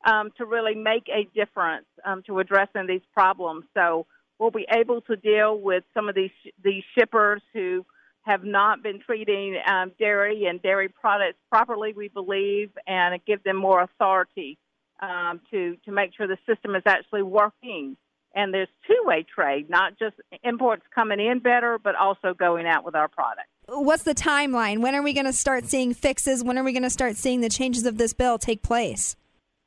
um, 0.05 0.31
to 0.39 0.45
really 0.45 0.75
make 0.75 1.09
a 1.09 1.29
difference 1.35 1.87
um, 2.05 2.23
to 2.27 2.39
addressing 2.39 2.87
these 2.87 3.03
problems. 3.13 3.65
So 3.75 4.07
we'll 4.39 4.51
be 4.51 4.67
able 4.71 5.01
to 5.03 5.17
deal 5.17 5.59
with 5.59 5.85
some 5.95 6.09
of 6.09 6.15
these 6.15 6.31
these 6.63 6.83
shippers 6.97 7.43
who 7.53 7.85
have 8.23 8.45
not 8.45 8.83
been 8.83 9.01
treating 9.05 9.57
um, 9.67 9.93
dairy 9.99 10.47
and 10.47 10.63
dairy 10.63 10.89
products 10.89 11.39
properly, 11.51 11.93
we 11.93 12.09
believe, 12.09 12.71
and 12.87 13.19
give 13.27 13.43
them 13.43 13.57
more 13.57 13.83
authority 13.83 14.59
um, 15.01 15.41
to 15.51 15.77
to 15.85 15.93
make 15.93 16.15
sure 16.17 16.27
the 16.27 16.39
system 16.47 16.75
is 16.75 16.83
actually 16.87 17.23
working. 17.23 17.97
And 18.35 18.55
there's 18.55 18.69
two-way 18.87 19.27
trade, 19.35 19.69
not 19.69 19.99
just 19.99 20.15
imports 20.43 20.85
coming 20.95 21.21
in 21.21 21.41
better, 21.41 21.79
but 21.79 21.95
also 21.97 22.33
going 22.33 22.67
out 22.67 22.83
with 22.83 22.95
our 22.95 23.07
product. 23.09 23.47
What's 23.69 24.05
the 24.05 24.15
timeline? 24.15 24.81
When 24.81 24.95
are 24.95 25.03
we 25.03 25.13
going 25.13 25.27
to 25.27 25.35
start 25.35 25.67
seeing 25.67 25.93
fixes? 25.93 26.43
When 26.43 26.57
are 26.57 26.65
we 26.65 26.73
going 26.73 26.83
to 26.83 26.89
start 26.89 27.17
seeing 27.17 27.43
the 27.43 27.51
changes 27.51 27.85
of 27.85 27.99
this 27.99 28.15
bill 28.15 28.39
take 28.39 28.63
place? 28.63 29.17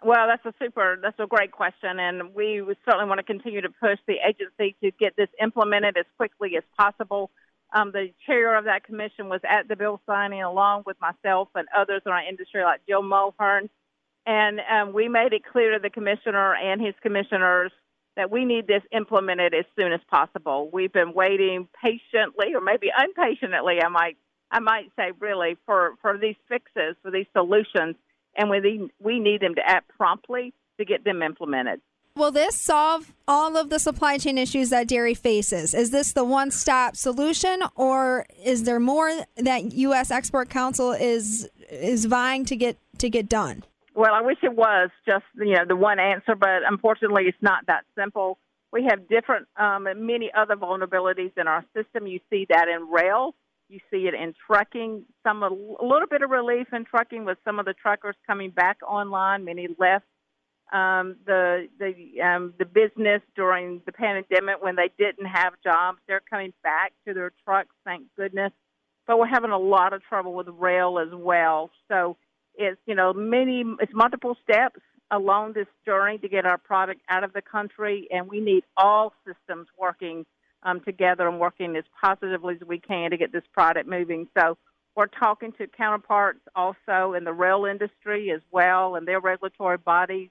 Well, 0.04 0.28
that's 0.28 0.46
a 0.46 0.54
super, 0.64 1.00
that's 1.02 1.20
a 1.20 1.26
great 1.26 1.52
question, 1.52 2.00
and 2.00 2.36
we 2.36 2.62
certainly 2.86 3.08
want 3.08 3.20
to 3.20 3.24
continue 3.24 3.62
to 3.62 3.70
push 3.70 3.98
the 4.08 4.18
agency 4.28 4.76
to 4.84 4.92
get 4.92 5.16
this 5.16 5.30
implemented 5.42 5.98
as 5.98 6.06
quickly 6.18 6.58
as 6.58 6.64
possible. 6.78 7.32
Um, 7.74 7.92
the 7.92 8.12
chair 8.26 8.56
of 8.56 8.66
that 8.66 8.84
commission 8.84 9.30
was 9.30 9.42
at 9.50 9.68
the 9.68 9.76
bill 9.76 10.02
signing, 10.06 10.44
along 10.44 10.84
with 10.86 10.98
myself 11.02 11.50
and 11.56 11.68
others 11.76 12.02
in 12.06 12.12
our 12.12 12.22
industry, 12.28 12.64
like 12.64 12.82
Jim 12.88 13.04
Mulhern, 13.10 13.70
and 14.26 14.60
um, 14.70 14.94
we 14.94 15.08
made 15.08 15.34
it 15.34 15.44
clear 15.46 15.74
to 15.74 15.80
the 15.80 15.90
commissioner 15.90 16.56
and 16.56 16.82
his 16.82 16.94
commissioners 17.02 17.72
that 18.16 18.32
we 18.32 18.46
need 18.46 18.68
this 18.68 18.84
implemented 18.92 19.54
as 19.54 19.66
soon 19.78 19.92
as 19.92 20.00
possible. 20.10 20.70
We've 20.72 20.94
been 20.94 21.14
waiting 21.14 21.68
patiently, 21.82 22.54
or 22.54 22.62
maybe 22.62 22.92
impatiently, 22.96 23.82
I 23.82 23.88
might, 23.88 24.18
I 24.52 24.60
might 24.60 24.92
say, 24.96 25.12
really, 25.20 25.58
for 25.66 25.96
for 26.02 26.18
these 26.18 26.38
fixes, 26.48 26.96
for 27.02 27.12
these 27.12 27.28
solutions 27.34 27.96
and 28.36 28.50
we 28.50 28.60
need, 28.60 28.90
we 29.00 29.20
need 29.20 29.42
them 29.42 29.56
to 29.56 29.62
act 29.68 29.90
promptly 29.98 30.54
to 30.78 30.86
get 30.86 31.04
them 31.04 31.22
implemented. 31.22 31.82
Will 32.18 32.32
this 32.32 32.62
solve 32.62 33.14
all 33.28 33.58
of 33.58 33.70
the 33.70 33.78
supply 33.78 34.18
chain 34.18 34.38
issues 34.38 34.70
that 34.70 34.88
dairy 34.88 35.14
faces? 35.14 35.74
Is 35.74 35.92
this 35.92 36.14
the 36.14 36.24
one 36.24 36.50
stop 36.50 36.96
solution, 36.96 37.62
or 37.76 38.26
is 38.42 38.64
there 38.64 38.80
more 38.80 39.12
that 39.36 39.74
U.S. 39.74 40.12
Export 40.12 40.50
Council 40.50 40.94
is 40.94 41.50
is 41.70 42.06
vying 42.06 42.46
to 42.46 42.56
get 42.56 42.78
to 43.00 43.10
get 43.10 43.28
done? 43.28 43.64
Well, 43.96 44.14
I 44.14 44.22
wish 44.22 44.38
it 44.44 44.56
was 44.56 44.92
just 45.06 45.26
you 45.36 45.56
know 45.56 45.66
the 45.68 45.76
one 45.76 46.00
answer, 46.00 46.36
but 46.36 46.62
unfortunately, 46.66 47.26
it's 47.26 47.38
not 47.42 47.66
that 47.68 47.84
simple. 48.00 48.38
We 48.72 48.88
have 48.90 49.10
different, 49.10 49.48
um, 49.58 49.86
and 49.86 50.08
many 50.08 50.32
other 50.34 50.56
vulnerabilities 50.56 51.32
in 51.38 51.48
our 51.48 51.66
system. 51.76 52.08
You 52.08 52.22
see 52.30 52.46
that 52.50 52.68
in 52.70 52.90
rail, 52.90 53.36
you 53.70 53.80
see 53.92 54.08
it 54.08 54.14
in 54.14 54.34
trucking. 54.48 55.06
Some 55.24 55.44
a 55.44 55.50
little 55.50 56.08
bit 56.10 56.22
of 56.22 56.30
relief 56.30 56.68
in 56.74 56.86
trucking 56.86 57.26
with 57.26 57.38
some 57.46 57.60
of 57.60 57.66
the 57.66 57.74
truckers 57.74 58.16
coming 58.28 58.52
back 58.52 58.78
online. 58.88 59.46
Many 59.46 59.68
left 59.80 60.06
um, 60.74 61.18
the 61.26 61.68
the 61.80 62.22
um, 62.22 62.54
the 62.58 62.66
business 62.66 63.22
during 63.36 63.82
the 63.86 63.92
pandemic 63.92 64.62
when 64.62 64.76
they 64.76 64.92
didn't 64.98 65.28
have 65.28 65.54
jobs. 65.64 66.00
They're 66.08 66.22
coming 66.30 66.54
back 66.64 66.94
to 67.08 67.14
their 67.14 67.32
trucks, 67.46 67.74
thank 67.86 68.04
goodness. 68.18 68.52
but 69.08 69.20
we're 69.20 69.28
having 69.28 69.52
a 69.52 69.58
lot 69.60 69.94
of 69.94 70.04
trouble 70.04 70.34
with 70.34 70.48
rail 70.48 71.00
as 71.00 71.14
well. 71.14 71.70
So 71.88 72.18
it's 72.56 72.80
you 72.86 72.96
know 72.96 73.14
many 73.14 73.64
it's 73.80 73.94
multiple 73.94 74.38
steps 74.44 74.80
along 75.12 75.54
this 75.54 75.68
journey 75.86 76.18
to 76.18 76.28
get 76.28 76.46
our 76.46 76.58
product 76.58 77.02
out 77.10 77.24
of 77.24 77.34
the 77.34 77.42
country, 77.42 78.08
and 78.12 78.28
we 78.28 78.40
need 78.40 78.64
all 78.76 79.14
systems 79.26 79.68
working 79.80 80.26
um, 80.66 80.82
together 80.82 81.28
and 81.28 81.40
working 81.40 81.76
as 81.78 81.86
positively 82.02 82.56
as 82.56 82.68
we 82.68 82.80
can 82.80 83.12
to 83.12 83.18
get 83.18 83.32
this 83.32 83.44
product 83.54 83.88
moving. 83.88 84.28
So 84.38 84.58
we're 84.96 85.08
talking 85.08 85.52
to 85.54 85.68
counterparts 85.68 86.40
also 86.56 87.14
in 87.14 87.24
the 87.24 87.34
rail 87.34 87.66
industry 87.66 88.32
as 88.32 88.42
well 88.52 88.96
and 88.96 89.08
their 89.08 89.20
regulatory 89.20 89.78
bodies 89.78 90.30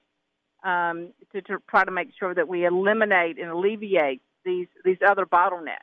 um, 0.63 1.13
to, 1.31 1.41
to 1.43 1.57
try 1.69 1.85
to 1.85 1.91
make 1.91 2.09
sure 2.19 2.33
that 2.33 2.47
we 2.47 2.65
eliminate 2.65 3.39
and 3.39 3.49
alleviate 3.49 4.21
these 4.43 4.67
these 4.83 4.97
other 5.07 5.25
bottlenecks. 5.25 5.77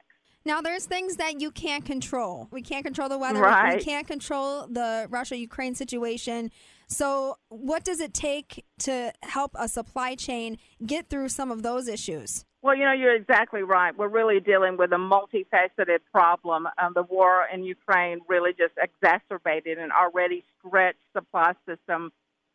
Now, 0.45 0.61
there's 0.61 0.87
things 0.87 1.17
that 1.17 1.41
you 1.41 1.53
can't 1.53 1.85
control. 1.85 2.49
We 2.51 2.63
can't 2.63 2.85
control 2.85 3.09
the 3.09 3.19
weather. 3.19 3.41
Right. 3.41 3.79
We 3.79 3.85
can't 3.85 4.09
control 4.09 4.67
the 4.67 5.07
Russia 5.09 5.37
Ukraine 5.37 5.77
situation. 5.77 6.51
So, 6.93 7.39
what 7.49 7.85
does 7.85 8.01
it 8.01 8.13
take 8.13 8.67
to 8.81 9.15
help 9.23 9.53
a 9.59 9.67
supply 9.67 10.15
chain 10.15 10.59
get 10.85 11.09
through 11.09 11.31
some 11.31 11.51
of 11.51 11.63
those 11.63 11.89
issues? 11.89 12.45
Well, 12.61 12.77
you 12.77 12.85
know, 12.85 12.93
you're 12.93 13.17
exactly 13.17 13.63
right. 13.63 13.97
We're 13.97 14.09
really 14.09 14.41
dealing 14.41 14.77
with 14.77 14.93
a 14.93 14.97
multifaceted 14.97 16.01
problem. 16.13 16.69
Um, 16.77 16.93
the 16.95 17.03
war 17.03 17.47
in 17.53 17.65
Ukraine 17.65 18.21
really 18.29 18.53
just 18.53 18.75
exacerbated 18.77 19.79
an 19.79 19.89
already 19.91 20.45
stretched 20.59 20.99
supply 21.17 21.55
system, 21.67 22.13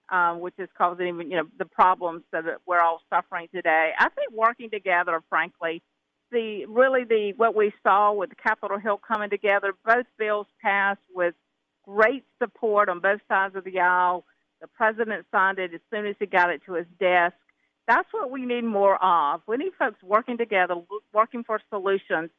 um, 0.09 0.39
which 0.39 0.53
is 0.59 0.69
causing 0.77 1.07
even, 1.07 1.31
you 1.31 1.37
know, 1.37 1.47
the 1.57 1.65
problems 1.65 2.21
that 2.31 2.43
we're 2.67 2.79
all 2.79 3.01
suffering 3.09 3.47
today. 3.51 3.93
I 3.97 4.09
think 4.09 4.31
working 4.31 4.69
together, 4.69 5.19
frankly, 5.29 5.81
the 6.31 6.65
really 6.67 7.05
the 7.05 7.33
what 7.37 7.55
we 7.55 7.73
saw 7.81 8.13
with 8.13 8.29
Capitol 8.37 8.77
Hill 8.77 8.99
coming 9.05 9.31
together, 9.31 9.73
both 9.83 10.05
bills 10.19 10.45
passed 10.61 11.01
with 11.11 11.33
great 11.87 12.25
support 12.41 12.89
on 12.89 12.99
both 12.99 13.21
sides 13.27 13.55
of 13.55 13.63
the 13.63 13.79
aisle. 13.79 14.25
The 14.61 14.67
president 14.67 15.25
signed 15.31 15.59
it 15.59 15.73
as 15.73 15.81
soon 15.91 16.05
as 16.05 16.15
he 16.19 16.25
got 16.25 16.49
it 16.49 16.61
to 16.65 16.73
his 16.73 16.87
desk. 16.99 17.35
That's 17.87 18.07
what 18.11 18.29
we 18.31 18.45
need 18.45 18.65
more 18.65 19.01
of. 19.01 19.41
We 19.47 19.57
need 19.57 19.71
folks 19.79 20.01
working 20.03 20.37
together, 20.37 20.75
working 21.13 21.43
for 21.43 21.61
solutions. 21.69 22.29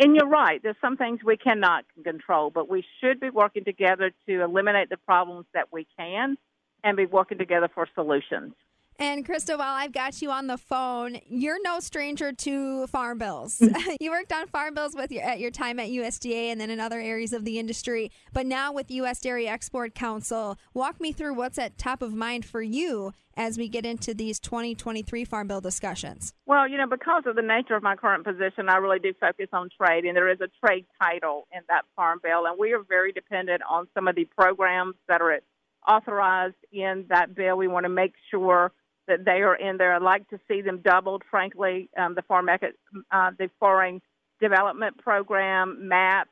And 0.00 0.16
you're 0.16 0.28
right, 0.28 0.60
there's 0.62 0.76
some 0.80 0.96
things 0.96 1.20
we 1.24 1.36
cannot 1.36 1.84
control, 2.04 2.50
but 2.50 2.68
we 2.68 2.84
should 3.00 3.20
be 3.20 3.30
working 3.30 3.64
together 3.64 4.12
to 4.26 4.42
eliminate 4.42 4.90
the 4.90 4.96
problems 4.96 5.46
that 5.54 5.68
we 5.72 5.86
can 5.96 6.36
and 6.84 6.96
be 6.96 7.06
working 7.06 7.38
together 7.38 7.68
for 7.72 7.88
solutions. 7.94 8.54
And 9.02 9.26
Krysta, 9.26 9.58
while 9.58 9.74
I've 9.74 9.90
got 9.90 10.22
you 10.22 10.30
on 10.30 10.46
the 10.46 10.56
phone, 10.56 11.18
you're 11.28 11.60
no 11.64 11.80
stranger 11.80 12.32
to 12.32 12.86
farm 12.86 13.18
bills. 13.18 13.58
Mm. 13.58 13.96
you 14.00 14.12
worked 14.12 14.32
on 14.32 14.46
farm 14.46 14.74
bills 14.74 14.94
with 14.94 15.10
your 15.10 15.24
at 15.24 15.40
your 15.40 15.50
time 15.50 15.80
at 15.80 15.88
USDA 15.88 16.52
and 16.52 16.60
then 16.60 16.70
in 16.70 16.78
other 16.78 17.00
areas 17.00 17.32
of 17.32 17.44
the 17.44 17.58
industry. 17.58 18.12
But 18.32 18.46
now 18.46 18.72
with 18.72 18.92
U.S. 18.92 19.18
Dairy 19.18 19.48
Export 19.48 19.96
Council, 19.96 20.56
walk 20.72 21.00
me 21.00 21.10
through 21.10 21.34
what's 21.34 21.58
at 21.58 21.78
top 21.78 22.00
of 22.00 22.14
mind 22.14 22.44
for 22.44 22.62
you 22.62 23.12
as 23.36 23.58
we 23.58 23.68
get 23.68 23.84
into 23.84 24.14
these 24.14 24.38
2023 24.38 25.24
farm 25.24 25.48
bill 25.48 25.60
discussions. 25.60 26.32
Well, 26.46 26.68
you 26.68 26.78
know, 26.78 26.86
because 26.86 27.24
of 27.26 27.34
the 27.34 27.42
nature 27.42 27.74
of 27.74 27.82
my 27.82 27.96
current 27.96 28.24
position, 28.24 28.68
I 28.68 28.76
really 28.76 29.00
do 29.00 29.12
focus 29.20 29.48
on 29.52 29.68
trade, 29.76 30.04
and 30.04 30.14
there 30.14 30.30
is 30.30 30.40
a 30.40 30.48
trade 30.64 30.86
title 31.02 31.48
in 31.52 31.62
that 31.68 31.86
farm 31.96 32.20
bill, 32.22 32.46
and 32.46 32.56
we 32.56 32.72
are 32.72 32.84
very 32.88 33.10
dependent 33.10 33.62
on 33.68 33.88
some 33.94 34.06
of 34.06 34.14
the 34.14 34.26
programs 34.26 34.94
that 35.08 35.20
are 35.20 35.40
authorized 35.88 36.54
in 36.70 37.06
that 37.08 37.34
bill. 37.34 37.56
We 37.56 37.66
want 37.66 37.82
to 37.82 37.90
make 37.90 38.12
sure 38.30 38.70
that 39.08 39.24
they 39.24 39.42
are 39.42 39.54
in 39.54 39.76
there. 39.76 39.94
I'd 39.94 40.02
like 40.02 40.28
to 40.30 40.38
see 40.48 40.60
them 40.60 40.78
doubled, 40.78 41.22
frankly. 41.30 41.90
Um, 41.96 42.14
the 42.14 42.22
farm 42.22 42.46
econ- 42.46 42.72
uh, 43.10 43.30
the 43.38 43.50
foreign 43.58 44.00
development 44.40 44.98
program, 44.98 45.88
MAP 45.88 46.28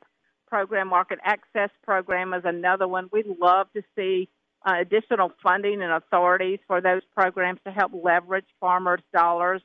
program, 0.47 0.89
market 0.89 1.19
access 1.23 1.69
program 1.83 2.33
is 2.33 2.43
another 2.45 2.87
one. 2.87 3.09
We'd 3.11 3.25
love 3.39 3.67
to 3.73 3.81
see 3.95 4.29
uh, 4.65 4.75
additional 4.79 5.31
funding 5.41 5.81
and 5.81 5.91
authorities 5.91 6.59
for 6.67 6.81
those 6.81 7.01
programs 7.15 7.59
to 7.65 7.71
help 7.71 7.91
leverage 7.93 8.45
farmers' 8.59 9.01
dollars. 9.13 9.61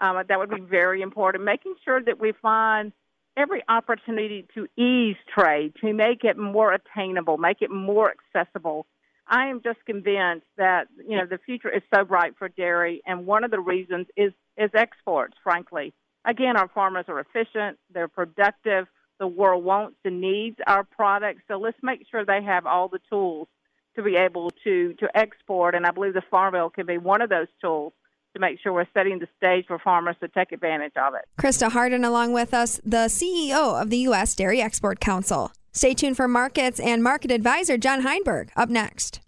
Um, 0.00 0.20
that 0.26 0.38
would 0.38 0.50
be 0.50 0.60
very 0.60 1.02
important. 1.02 1.44
Making 1.44 1.74
sure 1.84 2.02
that 2.02 2.18
we 2.18 2.32
find 2.40 2.92
every 3.36 3.62
opportunity 3.68 4.46
to 4.54 4.66
ease 4.76 5.16
trade, 5.32 5.74
to 5.80 5.92
make 5.92 6.24
it 6.24 6.36
more 6.36 6.72
attainable, 6.72 7.38
make 7.38 7.62
it 7.62 7.70
more 7.70 8.12
accessible. 8.34 8.86
I 9.32 9.46
am 9.46 9.62
just 9.64 9.78
convinced 9.86 10.46
that 10.58 10.88
you 11.08 11.16
know 11.16 11.24
the 11.24 11.38
future 11.38 11.70
is 11.70 11.82
so 11.92 12.04
bright 12.04 12.34
for 12.38 12.50
dairy, 12.50 13.00
and 13.06 13.24
one 13.26 13.44
of 13.44 13.50
the 13.50 13.60
reasons 13.60 14.06
is 14.14 14.32
is 14.58 14.70
exports. 14.74 15.34
Frankly, 15.42 15.94
again, 16.26 16.58
our 16.58 16.68
farmers 16.68 17.06
are 17.08 17.18
efficient, 17.18 17.78
they're 17.92 18.08
productive. 18.08 18.86
The 19.18 19.26
world 19.26 19.64
wants 19.64 19.96
and 20.04 20.20
needs 20.20 20.56
our 20.66 20.84
products, 20.84 21.42
so 21.48 21.56
let's 21.56 21.78
make 21.82 22.06
sure 22.10 22.24
they 22.24 22.42
have 22.42 22.66
all 22.66 22.88
the 22.88 22.98
tools 23.08 23.48
to 23.96 24.02
be 24.02 24.16
able 24.16 24.50
to 24.64 24.92
to 24.94 25.08
export. 25.16 25.74
And 25.74 25.86
I 25.86 25.92
believe 25.92 26.12
the 26.12 26.22
Farm 26.30 26.52
Bill 26.52 26.68
can 26.68 26.84
be 26.84 26.98
one 26.98 27.22
of 27.22 27.30
those 27.30 27.48
tools 27.58 27.94
to 28.34 28.40
make 28.40 28.58
sure 28.60 28.72
we're 28.72 28.86
setting 28.92 29.18
the 29.18 29.28
stage 29.38 29.64
for 29.66 29.78
farmers 29.78 30.16
to 30.20 30.28
take 30.28 30.52
advantage 30.52 30.96
of 30.96 31.14
it. 31.14 31.22
Krysta 31.40 31.70
Harden, 31.70 32.04
along 32.04 32.34
with 32.34 32.52
us, 32.52 32.80
the 32.84 33.08
CEO 33.08 33.80
of 33.80 33.88
the 33.88 33.98
U.S. 33.98 34.34
Dairy 34.34 34.60
Export 34.60 35.00
Council. 35.00 35.52
Stay 35.72 35.94
tuned 35.94 36.16
for 36.16 36.28
markets 36.28 36.78
and 36.78 37.02
market 37.02 37.30
advisor 37.30 37.78
John 37.78 38.02
Heinberg 38.02 38.50
up 38.56 38.68
next. 38.68 39.20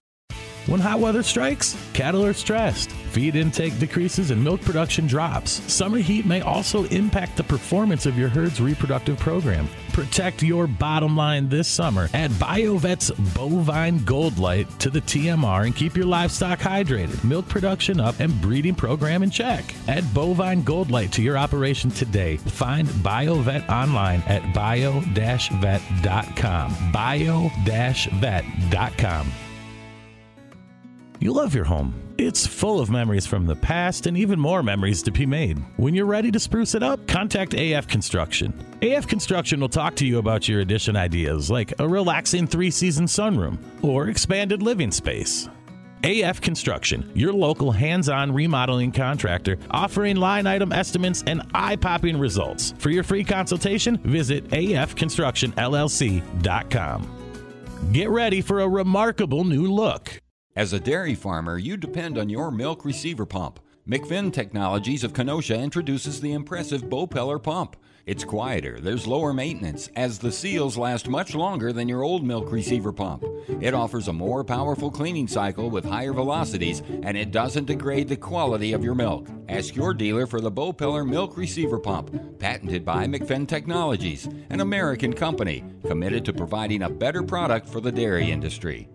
When 0.66 0.80
hot 0.80 1.00
weather 1.00 1.22
strikes, 1.22 1.76
cattle 1.92 2.24
are 2.24 2.32
stressed. 2.32 2.90
Feed 3.14 3.36
intake 3.36 3.78
decreases 3.78 4.32
and 4.32 4.42
milk 4.42 4.60
production 4.62 5.06
drops. 5.06 5.62
Summer 5.72 5.98
heat 5.98 6.26
may 6.26 6.40
also 6.40 6.82
impact 6.86 7.36
the 7.36 7.44
performance 7.44 8.06
of 8.06 8.18
your 8.18 8.28
herd's 8.28 8.60
reproductive 8.60 9.20
program. 9.20 9.68
Protect 9.92 10.42
your 10.42 10.66
bottom 10.66 11.16
line 11.16 11.48
this 11.48 11.68
summer. 11.68 12.08
Add 12.12 12.32
BioVet's 12.32 13.12
Bovine 13.32 14.04
Gold 14.04 14.38
Light 14.38 14.68
to 14.80 14.90
the 14.90 15.00
TMR 15.00 15.66
and 15.66 15.76
keep 15.76 15.96
your 15.96 16.06
livestock 16.06 16.58
hydrated, 16.58 17.22
milk 17.22 17.46
production 17.48 18.00
up, 18.00 18.18
and 18.18 18.40
breeding 18.42 18.74
program 18.74 19.22
in 19.22 19.30
check. 19.30 19.62
Add 19.86 20.02
Bovine 20.12 20.64
Gold 20.64 20.90
Light 20.90 21.12
to 21.12 21.22
your 21.22 21.38
operation 21.38 21.92
today. 21.92 22.38
Find 22.38 22.88
BioVet 22.88 23.68
online 23.68 24.24
at 24.26 24.52
bio-vet.com. 24.52 25.14
bio-vet.com. 26.92 27.44
You 31.20 31.32
love 31.32 31.54
your 31.54 31.64
home. 31.64 31.94
It's 32.18 32.46
full 32.46 32.80
of 32.80 32.90
memories 32.90 33.26
from 33.26 33.46
the 33.46 33.56
past 33.56 34.06
and 34.06 34.16
even 34.16 34.38
more 34.38 34.62
memories 34.62 35.02
to 35.02 35.10
be 35.10 35.26
made. 35.26 35.58
When 35.76 35.94
you're 35.94 36.06
ready 36.06 36.30
to 36.30 36.38
spruce 36.38 36.74
it 36.74 36.82
up, 36.82 37.06
contact 37.08 37.54
AF 37.54 37.88
Construction. 37.88 38.52
AF 38.82 39.06
Construction 39.06 39.60
will 39.60 39.68
talk 39.68 39.94
to 39.96 40.06
you 40.06 40.18
about 40.18 40.48
your 40.48 40.60
addition 40.60 40.96
ideas 40.96 41.50
like 41.50 41.78
a 41.80 41.88
relaxing 41.88 42.46
three 42.46 42.70
season 42.70 43.06
sunroom 43.06 43.58
or 43.82 44.08
expanded 44.08 44.62
living 44.62 44.90
space. 44.90 45.48
AF 46.04 46.40
Construction, 46.40 47.10
your 47.14 47.32
local 47.32 47.72
hands 47.72 48.08
on 48.08 48.32
remodeling 48.32 48.92
contractor, 48.92 49.58
offering 49.70 50.16
line 50.16 50.46
item 50.46 50.72
estimates 50.72 51.24
and 51.26 51.42
eye 51.54 51.76
popping 51.76 52.18
results. 52.18 52.74
For 52.78 52.90
your 52.90 53.02
free 53.02 53.24
consultation, 53.24 53.96
visit 53.98 54.46
afconstructionllc.com. 54.48 57.10
Get 57.92 58.10
ready 58.10 58.40
for 58.40 58.60
a 58.60 58.68
remarkable 58.68 59.44
new 59.44 59.72
look. 59.72 60.20
As 60.56 60.72
a 60.72 60.78
dairy 60.78 61.16
farmer, 61.16 61.58
you 61.58 61.76
depend 61.76 62.16
on 62.16 62.28
your 62.28 62.52
milk 62.52 62.84
receiver 62.84 63.26
pump. 63.26 63.58
McFinn 63.88 64.32
Technologies 64.32 65.02
of 65.02 65.12
Kenosha 65.12 65.58
introduces 65.58 66.20
the 66.20 66.32
impressive 66.32 66.84
Bopeller 66.84 67.42
pump. 67.42 67.74
It's 68.06 68.22
quieter, 68.22 68.78
there's 68.78 69.04
lower 69.04 69.32
maintenance, 69.32 69.90
as 69.96 70.20
the 70.20 70.30
seals 70.30 70.78
last 70.78 71.08
much 71.08 71.34
longer 71.34 71.72
than 71.72 71.88
your 71.88 72.04
old 72.04 72.22
milk 72.22 72.52
receiver 72.52 72.92
pump. 72.92 73.24
It 73.60 73.74
offers 73.74 74.06
a 74.06 74.12
more 74.12 74.44
powerful 74.44 74.92
cleaning 74.92 75.26
cycle 75.26 75.70
with 75.70 75.84
higher 75.84 76.12
velocities, 76.12 76.82
and 77.02 77.16
it 77.16 77.32
doesn't 77.32 77.64
degrade 77.64 78.06
the 78.06 78.16
quality 78.16 78.74
of 78.74 78.84
your 78.84 78.94
milk. 78.94 79.26
Ask 79.48 79.74
your 79.74 79.92
dealer 79.92 80.28
for 80.28 80.40
the 80.40 80.52
Bopeller 80.52 81.04
Milk 81.04 81.36
Receiver 81.36 81.80
Pump, 81.80 82.38
patented 82.38 82.84
by 82.84 83.08
McFinn 83.08 83.48
Technologies, 83.48 84.28
an 84.50 84.60
American 84.60 85.14
company 85.14 85.64
committed 85.84 86.24
to 86.26 86.32
providing 86.32 86.82
a 86.82 86.90
better 86.90 87.24
product 87.24 87.68
for 87.68 87.80
the 87.80 87.90
dairy 87.90 88.30
industry. 88.30 88.88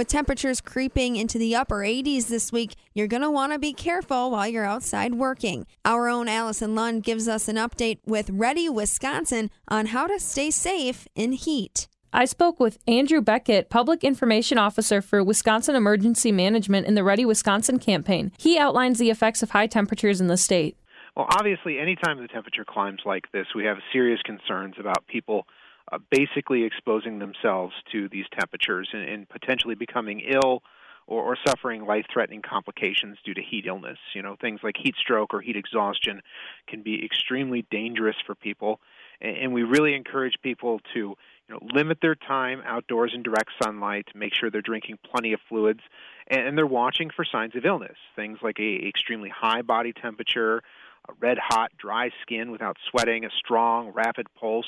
With 0.00 0.08
temperatures 0.08 0.62
creeping 0.62 1.16
into 1.16 1.36
the 1.36 1.54
upper 1.54 1.80
80s 1.80 2.28
this 2.28 2.50
week, 2.50 2.74
you're 2.94 3.06
going 3.06 3.20
to 3.20 3.30
want 3.30 3.52
to 3.52 3.58
be 3.58 3.74
careful 3.74 4.30
while 4.30 4.48
you're 4.48 4.64
outside 4.64 5.12
working. 5.12 5.66
Our 5.84 6.08
own 6.08 6.26
Allison 6.26 6.74
Lund 6.74 7.02
gives 7.02 7.28
us 7.28 7.48
an 7.48 7.56
update 7.56 7.98
with 8.06 8.30
Ready 8.30 8.66
Wisconsin 8.70 9.50
on 9.68 9.84
how 9.84 10.06
to 10.06 10.18
stay 10.18 10.50
safe 10.50 11.06
in 11.14 11.32
heat. 11.32 11.86
I 12.14 12.24
spoke 12.24 12.58
with 12.58 12.78
Andrew 12.88 13.20
Beckett, 13.20 13.68
Public 13.68 14.02
Information 14.02 14.56
Officer 14.56 15.02
for 15.02 15.22
Wisconsin 15.22 15.74
Emergency 15.74 16.32
Management 16.32 16.86
in 16.86 16.94
the 16.94 17.04
Ready 17.04 17.26
Wisconsin 17.26 17.78
campaign. 17.78 18.32
He 18.38 18.58
outlines 18.58 18.98
the 18.98 19.10
effects 19.10 19.42
of 19.42 19.50
high 19.50 19.66
temperatures 19.66 20.18
in 20.18 20.28
the 20.28 20.38
state. 20.38 20.78
Well, 21.14 21.26
obviously, 21.36 21.78
anytime 21.78 22.22
the 22.22 22.28
temperature 22.28 22.64
climbs 22.66 23.02
like 23.04 23.30
this, 23.32 23.48
we 23.54 23.66
have 23.66 23.76
serious 23.92 24.22
concerns 24.22 24.76
about 24.80 25.06
people 25.08 25.46
uh, 25.90 25.98
basically 26.10 26.64
exposing 26.64 27.18
themselves 27.18 27.74
to 27.92 28.08
these 28.08 28.26
temperatures 28.38 28.88
and, 28.92 29.08
and 29.08 29.28
potentially 29.28 29.74
becoming 29.74 30.20
ill 30.20 30.62
or, 31.06 31.22
or 31.22 31.36
suffering 31.46 31.84
life-threatening 31.84 32.42
complications 32.42 33.18
due 33.24 33.34
to 33.34 33.42
heat 33.42 33.66
illness. 33.66 33.98
You 34.14 34.22
know, 34.22 34.36
things 34.40 34.60
like 34.62 34.76
heat 34.78 34.94
stroke 34.96 35.34
or 35.34 35.40
heat 35.40 35.56
exhaustion 35.56 36.22
can 36.66 36.82
be 36.82 37.04
extremely 37.04 37.66
dangerous 37.70 38.16
for 38.26 38.34
people, 38.34 38.80
and, 39.20 39.36
and 39.36 39.52
we 39.52 39.62
really 39.62 39.94
encourage 39.94 40.36
people 40.42 40.80
to 40.94 40.98
you 40.98 41.16
know, 41.48 41.58
limit 41.74 41.98
their 42.00 42.14
time 42.14 42.62
outdoors 42.64 43.12
in 43.14 43.22
direct 43.22 43.50
sunlight, 43.62 44.06
make 44.14 44.32
sure 44.32 44.50
they're 44.50 44.62
drinking 44.62 44.98
plenty 45.10 45.32
of 45.32 45.40
fluids, 45.48 45.80
and, 46.28 46.40
and 46.46 46.58
they're 46.58 46.66
watching 46.66 47.10
for 47.10 47.24
signs 47.24 47.56
of 47.56 47.64
illness, 47.64 47.96
things 48.14 48.38
like 48.40 48.60
a 48.60 48.86
extremely 48.86 49.28
high 49.28 49.62
body 49.62 49.92
temperature, 49.92 50.62
a 51.10 51.14
red 51.20 51.38
hot, 51.38 51.72
dry 51.78 52.10
skin 52.22 52.50
without 52.50 52.76
sweating, 52.90 53.24
a 53.24 53.30
strong, 53.38 53.90
rapid 53.90 54.26
pulse, 54.38 54.66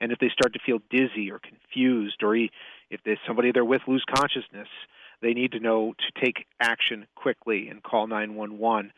and 0.00 0.12
if 0.12 0.18
they 0.18 0.28
start 0.28 0.52
to 0.54 0.58
feel 0.64 0.78
dizzy 0.90 1.30
or 1.30 1.38
confused, 1.38 2.22
or 2.22 2.36
if 2.36 3.00
there's 3.04 3.18
somebody 3.26 3.52
they're 3.52 3.64
with 3.64 3.82
lose 3.86 4.04
consciousness, 4.08 4.68
they 5.22 5.32
need 5.32 5.52
to 5.52 5.60
know 5.60 5.94
to 5.98 6.24
take 6.24 6.46
action 6.60 7.06
quickly 7.14 7.68
and 7.68 7.82
call 7.82 8.06
911. 8.06 8.92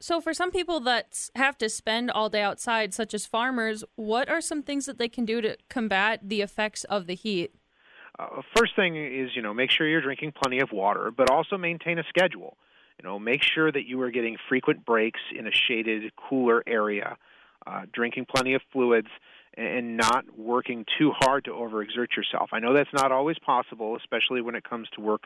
So, 0.00 0.20
for 0.20 0.34
some 0.34 0.50
people 0.50 0.80
that 0.80 1.30
have 1.36 1.56
to 1.58 1.68
spend 1.68 2.10
all 2.10 2.28
day 2.28 2.42
outside, 2.42 2.92
such 2.92 3.14
as 3.14 3.24
farmers, 3.24 3.84
what 3.94 4.28
are 4.28 4.40
some 4.40 4.62
things 4.62 4.86
that 4.86 4.98
they 4.98 5.08
can 5.08 5.24
do 5.24 5.40
to 5.40 5.56
combat 5.70 6.20
the 6.28 6.42
effects 6.42 6.82
of 6.84 7.06
the 7.06 7.14
heat? 7.14 7.54
Uh, 8.18 8.42
first 8.56 8.74
thing 8.74 8.96
is, 8.96 9.30
you 9.34 9.42
know, 9.42 9.54
make 9.54 9.70
sure 9.70 9.86
you're 9.86 10.02
drinking 10.02 10.32
plenty 10.32 10.60
of 10.60 10.72
water, 10.72 11.12
but 11.16 11.30
also 11.30 11.56
maintain 11.56 11.98
a 11.98 12.04
schedule. 12.08 12.56
You 13.02 13.08
know, 13.08 13.18
make 13.18 13.42
sure 13.42 13.72
that 13.72 13.84
you 13.86 14.00
are 14.02 14.12
getting 14.12 14.36
frequent 14.48 14.84
breaks 14.84 15.20
in 15.36 15.48
a 15.48 15.50
shaded, 15.50 16.12
cooler 16.14 16.62
area, 16.68 17.16
uh, 17.66 17.82
drinking 17.92 18.26
plenty 18.32 18.54
of 18.54 18.62
fluids, 18.72 19.08
and 19.54 19.96
not 19.96 20.24
working 20.38 20.86
too 20.98 21.10
hard 21.12 21.44
to 21.46 21.50
overexert 21.50 22.16
yourself. 22.16 22.50
I 22.52 22.60
know 22.60 22.72
that's 22.72 22.92
not 22.92 23.10
always 23.10 23.38
possible, 23.40 23.96
especially 23.96 24.40
when 24.40 24.54
it 24.54 24.62
comes 24.62 24.88
to 24.94 25.00
work, 25.00 25.22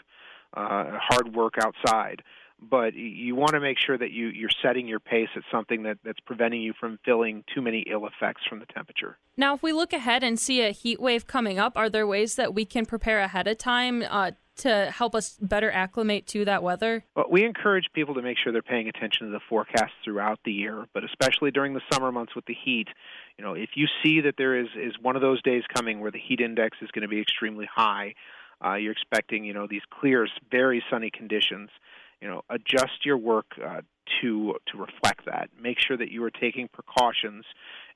uh, 0.54 0.98
hard 0.98 1.34
work 1.34 1.54
outside. 1.60 2.22
But 2.58 2.94
you 2.94 3.34
want 3.34 3.52
to 3.52 3.60
make 3.60 3.76
sure 3.78 3.98
that 3.98 4.10
you, 4.10 4.28
you're 4.28 4.48
setting 4.62 4.88
your 4.88 4.98
pace 4.98 5.28
at 5.36 5.42
something 5.52 5.82
that, 5.82 5.98
that's 6.02 6.20
preventing 6.20 6.62
you 6.62 6.72
from 6.80 6.98
feeling 7.04 7.44
too 7.54 7.60
many 7.60 7.84
ill 7.90 8.06
effects 8.06 8.40
from 8.48 8.60
the 8.60 8.66
temperature. 8.66 9.18
Now, 9.36 9.52
if 9.52 9.62
we 9.62 9.74
look 9.74 9.92
ahead 9.92 10.24
and 10.24 10.40
see 10.40 10.62
a 10.62 10.70
heat 10.70 10.98
wave 10.98 11.26
coming 11.26 11.58
up, 11.58 11.76
are 11.76 11.90
there 11.90 12.06
ways 12.06 12.36
that 12.36 12.54
we 12.54 12.64
can 12.64 12.86
prepare 12.86 13.20
ahead 13.20 13.46
of 13.46 13.58
time 13.58 14.02
uh, 14.08 14.30
to 14.58 14.90
help 14.90 15.14
us 15.14 15.36
better 15.40 15.70
acclimate 15.70 16.26
to 16.28 16.44
that 16.44 16.62
weather? 16.62 17.04
Well, 17.14 17.26
we 17.30 17.44
encourage 17.44 17.86
people 17.94 18.14
to 18.14 18.22
make 18.22 18.38
sure 18.38 18.52
they're 18.52 18.62
paying 18.62 18.88
attention 18.88 19.26
to 19.26 19.32
the 19.32 19.40
forecast 19.48 19.92
throughout 20.04 20.40
the 20.44 20.52
year, 20.52 20.86
but 20.94 21.04
especially 21.04 21.50
during 21.50 21.74
the 21.74 21.82
summer 21.92 22.10
months 22.10 22.34
with 22.34 22.46
the 22.46 22.56
heat. 22.64 22.88
You 23.38 23.44
know, 23.44 23.54
if 23.54 23.70
you 23.74 23.86
see 24.02 24.20
that 24.22 24.34
there 24.38 24.58
is 24.58 24.68
is 24.76 24.94
one 25.00 25.16
of 25.16 25.22
those 25.22 25.42
days 25.42 25.62
coming 25.74 26.00
where 26.00 26.10
the 26.10 26.20
heat 26.20 26.40
index 26.40 26.78
is 26.80 26.90
going 26.90 27.02
to 27.02 27.08
be 27.08 27.20
extremely 27.20 27.68
high, 27.72 28.14
uh, 28.64 28.74
you're 28.74 28.92
expecting 28.92 29.44
you 29.44 29.52
know 29.52 29.66
these 29.68 29.82
clear, 29.90 30.26
very 30.50 30.82
sunny 30.90 31.10
conditions. 31.10 31.70
You 32.20 32.28
know, 32.28 32.42
adjust 32.48 33.04
your 33.04 33.18
work 33.18 33.46
uh, 33.62 33.82
to 34.20 34.54
to 34.66 34.78
reflect 34.78 35.24
that. 35.26 35.50
Make 35.60 35.78
sure 35.78 35.96
that 35.96 36.10
you 36.10 36.22
are 36.24 36.30
taking 36.30 36.68
precautions 36.68 37.44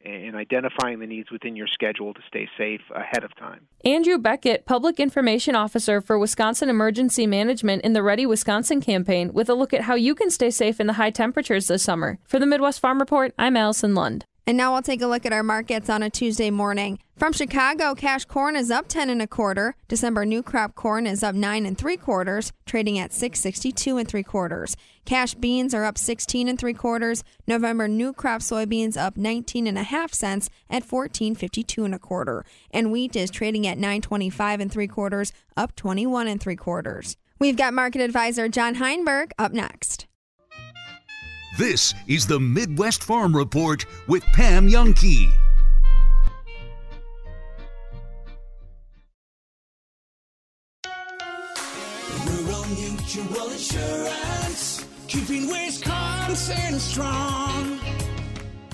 and 0.05 0.35
identifying 0.35 0.99
the 0.99 1.07
needs 1.07 1.31
within 1.31 1.57
your 1.57 1.67
schedule 1.67 2.15
to 2.15 2.21
stay 2.27 2.49
safe 2.57 2.81
ahead 2.95 3.23
of 3.23 3.37
time. 3.37 3.67
Andrew 3.85 4.17
Beckett, 4.17 4.65
Public 4.65 4.99
Information 4.99 5.55
Officer 5.55 6.01
for 6.01 6.19
Wisconsin 6.19 6.71
Emergency 6.71 7.27
Management 7.27 7.83
in 7.83 7.93
the 7.93 8.03
Ready 8.03 8.25
Wisconsin 8.25 8.81
campaign, 8.81 9.33
with 9.35 9.51
a 9.51 9.55
look 9.55 9.75
at 9.75 9.83
how 9.83 9.95
you 9.95 10.15
can 10.15 10.31
stay 10.31 10.51
safe 10.51 10.81
in 10.81 10.87
the 10.87 10.95
high 10.95 11.11
temperatures 11.11 11.67
this 11.67 11.83
summer. 11.83 12.19
For 12.25 12.39
the 12.39 12.47
Midwest 12.47 12.81
Farm 12.81 12.99
Report, 12.99 13.35
I'm 13.39 13.57
Allison 13.57 13.95
Lund. 13.95 14.25
And 14.51 14.57
now 14.57 14.73
we'll 14.73 14.83
take 14.83 15.01
a 15.01 15.07
look 15.07 15.25
at 15.25 15.33
our 15.33 15.45
markets 15.45 15.89
on 15.89 16.03
a 16.03 16.11
Tuesday 16.11 16.51
morning. 16.51 16.99
From 17.17 17.33
Chicago, 17.33 17.95
cash 17.95 18.25
corn 18.25 18.57
is 18.57 18.69
up 18.69 18.89
10 18.89 19.09
and 19.09 19.23
a 19.23 19.29
quarter. 19.29 19.77
December 19.87 20.27
new 20.27 20.43
crop 20.43 20.75
corn 20.75 21.07
is 21.07 21.23
up 21.23 21.37
9 21.37 21.65
and 21.65 21.79
3 21.79 21.97
quarters, 21.97 22.53
trading 22.67 22.99
at 22.99 23.13
662 23.13 23.97
and 23.97 24.09
3 24.09 24.25
quarters. 24.25 24.77
Cash 25.05 25.35
beans 25.35 25.73
are 25.73 25.85
up 25.85 25.97
16 25.97 26.49
and 26.49 26.59
3 26.59 26.75
quarters. 26.75 27.23
November 27.47 27.87
new 27.87 28.13
crop 28.13 28.41
soybeans 28.41 28.97
up 28.97 29.17
19 29.17 29.69
and 29.69 29.79
a 29.79 29.85
half 29.85 30.13
cents 30.13 30.51
at 30.69 30.83
1452 30.83 31.85
and 31.85 31.95
a 31.95 32.01
quarter. 32.01 32.45
And 32.73 32.91
wheat 32.91 33.15
is 33.15 33.31
trading 33.31 33.69
at 33.69 33.79
925 33.79 34.59
and 34.59 34.73
3 34.73 34.89
quarters, 34.89 35.33
up 35.57 35.77
21 35.77 36.27
and 36.27 36.41
3 36.41 36.57
quarters. 36.57 37.17
We've 37.39 37.57
got 37.57 37.73
market 37.73 38.01
advisor 38.01 38.49
John 38.49 38.75
Heinberg 38.75 39.31
up 39.39 39.53
next. 39.53 40.09
This 41.61 41.93
is 42.09 42.27
the 42.27 42.41
Midwest 42.41 43.05
Farm 43.05 43.37
Report 43.37 43.85
with 44.07 44.25
Pam 44.33 44.67
Jahnke. 44.67 45.31
Rural 52.25 52.65
Mutual 52.65 53.51
Insurance, 53.51 54.87
keeping 55.07 55.49
Wisconsin 55.49 56.81
strong. 56.81 57.80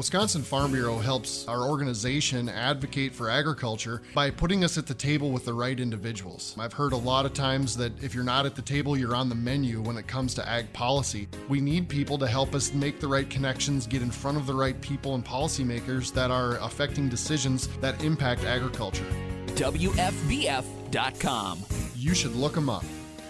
Wisconsin 0.00 0.40
Farm 0.40 0.72
Bureau 0.72 0.96
helps 0.96 1.46
our 1.46 1.68
organization 1.68 2.48
advocate 2.48 3.14
for 3.14 3.28
agriculture 3.28 4.00
by 4.14 4.30
putting 4.30 4.64
us 4.64 4.78
at 4.78 4.86
the 4.86 4.94
table 4.94 5.30
with 5.30 5.44
the 5.44 5.52
right 5.52 5.78
individuals. 5.78 6.56
I've 6.58 6.72
heard 6.72 6.94
a 6.94 6.96
lot 6.96 7.26
of 7.26 7.34
times 7.34 7.76
that 7.76 7.92
if 8.02 8.14
you're 8.14 8.24
not 8.24 8.46
at 8.46 8.56
the 8.56 8.62
table, 8.62 8.96
you're 8.96 9.14
on 9.14 9.28
the 9.28 9.34
menu 9.34 9.82
when 9.82 9.98
it 9.98 10.06
comes 10.06 10.32
to 10.36 10.48
ag 10.48 10.72
policy. 10.72 11.28
We 11.50 11.60
need 11.60 11.86
people 11.86 12.16
to 12.16 12.26
help 12.26 12.54
us 12.54 12.72
make 12.72 12.98
the 12.98 13.08
right 13.08 13.28
connections, 13.28 13.86
get 13.86 14.00
in 14.00 14.10
front 14.10 14.38
of 14.38 14.46
the 14.46 14.54
right 14.54 14.80
people 14.80 15.16
and 15.16 15.22
policymakers 15.22 16.14
that 16.14 16.30
are 16.30 16.56
affecting 16.62 17.10
decisions 17.10 17.68
that 17.82 18.02
impact 18.02 18.44
agriculture. 18.44 19.04
WFBF.com. 19.48 20.62
You 21.94 22.14
should 22.14 22.34
look 22.34 22.54
them 22.54 22.70
up. 22.70 22.84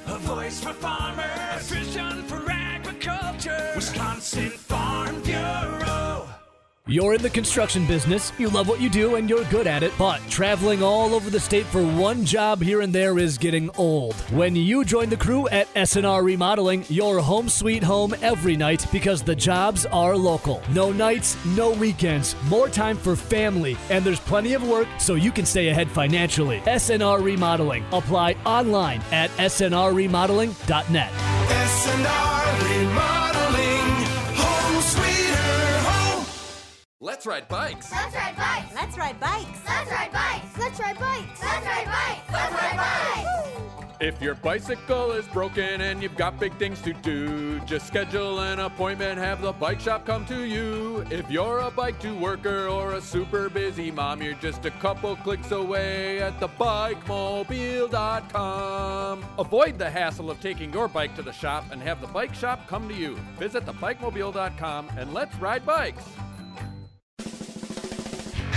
A 0.06 0.18
voice 0.18 0.62
for 0.62 0.72
farmers, 0.74 1.68
vision 1.68 2.22
for 2.28 2.48
agriculture. 2.48 3.72
Wisconsin 3.74 4.50
Farm 4.50 5.20
Bureau. 5.22 5.89
You're 6.90 7.14
in 7.14 7.22
the 7.22 7.30
construction 7.30 7.86
business, 7.86 8.32
you 8.36 8.48
love 8.48 8.66
what 8.66 8.80
you 8.80 8.90
do, 8.90 9.14
and 9.14 9.30
you're 9.30 9.44
good 9.44 9.68
at 9.68 9.84
it, 9.84 9.92
but 9.96 10.20
traveling 10.28 10.82
all 10.82 11.14
over 11.14 11.30
the 11.30 11.38
state 11.38 11.66
for 11.66 11.80
one 11.80 12.24
job 12.24 12.60
here 12.60 12.80
and 12.80 12.92
there 12.92 13.16
is 13.16 13.38
getting 13.38 13.70
old. 13.78 14.16
When 14.32 14.56
you 14.56 14.84
join 14.84 15.08
the 15.08 15.16
crew 15.16 15.46
at 15.50 15.72
SNR 15.74 16.24
Remodeling, 16.24 16.84
you're 16.88 17.20
home 17.20 17.48
sweet 17.48 17.84
home 17.84 18.12
every 18.22 18.56
night 18.56 18.86
because 18.90 19.22
the 19.22 19.36
jobs 19.36 19.86
are 19.86 20.16
local. 20.16 20.64
No 20.72 20.90
nights, 20.90 21.36
no 21.54 21.70
weekends, 21.70 22.34
more 22.48 22.68
time 22.68 22.96
for 22.96 23.14
family, 23.14 23.76
and 23.88 24.04
there's 24.04 24.18
plenty 24.18 24.54
of 24.54 24.66
work 24.66 24.88
so 24.98 25.14
you 25.14 25.30
can 25.30 25.46
stay 25.46 25.68
ahead 25.68 25.88
financially. 25.88 26.58
SNR 26.62 27.22
Remodeling. 27.22 27.84
Apply 27.92 28.32
online 28.44 29.00
at 29.12 29.30
snrremodeling.net. 29.36 31.12
SNR 31.12 32.68
Remodeling, 32.68 33.29
Let's 37.02 37.24
ride 37.24 37.48
bikes. 37.48 37.90
Let's 37.90 38.14
ride 38.14 38.36
bikes. 38.36 38.74
Let's 38.74 38.98
ride 38.98 39.18
bikes. 39.18 39.58
Let's 39.66 39.90
ride 39.90 40.12
bikes. 40.12 40.58
Let's 40.58 40.78
ride 40.78 40.98
bikes. 40.98 41.42
Let's 41.42 41.64
ride 41.64 41.86
bikes. 41.86 42.30
Let's 42.30 42.52
ride 42.52 42.76
bikes. 42.76 43.26
If 44.00 44.20
your 44.20 44.34
bicycle 44.34 45.12
is 45.12 45.26
broken 45.28 45.80
and 45.80 46.02
you've 46.02 46.16
got 46.16 46.38
big 46.38 46.54
things 46.58 46.82
to 46.82 46.92
do, 46.92 47.58
just 47.60 47.86
schedule 47.86 48.40
an 48.40 48.60
appointment, 48.60 49.18
have 49.18 49.40
the 49.40 49.52
bike 49.52 49.80
shop 49.80 50.04
come 50.04 50.26
to 50.26 50.44
you. 50.44 51.02
If 51.10 51.30
you're 51.30 51.60
a 51.60 51.70
bike 51.70 51.98
to 52.00 52.14
worker 52.18 52.68
or 52.68 52.92
a 52.92 53.00
super 53.00 53.48
busy 53.48 53.90
mom, 53.90 54.20
you're 54.20 54.34
just 54.34 54.66
a 54.66 54.70
couple 54.72 55.16
clicks 55.16 55.52
away 55.52 56.20
at 56.20 56.38
thebikemobile.com. 56.38 59.24
Avoid 59.38 59.78
the 59.78 59.88
hassle 59.88 60.30
of 60.30 60.38
taking 60.42 60.70
your 60.70 60.88
bike 60.88 61.16
to 61.16 61.22
the 61.22 61.32
shop 61.32 61.64
and 61.72 61.80
have 61.80 62.02
the 62.02 62.08
bike 62.08 62.34
shop 62.34 62.66
come 62.66 62.86
to 62.90 62.94
you. 62.94 63.18
Visit 63.38 63.64
thebikemobile.com 63.64 64.90
and 64.98 65.14
let's 65.14 65.34
ride 65.36 65.64
bikes. 65.64 66.04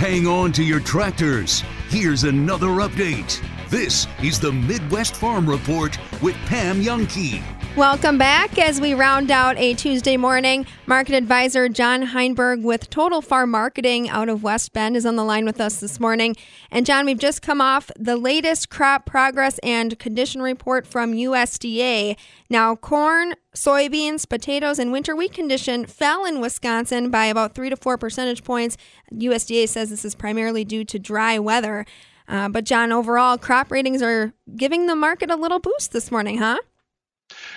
Hang 0.04 0.26
on 0.26 0.52
to 0.52 0.62
your 0.62 0.80
tractors. 0.80 1.62
Here's 1.88 2.24
another 2.24 2.66
update. 2.66 3.40
This 3.70 4.06
is 4.22 4.38
the 4.38 4.52
Midwest 4.52 5.16
Farm 5.16 5.48
Report 5.48 5.96
with 6.20 6.34
Pam 6.44 6.82
Jahnke. 6.82 7.42
Welcome 7.76 8.18
back 8.18 8.56
as 8.56 8.80
we 8.80 8.94
round 8.94 9.32
out 9.32 9.58
a 9.58 9.74
Tuesday 9.74 10.16
morning. 10.16 10.64
Market 10.86 11.16
advisor 11.16 11.68
John 11.68 12.02
Heinberg 12.02 12.62
with 12.62 12.88
Total 12.88 13.20
Farm 13.20 13.50
Marketing 13.50 14.08
out 14.08 14.28
of 14.28 14.44
West 14.44 14.72
Bend 14.72 14.96
is 14.96 15.04
on 15.04 15.16
the 15.16 15.24
line 15.24 15.44
with 15.44 15.60
us 15.60 15.80
this 15.80 15.98
morning. 15.98 16.36
And 16.70 16.86
John, 16.86 17.04
we've 17.04 17.18
just 17.18 17.42
come 17.42 17.60
off 17.60 17.90
the 17.98 18.16
latest 18.16 18.70
crop 18.70 19.06
progress 19.06 19.58
and 19.64 19.98
condition 19.98 20.40
report 20.40 20.86
from 20.86 21.14
USDA. 21.14 22.16
Now, 22.48 22.76
corn, 22.76 23.34
soybeans, 23.56 24.28
potatoes, 24.28 24.78
and 24.78 24.92
winter 24.92 25.16
wheat 25.16 25.32
condition 25.32 25.84
fell 25.84 26.24
in 26.24 26.40
Wisconsin 26.40 27.10
by 27.10 27.26
about 27.26 27.56
three 27.56 27.70
to 27.70 27.76
four 27.76 27.98
percentage 27.98 28.44
points. 28.44 28.76
USDA 29.12 29.68
says 29.68 29.90
this 29.90 30.04
is 30.04 30.14
primarily 30.14 30.64
due 30.64 30.84
to 30.84 31.00
dry 31.00 31.40
weather. 31.40 31.86
Uh, 32.28 32.48
but, 32.48 32.64
John, 32.64 32.92
overall, 32.92 33.36
crop 33.36 33.72
ratings 33.72 34.00
are 34.00 34.32
giving 34.54 34.86
the 34.86 34.94
market 34.94 35.28
a 35.28 35.36
little 35.36 35.58
boost 35.58 35.90
this 35.90 36.12
morning, 36.12 36.38
huh? 36.38 36.58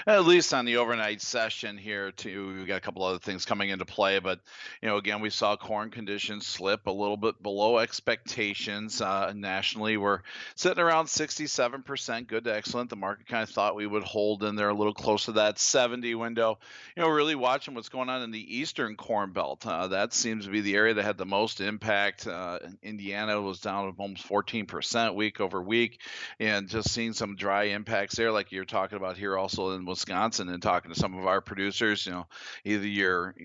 At 0.06 0.26
least 0.26 0.54
on 0.54 0.66
the 0.66 0.78
overnight 0.78 1.22
session 1.22 1.78
here, 1.78 2.12
too. 2.12 2.56
We've 2.56 2.68
got 2.68 2.78
a 2.78 2.82
couple 2.82 3.04
other 3.04 3.20
things 3.20 3.46
coming 3.46 3.70
into 3.70 3.86
play, 3.86 4.20
but 4.20 4.40
you 4.82 4.88
know, 4.88 4.98
again, 4.98 5.22
we 5.22 5.30
saw 5.30 5.56
corn 5.56 5.90
conditions 5.90 6.46
slip 6.46 6.88
a 6.88 6.92
little 6.92 7.18
bit 7.18 7.42
below 7.42 7.80
expectations. 7.80 9.02
Uh, 9.02 9.34
nationally, 9.36 9.98
we're 9.98 10.22
sitting 10.56 10.84
around 10.84 11.06
67%, 11.06 12.28
good 12.28 12.44
to 12.46 12.56
excellent. 12.56 12.90
The 12.90 12.96
market 12.96 13.28
kind 13.28 13.44
of 13.44 13.50
thought 13.50 13.76
we 13.76 13.88
would 13.88 14.04
hold 14.04 14.44
in 14.44 14.56
there 14.56 14.70
a 14.70 14.74
little 14.74 14.94
close 14.94 15.26
to 15.26 15.34
that 15.34 15.60
70 15.60 16.16
window. 16.16 16.60
You 16.96 17.04
know, 17.04 17.10
really 17.10 17.36
watching 17.36 17.74
what's 17.74 17.90
going 17.90 18.10
on 18.10 18.24
in 18.24 18.32
the 18.32 18.58
eastern 18.58 18.96
corn 18.96 19.32
belt. 19.32 19.66
Uh, 19.66 19.88
that 19.88 20.14
seems 20.14 20.46
to 20.46 20.52
be 20.52 20.62
the 20.62 20.76
area 20.76 20.94
that 20.94 21.04
had 21.04 21.18
the 21.18 21.26
most 21.26 21.62
impact. 21.62 22.28
Uh, 22.28 22.60
Indiana 22.82 23.42
was 23.42 23.60
down 23.60 23.94
almost 23.98 24.28
14% 24.28 25.16
week 25.16 25.40
over 25.40 25.62
week, 25.62 26.02
and 26.40 26.68
just 26.68 26.92
seeing 26.92 27.14
some 27.14 27.36
dry 27.36 27.66
impacts 27.66 28.16
there, 28.16 28.32
like 28.32 28.52
you're 28.52 28.66
talking 28.66 28.98
about 28.98 29.18
here, 29.18 29.38
also 29.38 29.67
in 29.72 29.86
Wisconsin 29.86 30.50
and 30.50 30.62
talking 30.62 30.92
to 30.94 31.00
some 31.00 31.18
of 31.18 31.26
our 31.26 31.42
producers, 31.42 32.06
you 32.06 32.12
know, 32.12 32.28
either 32.64 32.88
you're 32.88 33.36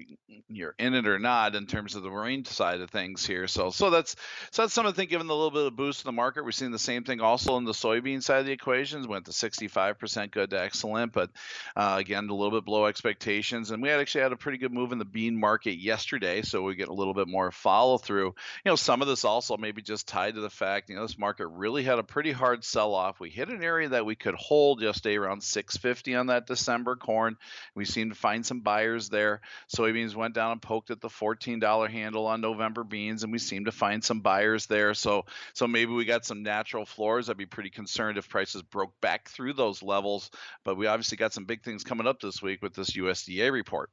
you're 0.49 0.75
in 0.79 0.95
it 0.95 1.07
or 1.07 1.19
not 1.19 1.55
in 1.55 1.67
terms 1.67 1.95
of 1.95 2.03
the 2.03 2.11
marine 2.11 2.45
side 2.45 2.81
of 2.81 2.91
things 2.91 3.25
here. 3.27 3.47
So 3.47 3.71
so 3.71 3.91
that's 3.91 4.17
so 4.51 4.63
that's 4.63 4.75
something 4.75 5.09
giving 5.09 5.29
a 5.29 5.33
little 5.33 5.51
bit 5.51 5.67
of 5.67 5.77
boost 5.77 6.01
to 6.01 6.05
the 6.05 6.13
market. 6.13 6.45
We're 6.45 6.53
seeing 6.53 6.73
the 6.73 6.79
same 6.79 7.05
thing 7.05 7.21
also 7.21 7.57
in 7.57 7.65
the 7.65 7.73
soybean 7.73 8.23
side 8.23 8.41
of 8.41 8.47
the 8.47 8.53
equations. 8.53 9.07
Went 9.07 9.27
to 9.27 9.33
65% 9.33 10.31
good 10.31 10.51
to 10.51 10.61
excellent, 10.61 11.13
but 11.13 11.31
uh, 11.77 11.97
again 11.99 12.29
a 12.29 12.35
little 12.35 12.51
bit 12.51 12.65
below 12.65 12.87
expectations. 12.87 13.71
And 13.71 13.83
we 13.83 13.89
had 13.89 14.01
actually 14.01 14.23
had 14.23 14.33
a 14.33 14.37
pretty 14.37 14.59
good 14.59 14.73
move 14.73 14.93
in 14.93 14.99
the 14.99 15.05
bean 15.05 15.39
market 15.39 15.79
yesterday, 15.79 16.43
so 16.43 16.63
we 16.63 16.75
get 16.75 16.89
a 16.89 16.95
little 16.95 17.15
bit 17.15 17.29
more 17.29 17.51
follow 17.51 17.99
through. 17.99 18.27
You 18.27 18.71
know, 18.71 18.77
some 18.77 19.03
of 19.03 19.09
this 19.09 19.25
also 19.25 19.57
maybe 19.57 19.83
just 19.83 20.07
tied 20.07 20.35
to 20.35 20.41
the 20.41 20.51
fact 20.51 20.91
you 20.91 20.97
know 20.97 21.03
this 21.03 21.19
market 21.19 21.47
really 21.49 21.83
had 21.83 21.99
a 21.99 22.03
pretty 22.03 22.33
hard 22.33 22.65
sell 22.65 22.95
off. 22.95 23.21
We 23.21 23.31
hit 23.31 23.49
an 23.49 23.63
area 23.63 23.89
that 23.91 24.07
we 24.07 24.15
could 24.15 24.35
hold 24.35 24.81
yesterday 24.81 25.17
around 25.17 25.43
650 25.43 26.12
on 26.17 26.27
that 26.27 26.47
December 26.47 26.97
corn. 26.97 27.37
We 27.75 27.85
seem 27.85 28.11
to 28.11 28.15
find 28.15 28.45
some 28.45 28.61
buyers 28.61 29.09
there. 29.09 29.41
Soybeans 29.75 30.15
went 30.15 30.35
down 30.35 30.53
and 30.53 30.63
poked 30.63 30.91
at 30.91 31.01
the 31.01 31.09
$14 31.09 31.91
handle 31.91 32.27
on 32.27 32.41
November 32.41 32.85
beans, 32.85 33.23
and 33.23 33.33
we 33.33 33.39
seem 33.39 33.65
to 33.67 33.73
find 33.73 34.03
some 34.03 34.21
buyers 34.21 34.67
there. 34.67 34.95
So, 34.95 35.25
so 35.55 35.67
maybe 35.67 35.93
we 35.93 36.05
got 36.05 36.25
some 36.25 36.43
natural 36.43 36.85
floors. 36.85 37.29
I'd 37.29 37.37
be 37.37 37.47
pretty 37.47 37.71
concerned 37.71 38.19
if 38.19 38.29
prices 38.29 38.63
broke 38.63 39.01
back 39.01 39.29
through 39.29 39.55
those 39.55 39.83
levels. 39.83 40.31
But 40.65 40.77
we 40.77 40.87
obviously 40.87 41.17
got 41.17 41.33
some 41.33 41.45
big 41.45 41.63
things 41.63 41.85
coming 41.85 42.07
up 42.07 42.21
this 42.21 42.43
week 42.43 42.63
with 42.63 42.75
this 42.75 42.91
USDA 42.91 43.53
report. 43.53 43.91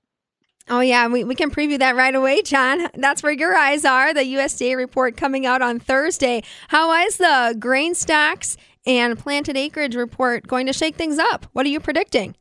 Oh, 0.68 0.82
yeah, 0.82 1.08
we, 1.08 1.24
we 1.24 1.34
can 1.34 1.50
preview 1.50 1.80
that 1.80 1.96
right 1.96 2.14
away, 2.14 2.42
John. 2.44 2.90
That's 2.94 3.24
where 3.24 3.32
your 3.32 3.56
eyes 3.56 3.86
are. 3.86 4.14
The 4.14 4.22
USDA 4.22 4.76
report 4.76 5.18
coming 5.18 5.46
out 5.46 5.62
on 5.62 5.80
Thursday. 5.80 6.44
How 6.68 6.92
is 7.06 7.18
the 7.18 7.56
grain 7.60 7.96
stocks 7.96 8.56
and 8.86 9.18
planted 9.18 9.58
acreage 9.58 9.96
report 9.96 10.48
going 10.48 10.68
to 10.68 10.74
shake 10.74 10.96
things 10.96 11.18
up? 11.18 11.48
What 11.54 11.66
are 11.66 11.70
you 11.70 11.80
predicting? 11.80 12.36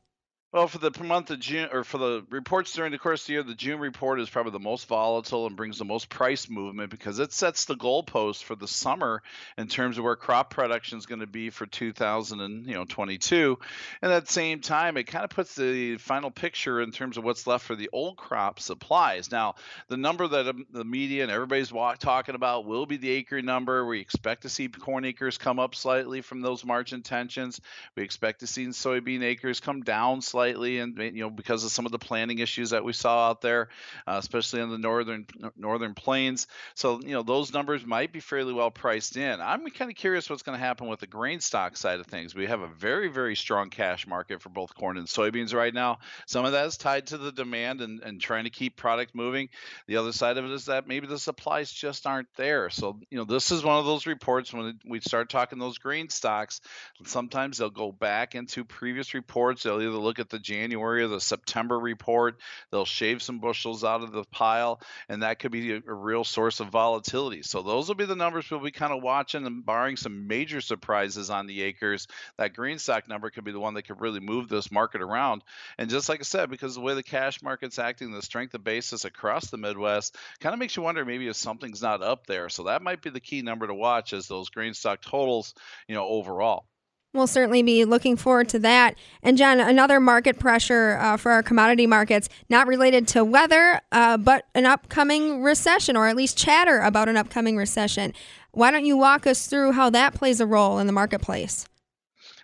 Well, 0.51 0.67
for 0.67 0.79
the 0.79 0.91
month 1.05 1.31
of 1.31 1.41
June, 1.41 1.69
or 1.75 1.85
for 1.85 1.99
the 1.99 2.25
reports 2.31 2.73
during 2.73 2.91
the 2.91 2.99
course 2.99 3.21
of 3.21 3.27
the 3.27 3.33
year, 3.35 3.43
the 3.43 3.55
June 3.55 3.79
report 3.79 4.19
is 4.19 4.31
probably 4.31 4.53
the 4.53 4.59
most 4.59 4.87
volatile 4.89 5.47
and 5.47 5.55
brings 5.55 5.77
the 5.77 5.85
most 5.85 6.09
price 6.09 6.49
movement 6.49 6.91
because 6.91 7.19
it 7.19 7.35
sets 7.35 7.67
the 7.67 7.75
goalpost 7.75 8.45
for 8.45 8.55
the 8.55 8.67
summer 8.67 9.23
in 9.59 9.69
terms 9.69 9.99
of 9.99 10.05
where 10.05 10.17
crop 10.17 10.49
production 10.49 10.97
is 10.97 11.05
going 11.05 11.21
to 11.21 11.27
be 11.27 11.51
for 11.51 11.67
2022. 11.67 13.59
And 14.01 14.11
at 14.11 14.25
the 14.25 14.33
same 14.33 14.61
time, 14.61 14.97
it 14.97 15.05
kind 15.05 15.23
of 15.23 15.29
puts 15.29 15.55
the 15.55 15.99
final 15.99 16.31
picture 16.31 16.81
in 16.81 16.93
terms 16.93 17.19
of 17.19 17.25
what's 17.25 17.47
left 17.47 17.67
for 17.67 17.77
the 17.77 17.91
old 17.93 18.17
crop 18.17 18.59
supplies. 18.59 19.31
Now, 19.31 19.57
the 19.89 19.99
number 19.99 20.27
that 20.29 20.49
um, 20.49 20.65
the 20.73 20.85
media 20.85 21.25
and 21.25 21.31
everybody's 21.31 21.75
talking 21.99 22.35
about 22.35 22.65
will 22.65 22.87
be 22.87 22.97
the 22.97 23.11
acre 23.11 23.43
number. 23.43 23.85
We 23.85 24.01
expect 24.01 24.43
to 24.43 24.49
see 24.49 24.69
corn 24.69 25.05
acres 25.05 25.37
come 25.37 25.59
up 25.59 25.75
slightly 25.75 26.23
from 26.23 26.41
those 26.41 26.65
March 26.65 26.95
intentions. 26.95 27.61
We 27.97 28.03
expect 28.03 28.41
to 28.41 28.47
see 28.47 28.65
soybean 28.69 29.23
acres 29.23 29.61
come 29.61 29.83
down 29.83 30.23
slightly 30.23 30.38
slightly, 30.39 30.79
and 30.79 30.97
you 30.97 31.23
know 31.23 31.31
because 31.31 31.65
of 31.65 31.73
some 31.73 31.85
of 31.85 31.91
the 31.91 31.99
planning 31.99 32.39
issues 32.39 32.71
that 32.71 32.85
we 32.85 32.93
saw 32.93 33.31
out 33.31 33.41
there, 33.41 33.71
uh, 34.07 34.17
especially 34.19 34.61
in 34.61 34.71
the 34.71 34.79
northern 34.79 35.27
northern 35.57 35.95
plains. 35.95 36.47
So 36.77 37.01
you 37.01 37.13
know 37.13 37.25
those 37.25 37.53
numbers 37.53 37.85
might 37.85 38.13
be 38.13 38.21
fairly 38.21 38.53
well 38.53 38.71
priced 38.71 39.17
in. 39.17 39.41
I'm 39.41 39.69
kind 39.71 39.91
of 39.91 39.97
curious 39.97 40.31
what's 40.31 40.45
going 40.45 40.57
to 40.57 40.65
happen 40.65 40.87
with 40.87 41.01
the 41.01 41.09
grain 41.09 41.41
stock 41.41 41.77
side 41.77 41.99
of 41.99 42.07
things. 42.07 42.37
We 42.37 42.47
have 42.47 42.61
a 42.61 42.69
very 42.69 43.09
very 43.09 43.35
strong 43.35 43.69
cash 43.69 44.07
market 44.07 44.41
for 44.41 44.49
both 44.49 44.77
corn 44.77 44.97
and 44.97 45.09
soybeans 45.09 45.53
right 45.53 45.75
now. 45.75 45.99
Some 46.27 46.45
of 46.45 46.53
that 46.53 46.67
is 46.67 46.77
tied 46.77 47.09
to 47.09 47.19
the 47.19 47.33
demand 47.33 47.81
and, 47.81 48.01
and 48.01 48.21
trying 48.21 48.45
to 48.45 48.51
keep 48.51 48.77
product 48.77 49.17
moving. 49.17 49.49
The 49.89 49.97
other 49.97 50.13
side 50.13 50.39
of 50.39 50.45
it 50.45 50.53
is 50.53 50.67
that 50.67 50.87
maybe 50.87 51.09
the 51.09 51.19
supplies 51.19 51.73
just 51.73 52.07
aren't 52.07 52.33
there. 52.37 52.71
So 52.71 53.01
you 53.11 53.19
know 53.19 53.25
this 53.25 53.51
is 53.51 53.65
one 53.65 53.79
of 53.81 53.87
those 53.87 54.07
reports 54.07 54.53
when 54.53 54.79
we 54.87 55.01
start 55.01 55.31
talking 55.31 55.59
those 55.59 55.79
grain 55.79 56.11
stocks. 56.11 56.61
Sometimes 57.05 57.59
they'll 57.59 57.71
go 57.71 57.91
back 57.91 58.37
into 58.37 58.65
previous 58.65 59.15
reports. 59.15 59.65
They'll 59.65 59.83
either 59.83 59.91
look 59.91 60.21
at 60.21 60.28
the 60.31 60.39
January 60.39 61.03
or 61.03 61.09
the 61.09 61.21
September 61.21 61.79
report. 61.79 62.39
They'll 62.71 62.85
shave 62.85 63.23
some 63.23 63.39
bushels 63.39 63.85
out 63.85 64.03
of 64.03 64.13
the 64.13 64.25
pile, 64.25 64.81
and 65.09 65.23
that 65.23 65.39
could 65.39 65.53
be 65.53 65.73
a, 65.73 65.83
a 65.87 65.95
real 65.95 66.25
source 66.25 66.61
of 66.61 66.69
volatility. 66.69 67.43
So 67.43 67.63
those 67.63 67.89
will 67.89 67.95
be 67.95 68.05
the 68.05 68.17
numbers 68.17 68.51
we'll 68.51 68.61
be 68.61 68.71
kind 68.71 68.93
of 68.93 69.03
watching, 69.03 69.47
and 69.47 69.65
barring 69.65 69.97
some 69.97 70.27
major 70.27 70.61
surprises 70.61 71.31
on 71.31 71.47
the 71.47 71.63
acres, 71.63 72.07
that 72.37 72.55
green 72.55 72.79
stock 72.79 73.09
number 73.09 73.31
could 73.31 73.45
be 73.45 73.53
the 73.53 73.61
one 73.61 73.75
that 73.75 73.87
could 73.87 74.01
really 74.01 74.21
move 74.21 74.49
this 74.49 74.71
market 74.71 75.03
around. 75.03 75.43
And 75.79 75.91
just 75.91 76.09
like 76.09 76.21
I 76.21 76.25
said, 76.25 76.51
because 76.51 76.75
the 76.75 76.81
way 76.81 76.95
the 76.95 77.03
cash 77.03 77.43
market's 77.43 77.79
acting, 77.79 78.13
the 78.13 78.23
strength 78.23 78.55
of 78.55 78.65
basis 78.65 79.05
across 79.05 79.51
the 79.51 79.59
Midwest 79.59 80.17
kind 80.41 80.53
of 80.53 80.59
makes 80.59 80.77
you 80.77 80.83
wonder 80.83 81.05
maybe 81.05 81.29
if 81.29 81.37
something's 81.37 81.83
not 81.83 82.03
up 82.03 82.27
there. 82.27 82.49
So 82.49 82.65
that 82.65 82.83
might 82.83 83.03
be 83.03 83.11
the 83.11 83.21
key 83.21 83.43
number 83.43 83.67
to 83.67 83.75
watch 83.75 84.13
as 84.13 84.27
those 84.27 84.51
green 84.51 84.75
stock 84.75 85.01
totals, 85.03 85.55
you 85.87 85.95
know, 85.95 86.07
overall. 86.07 86.67
We'll 87.15 87.27
certainly 87.27 87.63
be 87.63 87.85
looking 87.85 88.17
forward 88.17 88.49
to 88.51 88.59
that. 88.61 88.95
And 89.23 89.39
John, 89.39 89.61
another 89.61 89.99
market 89.99 90.39
pressure 90.39 90.99
uh, 91.01 91.17
for 91.17 91.33
our 91.33 91.43
commodity 91.43 91.87
markets, 91.87 92.29
not 92.51 92.67
related 92.67 93.09
to 93.09 93.25
weather, 93.25 93.81
uh, 93.93 94.19
but 94.19 94.47
an 94.55 94.67
upcoming 94.67 95.43
recession, 95.43 95.97
or 95.97 96.07
at 96.07 96.17
least 96.17 96.37
chatter 96.37 96.81
about 96.81 97.09
an 97.09 97.17
upcoming 97.17 97.57
recession. 97.57 98.13
Why 98.53 98.71
don't 98.71 98.85
you 98.85 98.97
walk 98.97 99.27
us 99.27 99.47
through 99.47 99.73
how 99.73 99.91
that 99.91 100.15
plays 100.15 100.41
a 100.41 100.47
role 100.47 100.79
in 100.79 100.87
the 100.87 100.93
marketplace? 100.93 101.68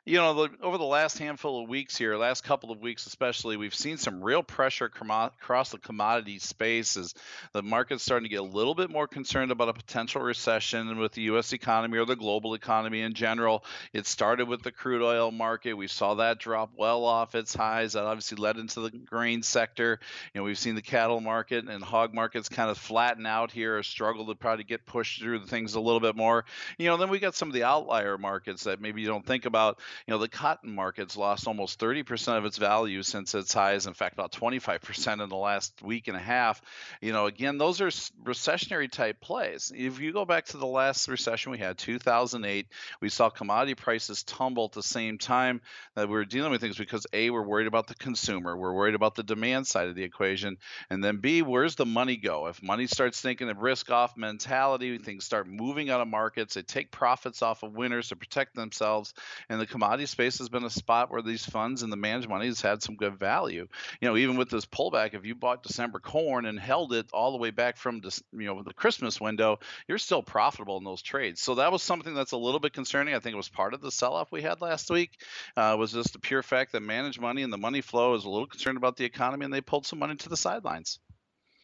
You 0.07 0.19
know, 0.19 0.35
the, 0.35 0.51
over 0.63 0.77
the 0.77 0.85
last 0.85 1.17
handful 1.17 1.63
of 1.63 1.69
weeks 1.69 1.97
here, 1.97 2.15
last 2.19 2.45
couple 2.45 2.71
of 2.71 2.83
weeks 2.83 3.07
especially, 3.07 3.57
we've 3.57 3.75
seen 3.75 3.97
some 3.97 4.23
real 4.23 4.43
pressure 4.43 4.85
across 4.85 5.71
the 5.71 5.79
commodity 5.79 6.39
space 6.39 6.99
as 6.99 7.15
the 7.55 7.63
market's 7.63 8.03
starting 8.03 8.25
to 8.25 8.29
get 8.29 8.41
a 8.41 8.43
little 8.43 8.75
bit 8.75 8.91
more 8.91 9.09
concerned 9.09 9.51
about 9.51 9.71
a 9.71 9.73
potential 9.73 10.21
recession 10.21 10.99
with 10.99 11.13
the 11.13 11.23
U.S. 11.23 11.55
economy 11.55 11.97
or 11.97 12.05
the 12.05 12.17
global 12.17 12.53
economy 12.53 13.01
in 13.01 13.15
general. 13.15 13.65
It 13.95 14.07
started 14.07 14.47
with 14.47 14.63
the 14.63 14.73
crude 14.73 15.03
oil 15.03 15.31
market. 15.31 15.73
We 15.73 15.87
saw 15.87 16.17
that 16.17 16.39
drop 16.39 16.73
well 16.77 17.07
off 17.07 17.35
its 17.35 17.55
highs. 17.55 17.95
That 17.95 18.05
obviously 18.05 18.37
led 18.37 18.59
into 18.59 18.81
the 18.81 18.91
grain 18.91 19.43
sector. 19.43 20.01
You 20.35 20.41
know, 20.41 20.45
we've 20.45 20.59
seen 20.59 20.75
the 20.75 20.83
cattle 20.83 21.23
market 21.23 21.67
and 21.67 21.83
hog 21.83 22.13
markets 22.13 22.51
kind 22.51 22.71
of 22.71 22.77
flatten 22.77 23.25
out 23.25 23.53
here, 23.53 23.79
or 23.79 23.83
struggle 23.83 24.27
to 24.27 24.35
probably 24.35 24.65
get 24.65 24.85
pushed 24.85 25.23
through 25.23 25.39
the 25.39 25.47
things 25.47 25.77
a 25.77 25.81
little 25.81 26.01
bit 26.01 26.15
more. 26.15 26.45
You 26.77 26.89
know, 26.89 26.99
then 26.99 27.09
we 27.09 27.21
got 27.21 27.35
some 27.35 27.49
of 27.49 27.55
the 27.55 27.65
outlier 27.65 28.19
markets 28.19 28.65
that 28.65 28.83
maybe 28.83 29.01
you 29.01 29.07
don't 29.07 29.25
think 29.25 29.47
about 29.47 29.79
you 30.07 30.13
know, 30.13 30.19
the 30.19 30.29
cotton 30.29 30.75
market's 30.75 31.17
lost 31.17 31.47
almost 31.47 31.79
30% 31.79 32.39
of 32.39 32.45
its 32.45 32.59
value 32.59 33.03
since 33.03 33.35
its 33.35 33.53
highs. 33.53 33.87
In 33.87 33.95
fact, 33.95 34.15
about 34.15 34.33
25% 34.33 35.23
in 35.23 35.29
the 35.29 35.37
last 35.37 35.83
week 35.83 36.09
and 36.09 36.17
a 36.17 36.21
half. 36.21 36.61
You 37.01 37.13
know, 37.13 37.27
again, 37.27 37.59
those 37.59 37.81
are 37.81 37.89
recessionary 37.89 38.91
type 38.91 39.21
plays. 39.21 39.73
If 39.75 40.01
you 40.01 40.13
go 40.13 40.25
back 40.25 40.47
to 40.47 40.57
the 40.57 40.67
last 40.67 41.09
recession 41.09 41.53
we 41.53 41.59
had, 41.59 41.79
2008, 41.79 42.67
we 43.01 43.09
saw 43.09 43.31
commodity 43.31 43.75
prices 43.75 44.23
tumble 44.23 44.67
at 44.67 44.73
the 44.73 44.83
same 44.83 45.19
time 45.19 45.61
that 45.95 46.09
we 46.09 46.15
were 46.15 46.25
dealing 46.25 46.51
with 46.51 46.61
things 46.61 46.77
because 46.77 47.07
A, 47.13 47.31
we're 47.31 47.43
worried 47.43 47.67
about 47.67 47.87
the 47.87 47.95
consumer, 47.95 48.57
we're 48.57 48.73
worried 48.73 48.95
about 48.95 49.15
the 49.15 49.23
demand 49.23 49.67
side 49.67 49.89
of 49.89 49.95
the 49.95 50.03
equation, 50.03 50.59
and 50.91 51.03
then 51.03 51.19
B, 51.19 51.43
where's 51.43 51.75
the 51.77 51.87
money 51.87 52.17
go? 52.17 52.47
If 52.47 52.63
money 52.63 52.87
starts 52.87 53.21
thinking 53.21 53.49
of 53.49 53.59
risk 53.59 53.91
off 53.91 54.17
mentality, 54.17 54.99
things 54.99 55.25
start 55.25 55.47
moving 55.47 55.91
out 55.91 56.01
of 56.01 56.09
markets, 56.09 56.55
they 56.55 56.63
take 56.63 56.91
profits 56.91 57.43
off 57.43 57.63
of 57.63 57.75
winners 57.75 58.09
to 58.09 58.17
protect 58.17 58.55
themselves, 58.55 59.15
and 59.49 59.61
the 59.61 59.67
commodity 59.67 59.84
commodity 59.85 60.07
space 60.07 60.39
has 60.39 60.49
been 60.49 60.65
a 60.65 60.71
spot 60.71 61.11
where 61.11 61.21
these 61.21 61.45
funds 61.45 61.83
and 61.83 61.93
the 61.93 61.97
managed 61.97 62.27
money 62.27 62.47
has 62.47 62.63
had 62.63 62.83
some 62.83 62.97
good 62.97 63.19
value. 63.19 63.69
You 64.01 64.09
know, 64.09 64.17
even 64.17 64.39
with 64.39 64.49
this 64.49 64.65
pullback, 64.65 65.13
if 65.13 65.27
you 65.27 65.35
bought 65.35 65.63
December 65.63 65.99
corn 65.99 66.47
and 66.47 66.59
held 66.59 66.95
it 66.95 67.07
all 67.13 67.33
the 67.33 67.39
way 67.39 67.51
back 67.51 67.77
from 67.77 68.01
you 68.33 68.47
know 68.47 68.63
the 68.63 68.73
Christmas 68.73 69.21
window, 69.21 69.59
you're 69.87 69.99
still 69.99 70.23
profitable 70.23 70.79
in 70.79 70.85
those 70.85 71.03
trades. 71.03 71.43
So 71.43 71.57
that 71.57 71.71
was 71.71 71.83
something 71.83 72.15
that's 72.15 72.33
a 72.33 72.39
little 72.39 72.61
bit 72.61 72.73
concerning. 72.73 73.15
I 73.15 73.19
think 73.19 73.35
it 73.35 73.37
was 73.37 73.51
part 73.51 73.75
of 73.75 73.83
the 73.83 73.93
sell-off 73.93 74.33
we 74.33 74.41
had 74.41 74.63
last 74.63 74.89
week. 74.89 75.21
Uh, 75.55 75.77
was 75.79 75.93
just 75.93 76.15
the 76.15 76.19
pure 76.19 76.43
fact 76.43 76.73
that 76.73 76.81
managed 76.81 77.21
money 77.21 77.43
and 77.43 77.53
the 77.53 77.59
money 77.59 77.83
flow 77.83 78.15
is 78.15 78.25
a 78.25 78.31
little 78.31 78.47
concerned 78.47 78.79
about 78.79 78.97
the 78.97 79.05
economy, 79.05 79.45
and 79.45 79.53
they 79.53 79.61
pulled 79.61 79.85
some 79.85 79.99
money 79.99 80.17
to 80.17 80.31
the 80.31 80.37
sidelines. 80.37 80.99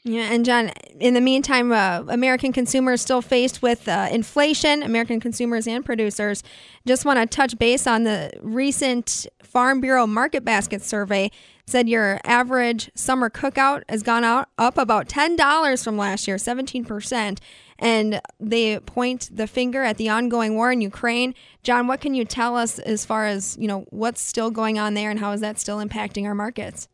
Yeah, 0.03 0.33
and 0.33 0.47
John, 0.47 0.71
in 0.99 1.13
the 1.13 1.21
meantime, 1.21 1.73
uh, 1.73 2.05
American 2.09 2.55
consumers 2.55 3.03
still 3.03 3.21
faced 3.21 3.61
with 3.61 3.87
uh, 3.87 4.09
inflation, 4.11 4.83
American 4.83 5.21
consumers 5.21 5.67
and 5.67 5.85
producers. 5.85 6.43
Just 6.87 7.05
want 7.05 7.19
to 7.19 7.27
touch 7.27 7.59
base 7.59 7.87
on 7.87 8.05
the 8.05 8.33
recent 8.41 9.27
Farm 9.43 9.81
Bureau 9.81 10.07
Market 10.07 10.43
Basket 10.43 10.81
survey. 10.81 11.31
said 11.67 11.87
your 11.87 12.19
average 12.25 12.91
summer 12.95 13.29
cookout 13.29 13.83
has 13.91 14.03
gone 14.03 14.25
out 14.25 14.49
up 14.57 14.79
about 14.79 15.07
$10 15.07 15.85
from 15.85 15.99
last 15.99 16.27
year, 16.27 16.37
17%. 16.37 17.39
And 17.79 18.21
they 18.39 18.81
point 18.81 19.29
the 19.31 19.47
finger 19.47 19.83
at 19.83 19.99
the 19.99 20.09
ongoing 20.09 20.55
war 20.55 20.73
in 20.73 20.81
Ukraine. 20.81 21.35
John, 21.63 21.87
what 21.87 22.01
can 22.01 22.15
you 22.15 22.25
tell 22.25 22.57
us 22.57 22.79
as 22.79 23.05
far 23.05 23.27
as, 23.27 23.57
you 23.59 23.69
know, 23.69 23.85
what's 23.91 24.23
still 24.23 24.51
going 24.51 24.79
on 24.79 24.95
there 24.95 25.11
and 25.11 25.21
how 25.21 25.33
is 25.33 25.43
that 25.43 25.59
still 25.59 25.79
impacting 25.79 26.25
our 26.25 26.35
markets? 26.35 26.89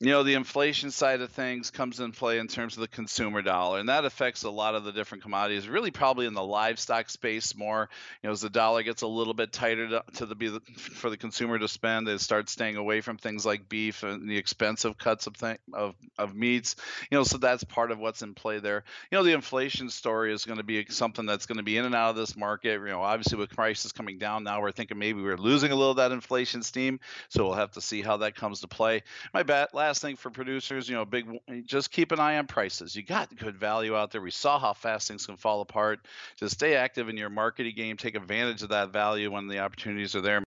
You 0.00 0.08
know 0.08 0.22
the 0.22 0.34
inflation 0.34 0.90
side 0.90 1.20
of 1.20 1.30
things 1.30 1.70
comes 1.70 2.00
in 2.00 2.12
play 2.12 2.38
in 2.38 2.48
terms 2.48 2.76
of 2.76 2.80
the 2.80 2.88
consumer 2.88 3.42
dollar 3.42 3.78
and 3.80 3.88
that 3.88 4.04
affects 4.04 4.42
a 4.44 4.50
lot 4.50 4.74
of 4.74 4.84
the 4.84 4.92
different 4.92 5.22
commodities 5.22 5.68
really 5.68 5.90
probably 5.90 6.26
in 6.26 6.34
the 6.34 6.42
livestock 6.42 7.10
space 7.10 7.54
more. 7.56 7.88
You 8.22 8.28
know 8.28 8.32
as 8.32 8.40
the 8.40 8.50
dollar 8.50 8.82
gets 8.82 9.02
a 9.02 9.06
little 9.06 9.34
bit 9.34 9.52
tighter 9.52 9.88
to, 9.88 10.04
to 10.14 10.26
the 10.26 10.60
for 10.76 11.10
the 11.10 11.16
consumer 11.16 11.58
to 11.58 11.68
spend 11.68 12.06
they 12.06 12.18
start 12.18 12.48
staying 12.48 12.76
away 12.76 13.00
from 13.00 13.16
things 13.16 13.44
like 13.44 13.68
beef 13.68 14.02
and 14.02 14.28
the 14.28 14.36
expensive 14.36 14.98
cuts 14.98 15.26
of 15.26 15.36
thing, 15.36 15.58
of 15.72 15.94
of 16.18 16.34
meats. 16.34 16.76
You 17.10 17.18
know 17.18 17.24
so 17.24 17.38
that's 17.38 17.64
part 17.64 17.90
of 17.90 17.98
what's 17.98 18.22
in 18.22 18.34
play 18.34 18.58
there. 18.58 18.84
You 19.10 19.18
know 19.18 19.24
the 19.24 19.32
inflation 19.32 19.90
story 19.90 20.32
is 20.32 20.44
going 20.44 20.58
to 20.58 20.64
be 20.64 20.86
something 20.88 21.26
that's 21.26 21.46
going 21.46 21.58
to 21.58 21.64
be 21.64 21.76
in 21.76 21.84
and 21.84 21.94
out 21.94 22.10
of 22.10 22.16
this 22.16 22.36
market. 22.36 22.80
You 22.80 22.86
know 22.86 23.02
obviously 23.02 23.38
with 23.38 23.50
prices 23.50 23.92
coming 23.92 24.18
down 24.18 24.44
now 24.44 24.60
we're 24.60 24.72
thinking 24.72 24.98
maybe 24.98 25.22
we're 25.22 25.36
losing 25.36 25.72
a 25.72 25.74
little 25.74 25.92
of 25.92 25.96
that 25.96 26.12
inflation 26.12 26.62
steam 26.62 27.00
so 27.28 27.44
we'll 27.44 27.54
have 27.54 27.72
to 27.72 27.80
see 27.80 28.02
how 28.02 28.18
that 28.18 28.34
comes 28.34 28.60
to 28.60 28.68
play. 28.68 29.02
My 29.32 29.42
last 29.72 30.02
thing 30.02 30.16
for 30.16 30.30
producers, 30.30 30.88
you 30.88 30.94
know, 30.94 31.04
big, 31.04 31.26
eh, 31.48 31.60
just 31.64 31.90
keep 31.90 32.12
an 32.12 32.20
eye 32.20 32.38
on 32.38 32.46
prices. 32.46 32.94
You 32.94 33.02
got 33.02 33.34
good 33.36 33.56
value 33.56 33.96
out 33.96 34.10
there. 34.10 34.20
We 34.20 34.30
saw 34.30 34.58
how 34.58 34.72
fast 34.72 35.08
things 35.08 35.26
can 35.26 35.36
fall 35.36 35.60
apart. 35.60 36.00
Just 36.36 36.54
stay 36.54 36.74
active 36.76 37.08
in 37.08 37.16
your 37.16 37.30
marketing 37.30 37.74
game. 37.76 37.96
Take 37.96 38.14
advantage 38.14 38.62
of 38.62 38.70
that 38.70 38.90
value 38.92 39.30
when 39.30 39.48
the 39.48 39.58
opportunities 39.60 40.14
are 40.14 40.20
there. 40.20 40.36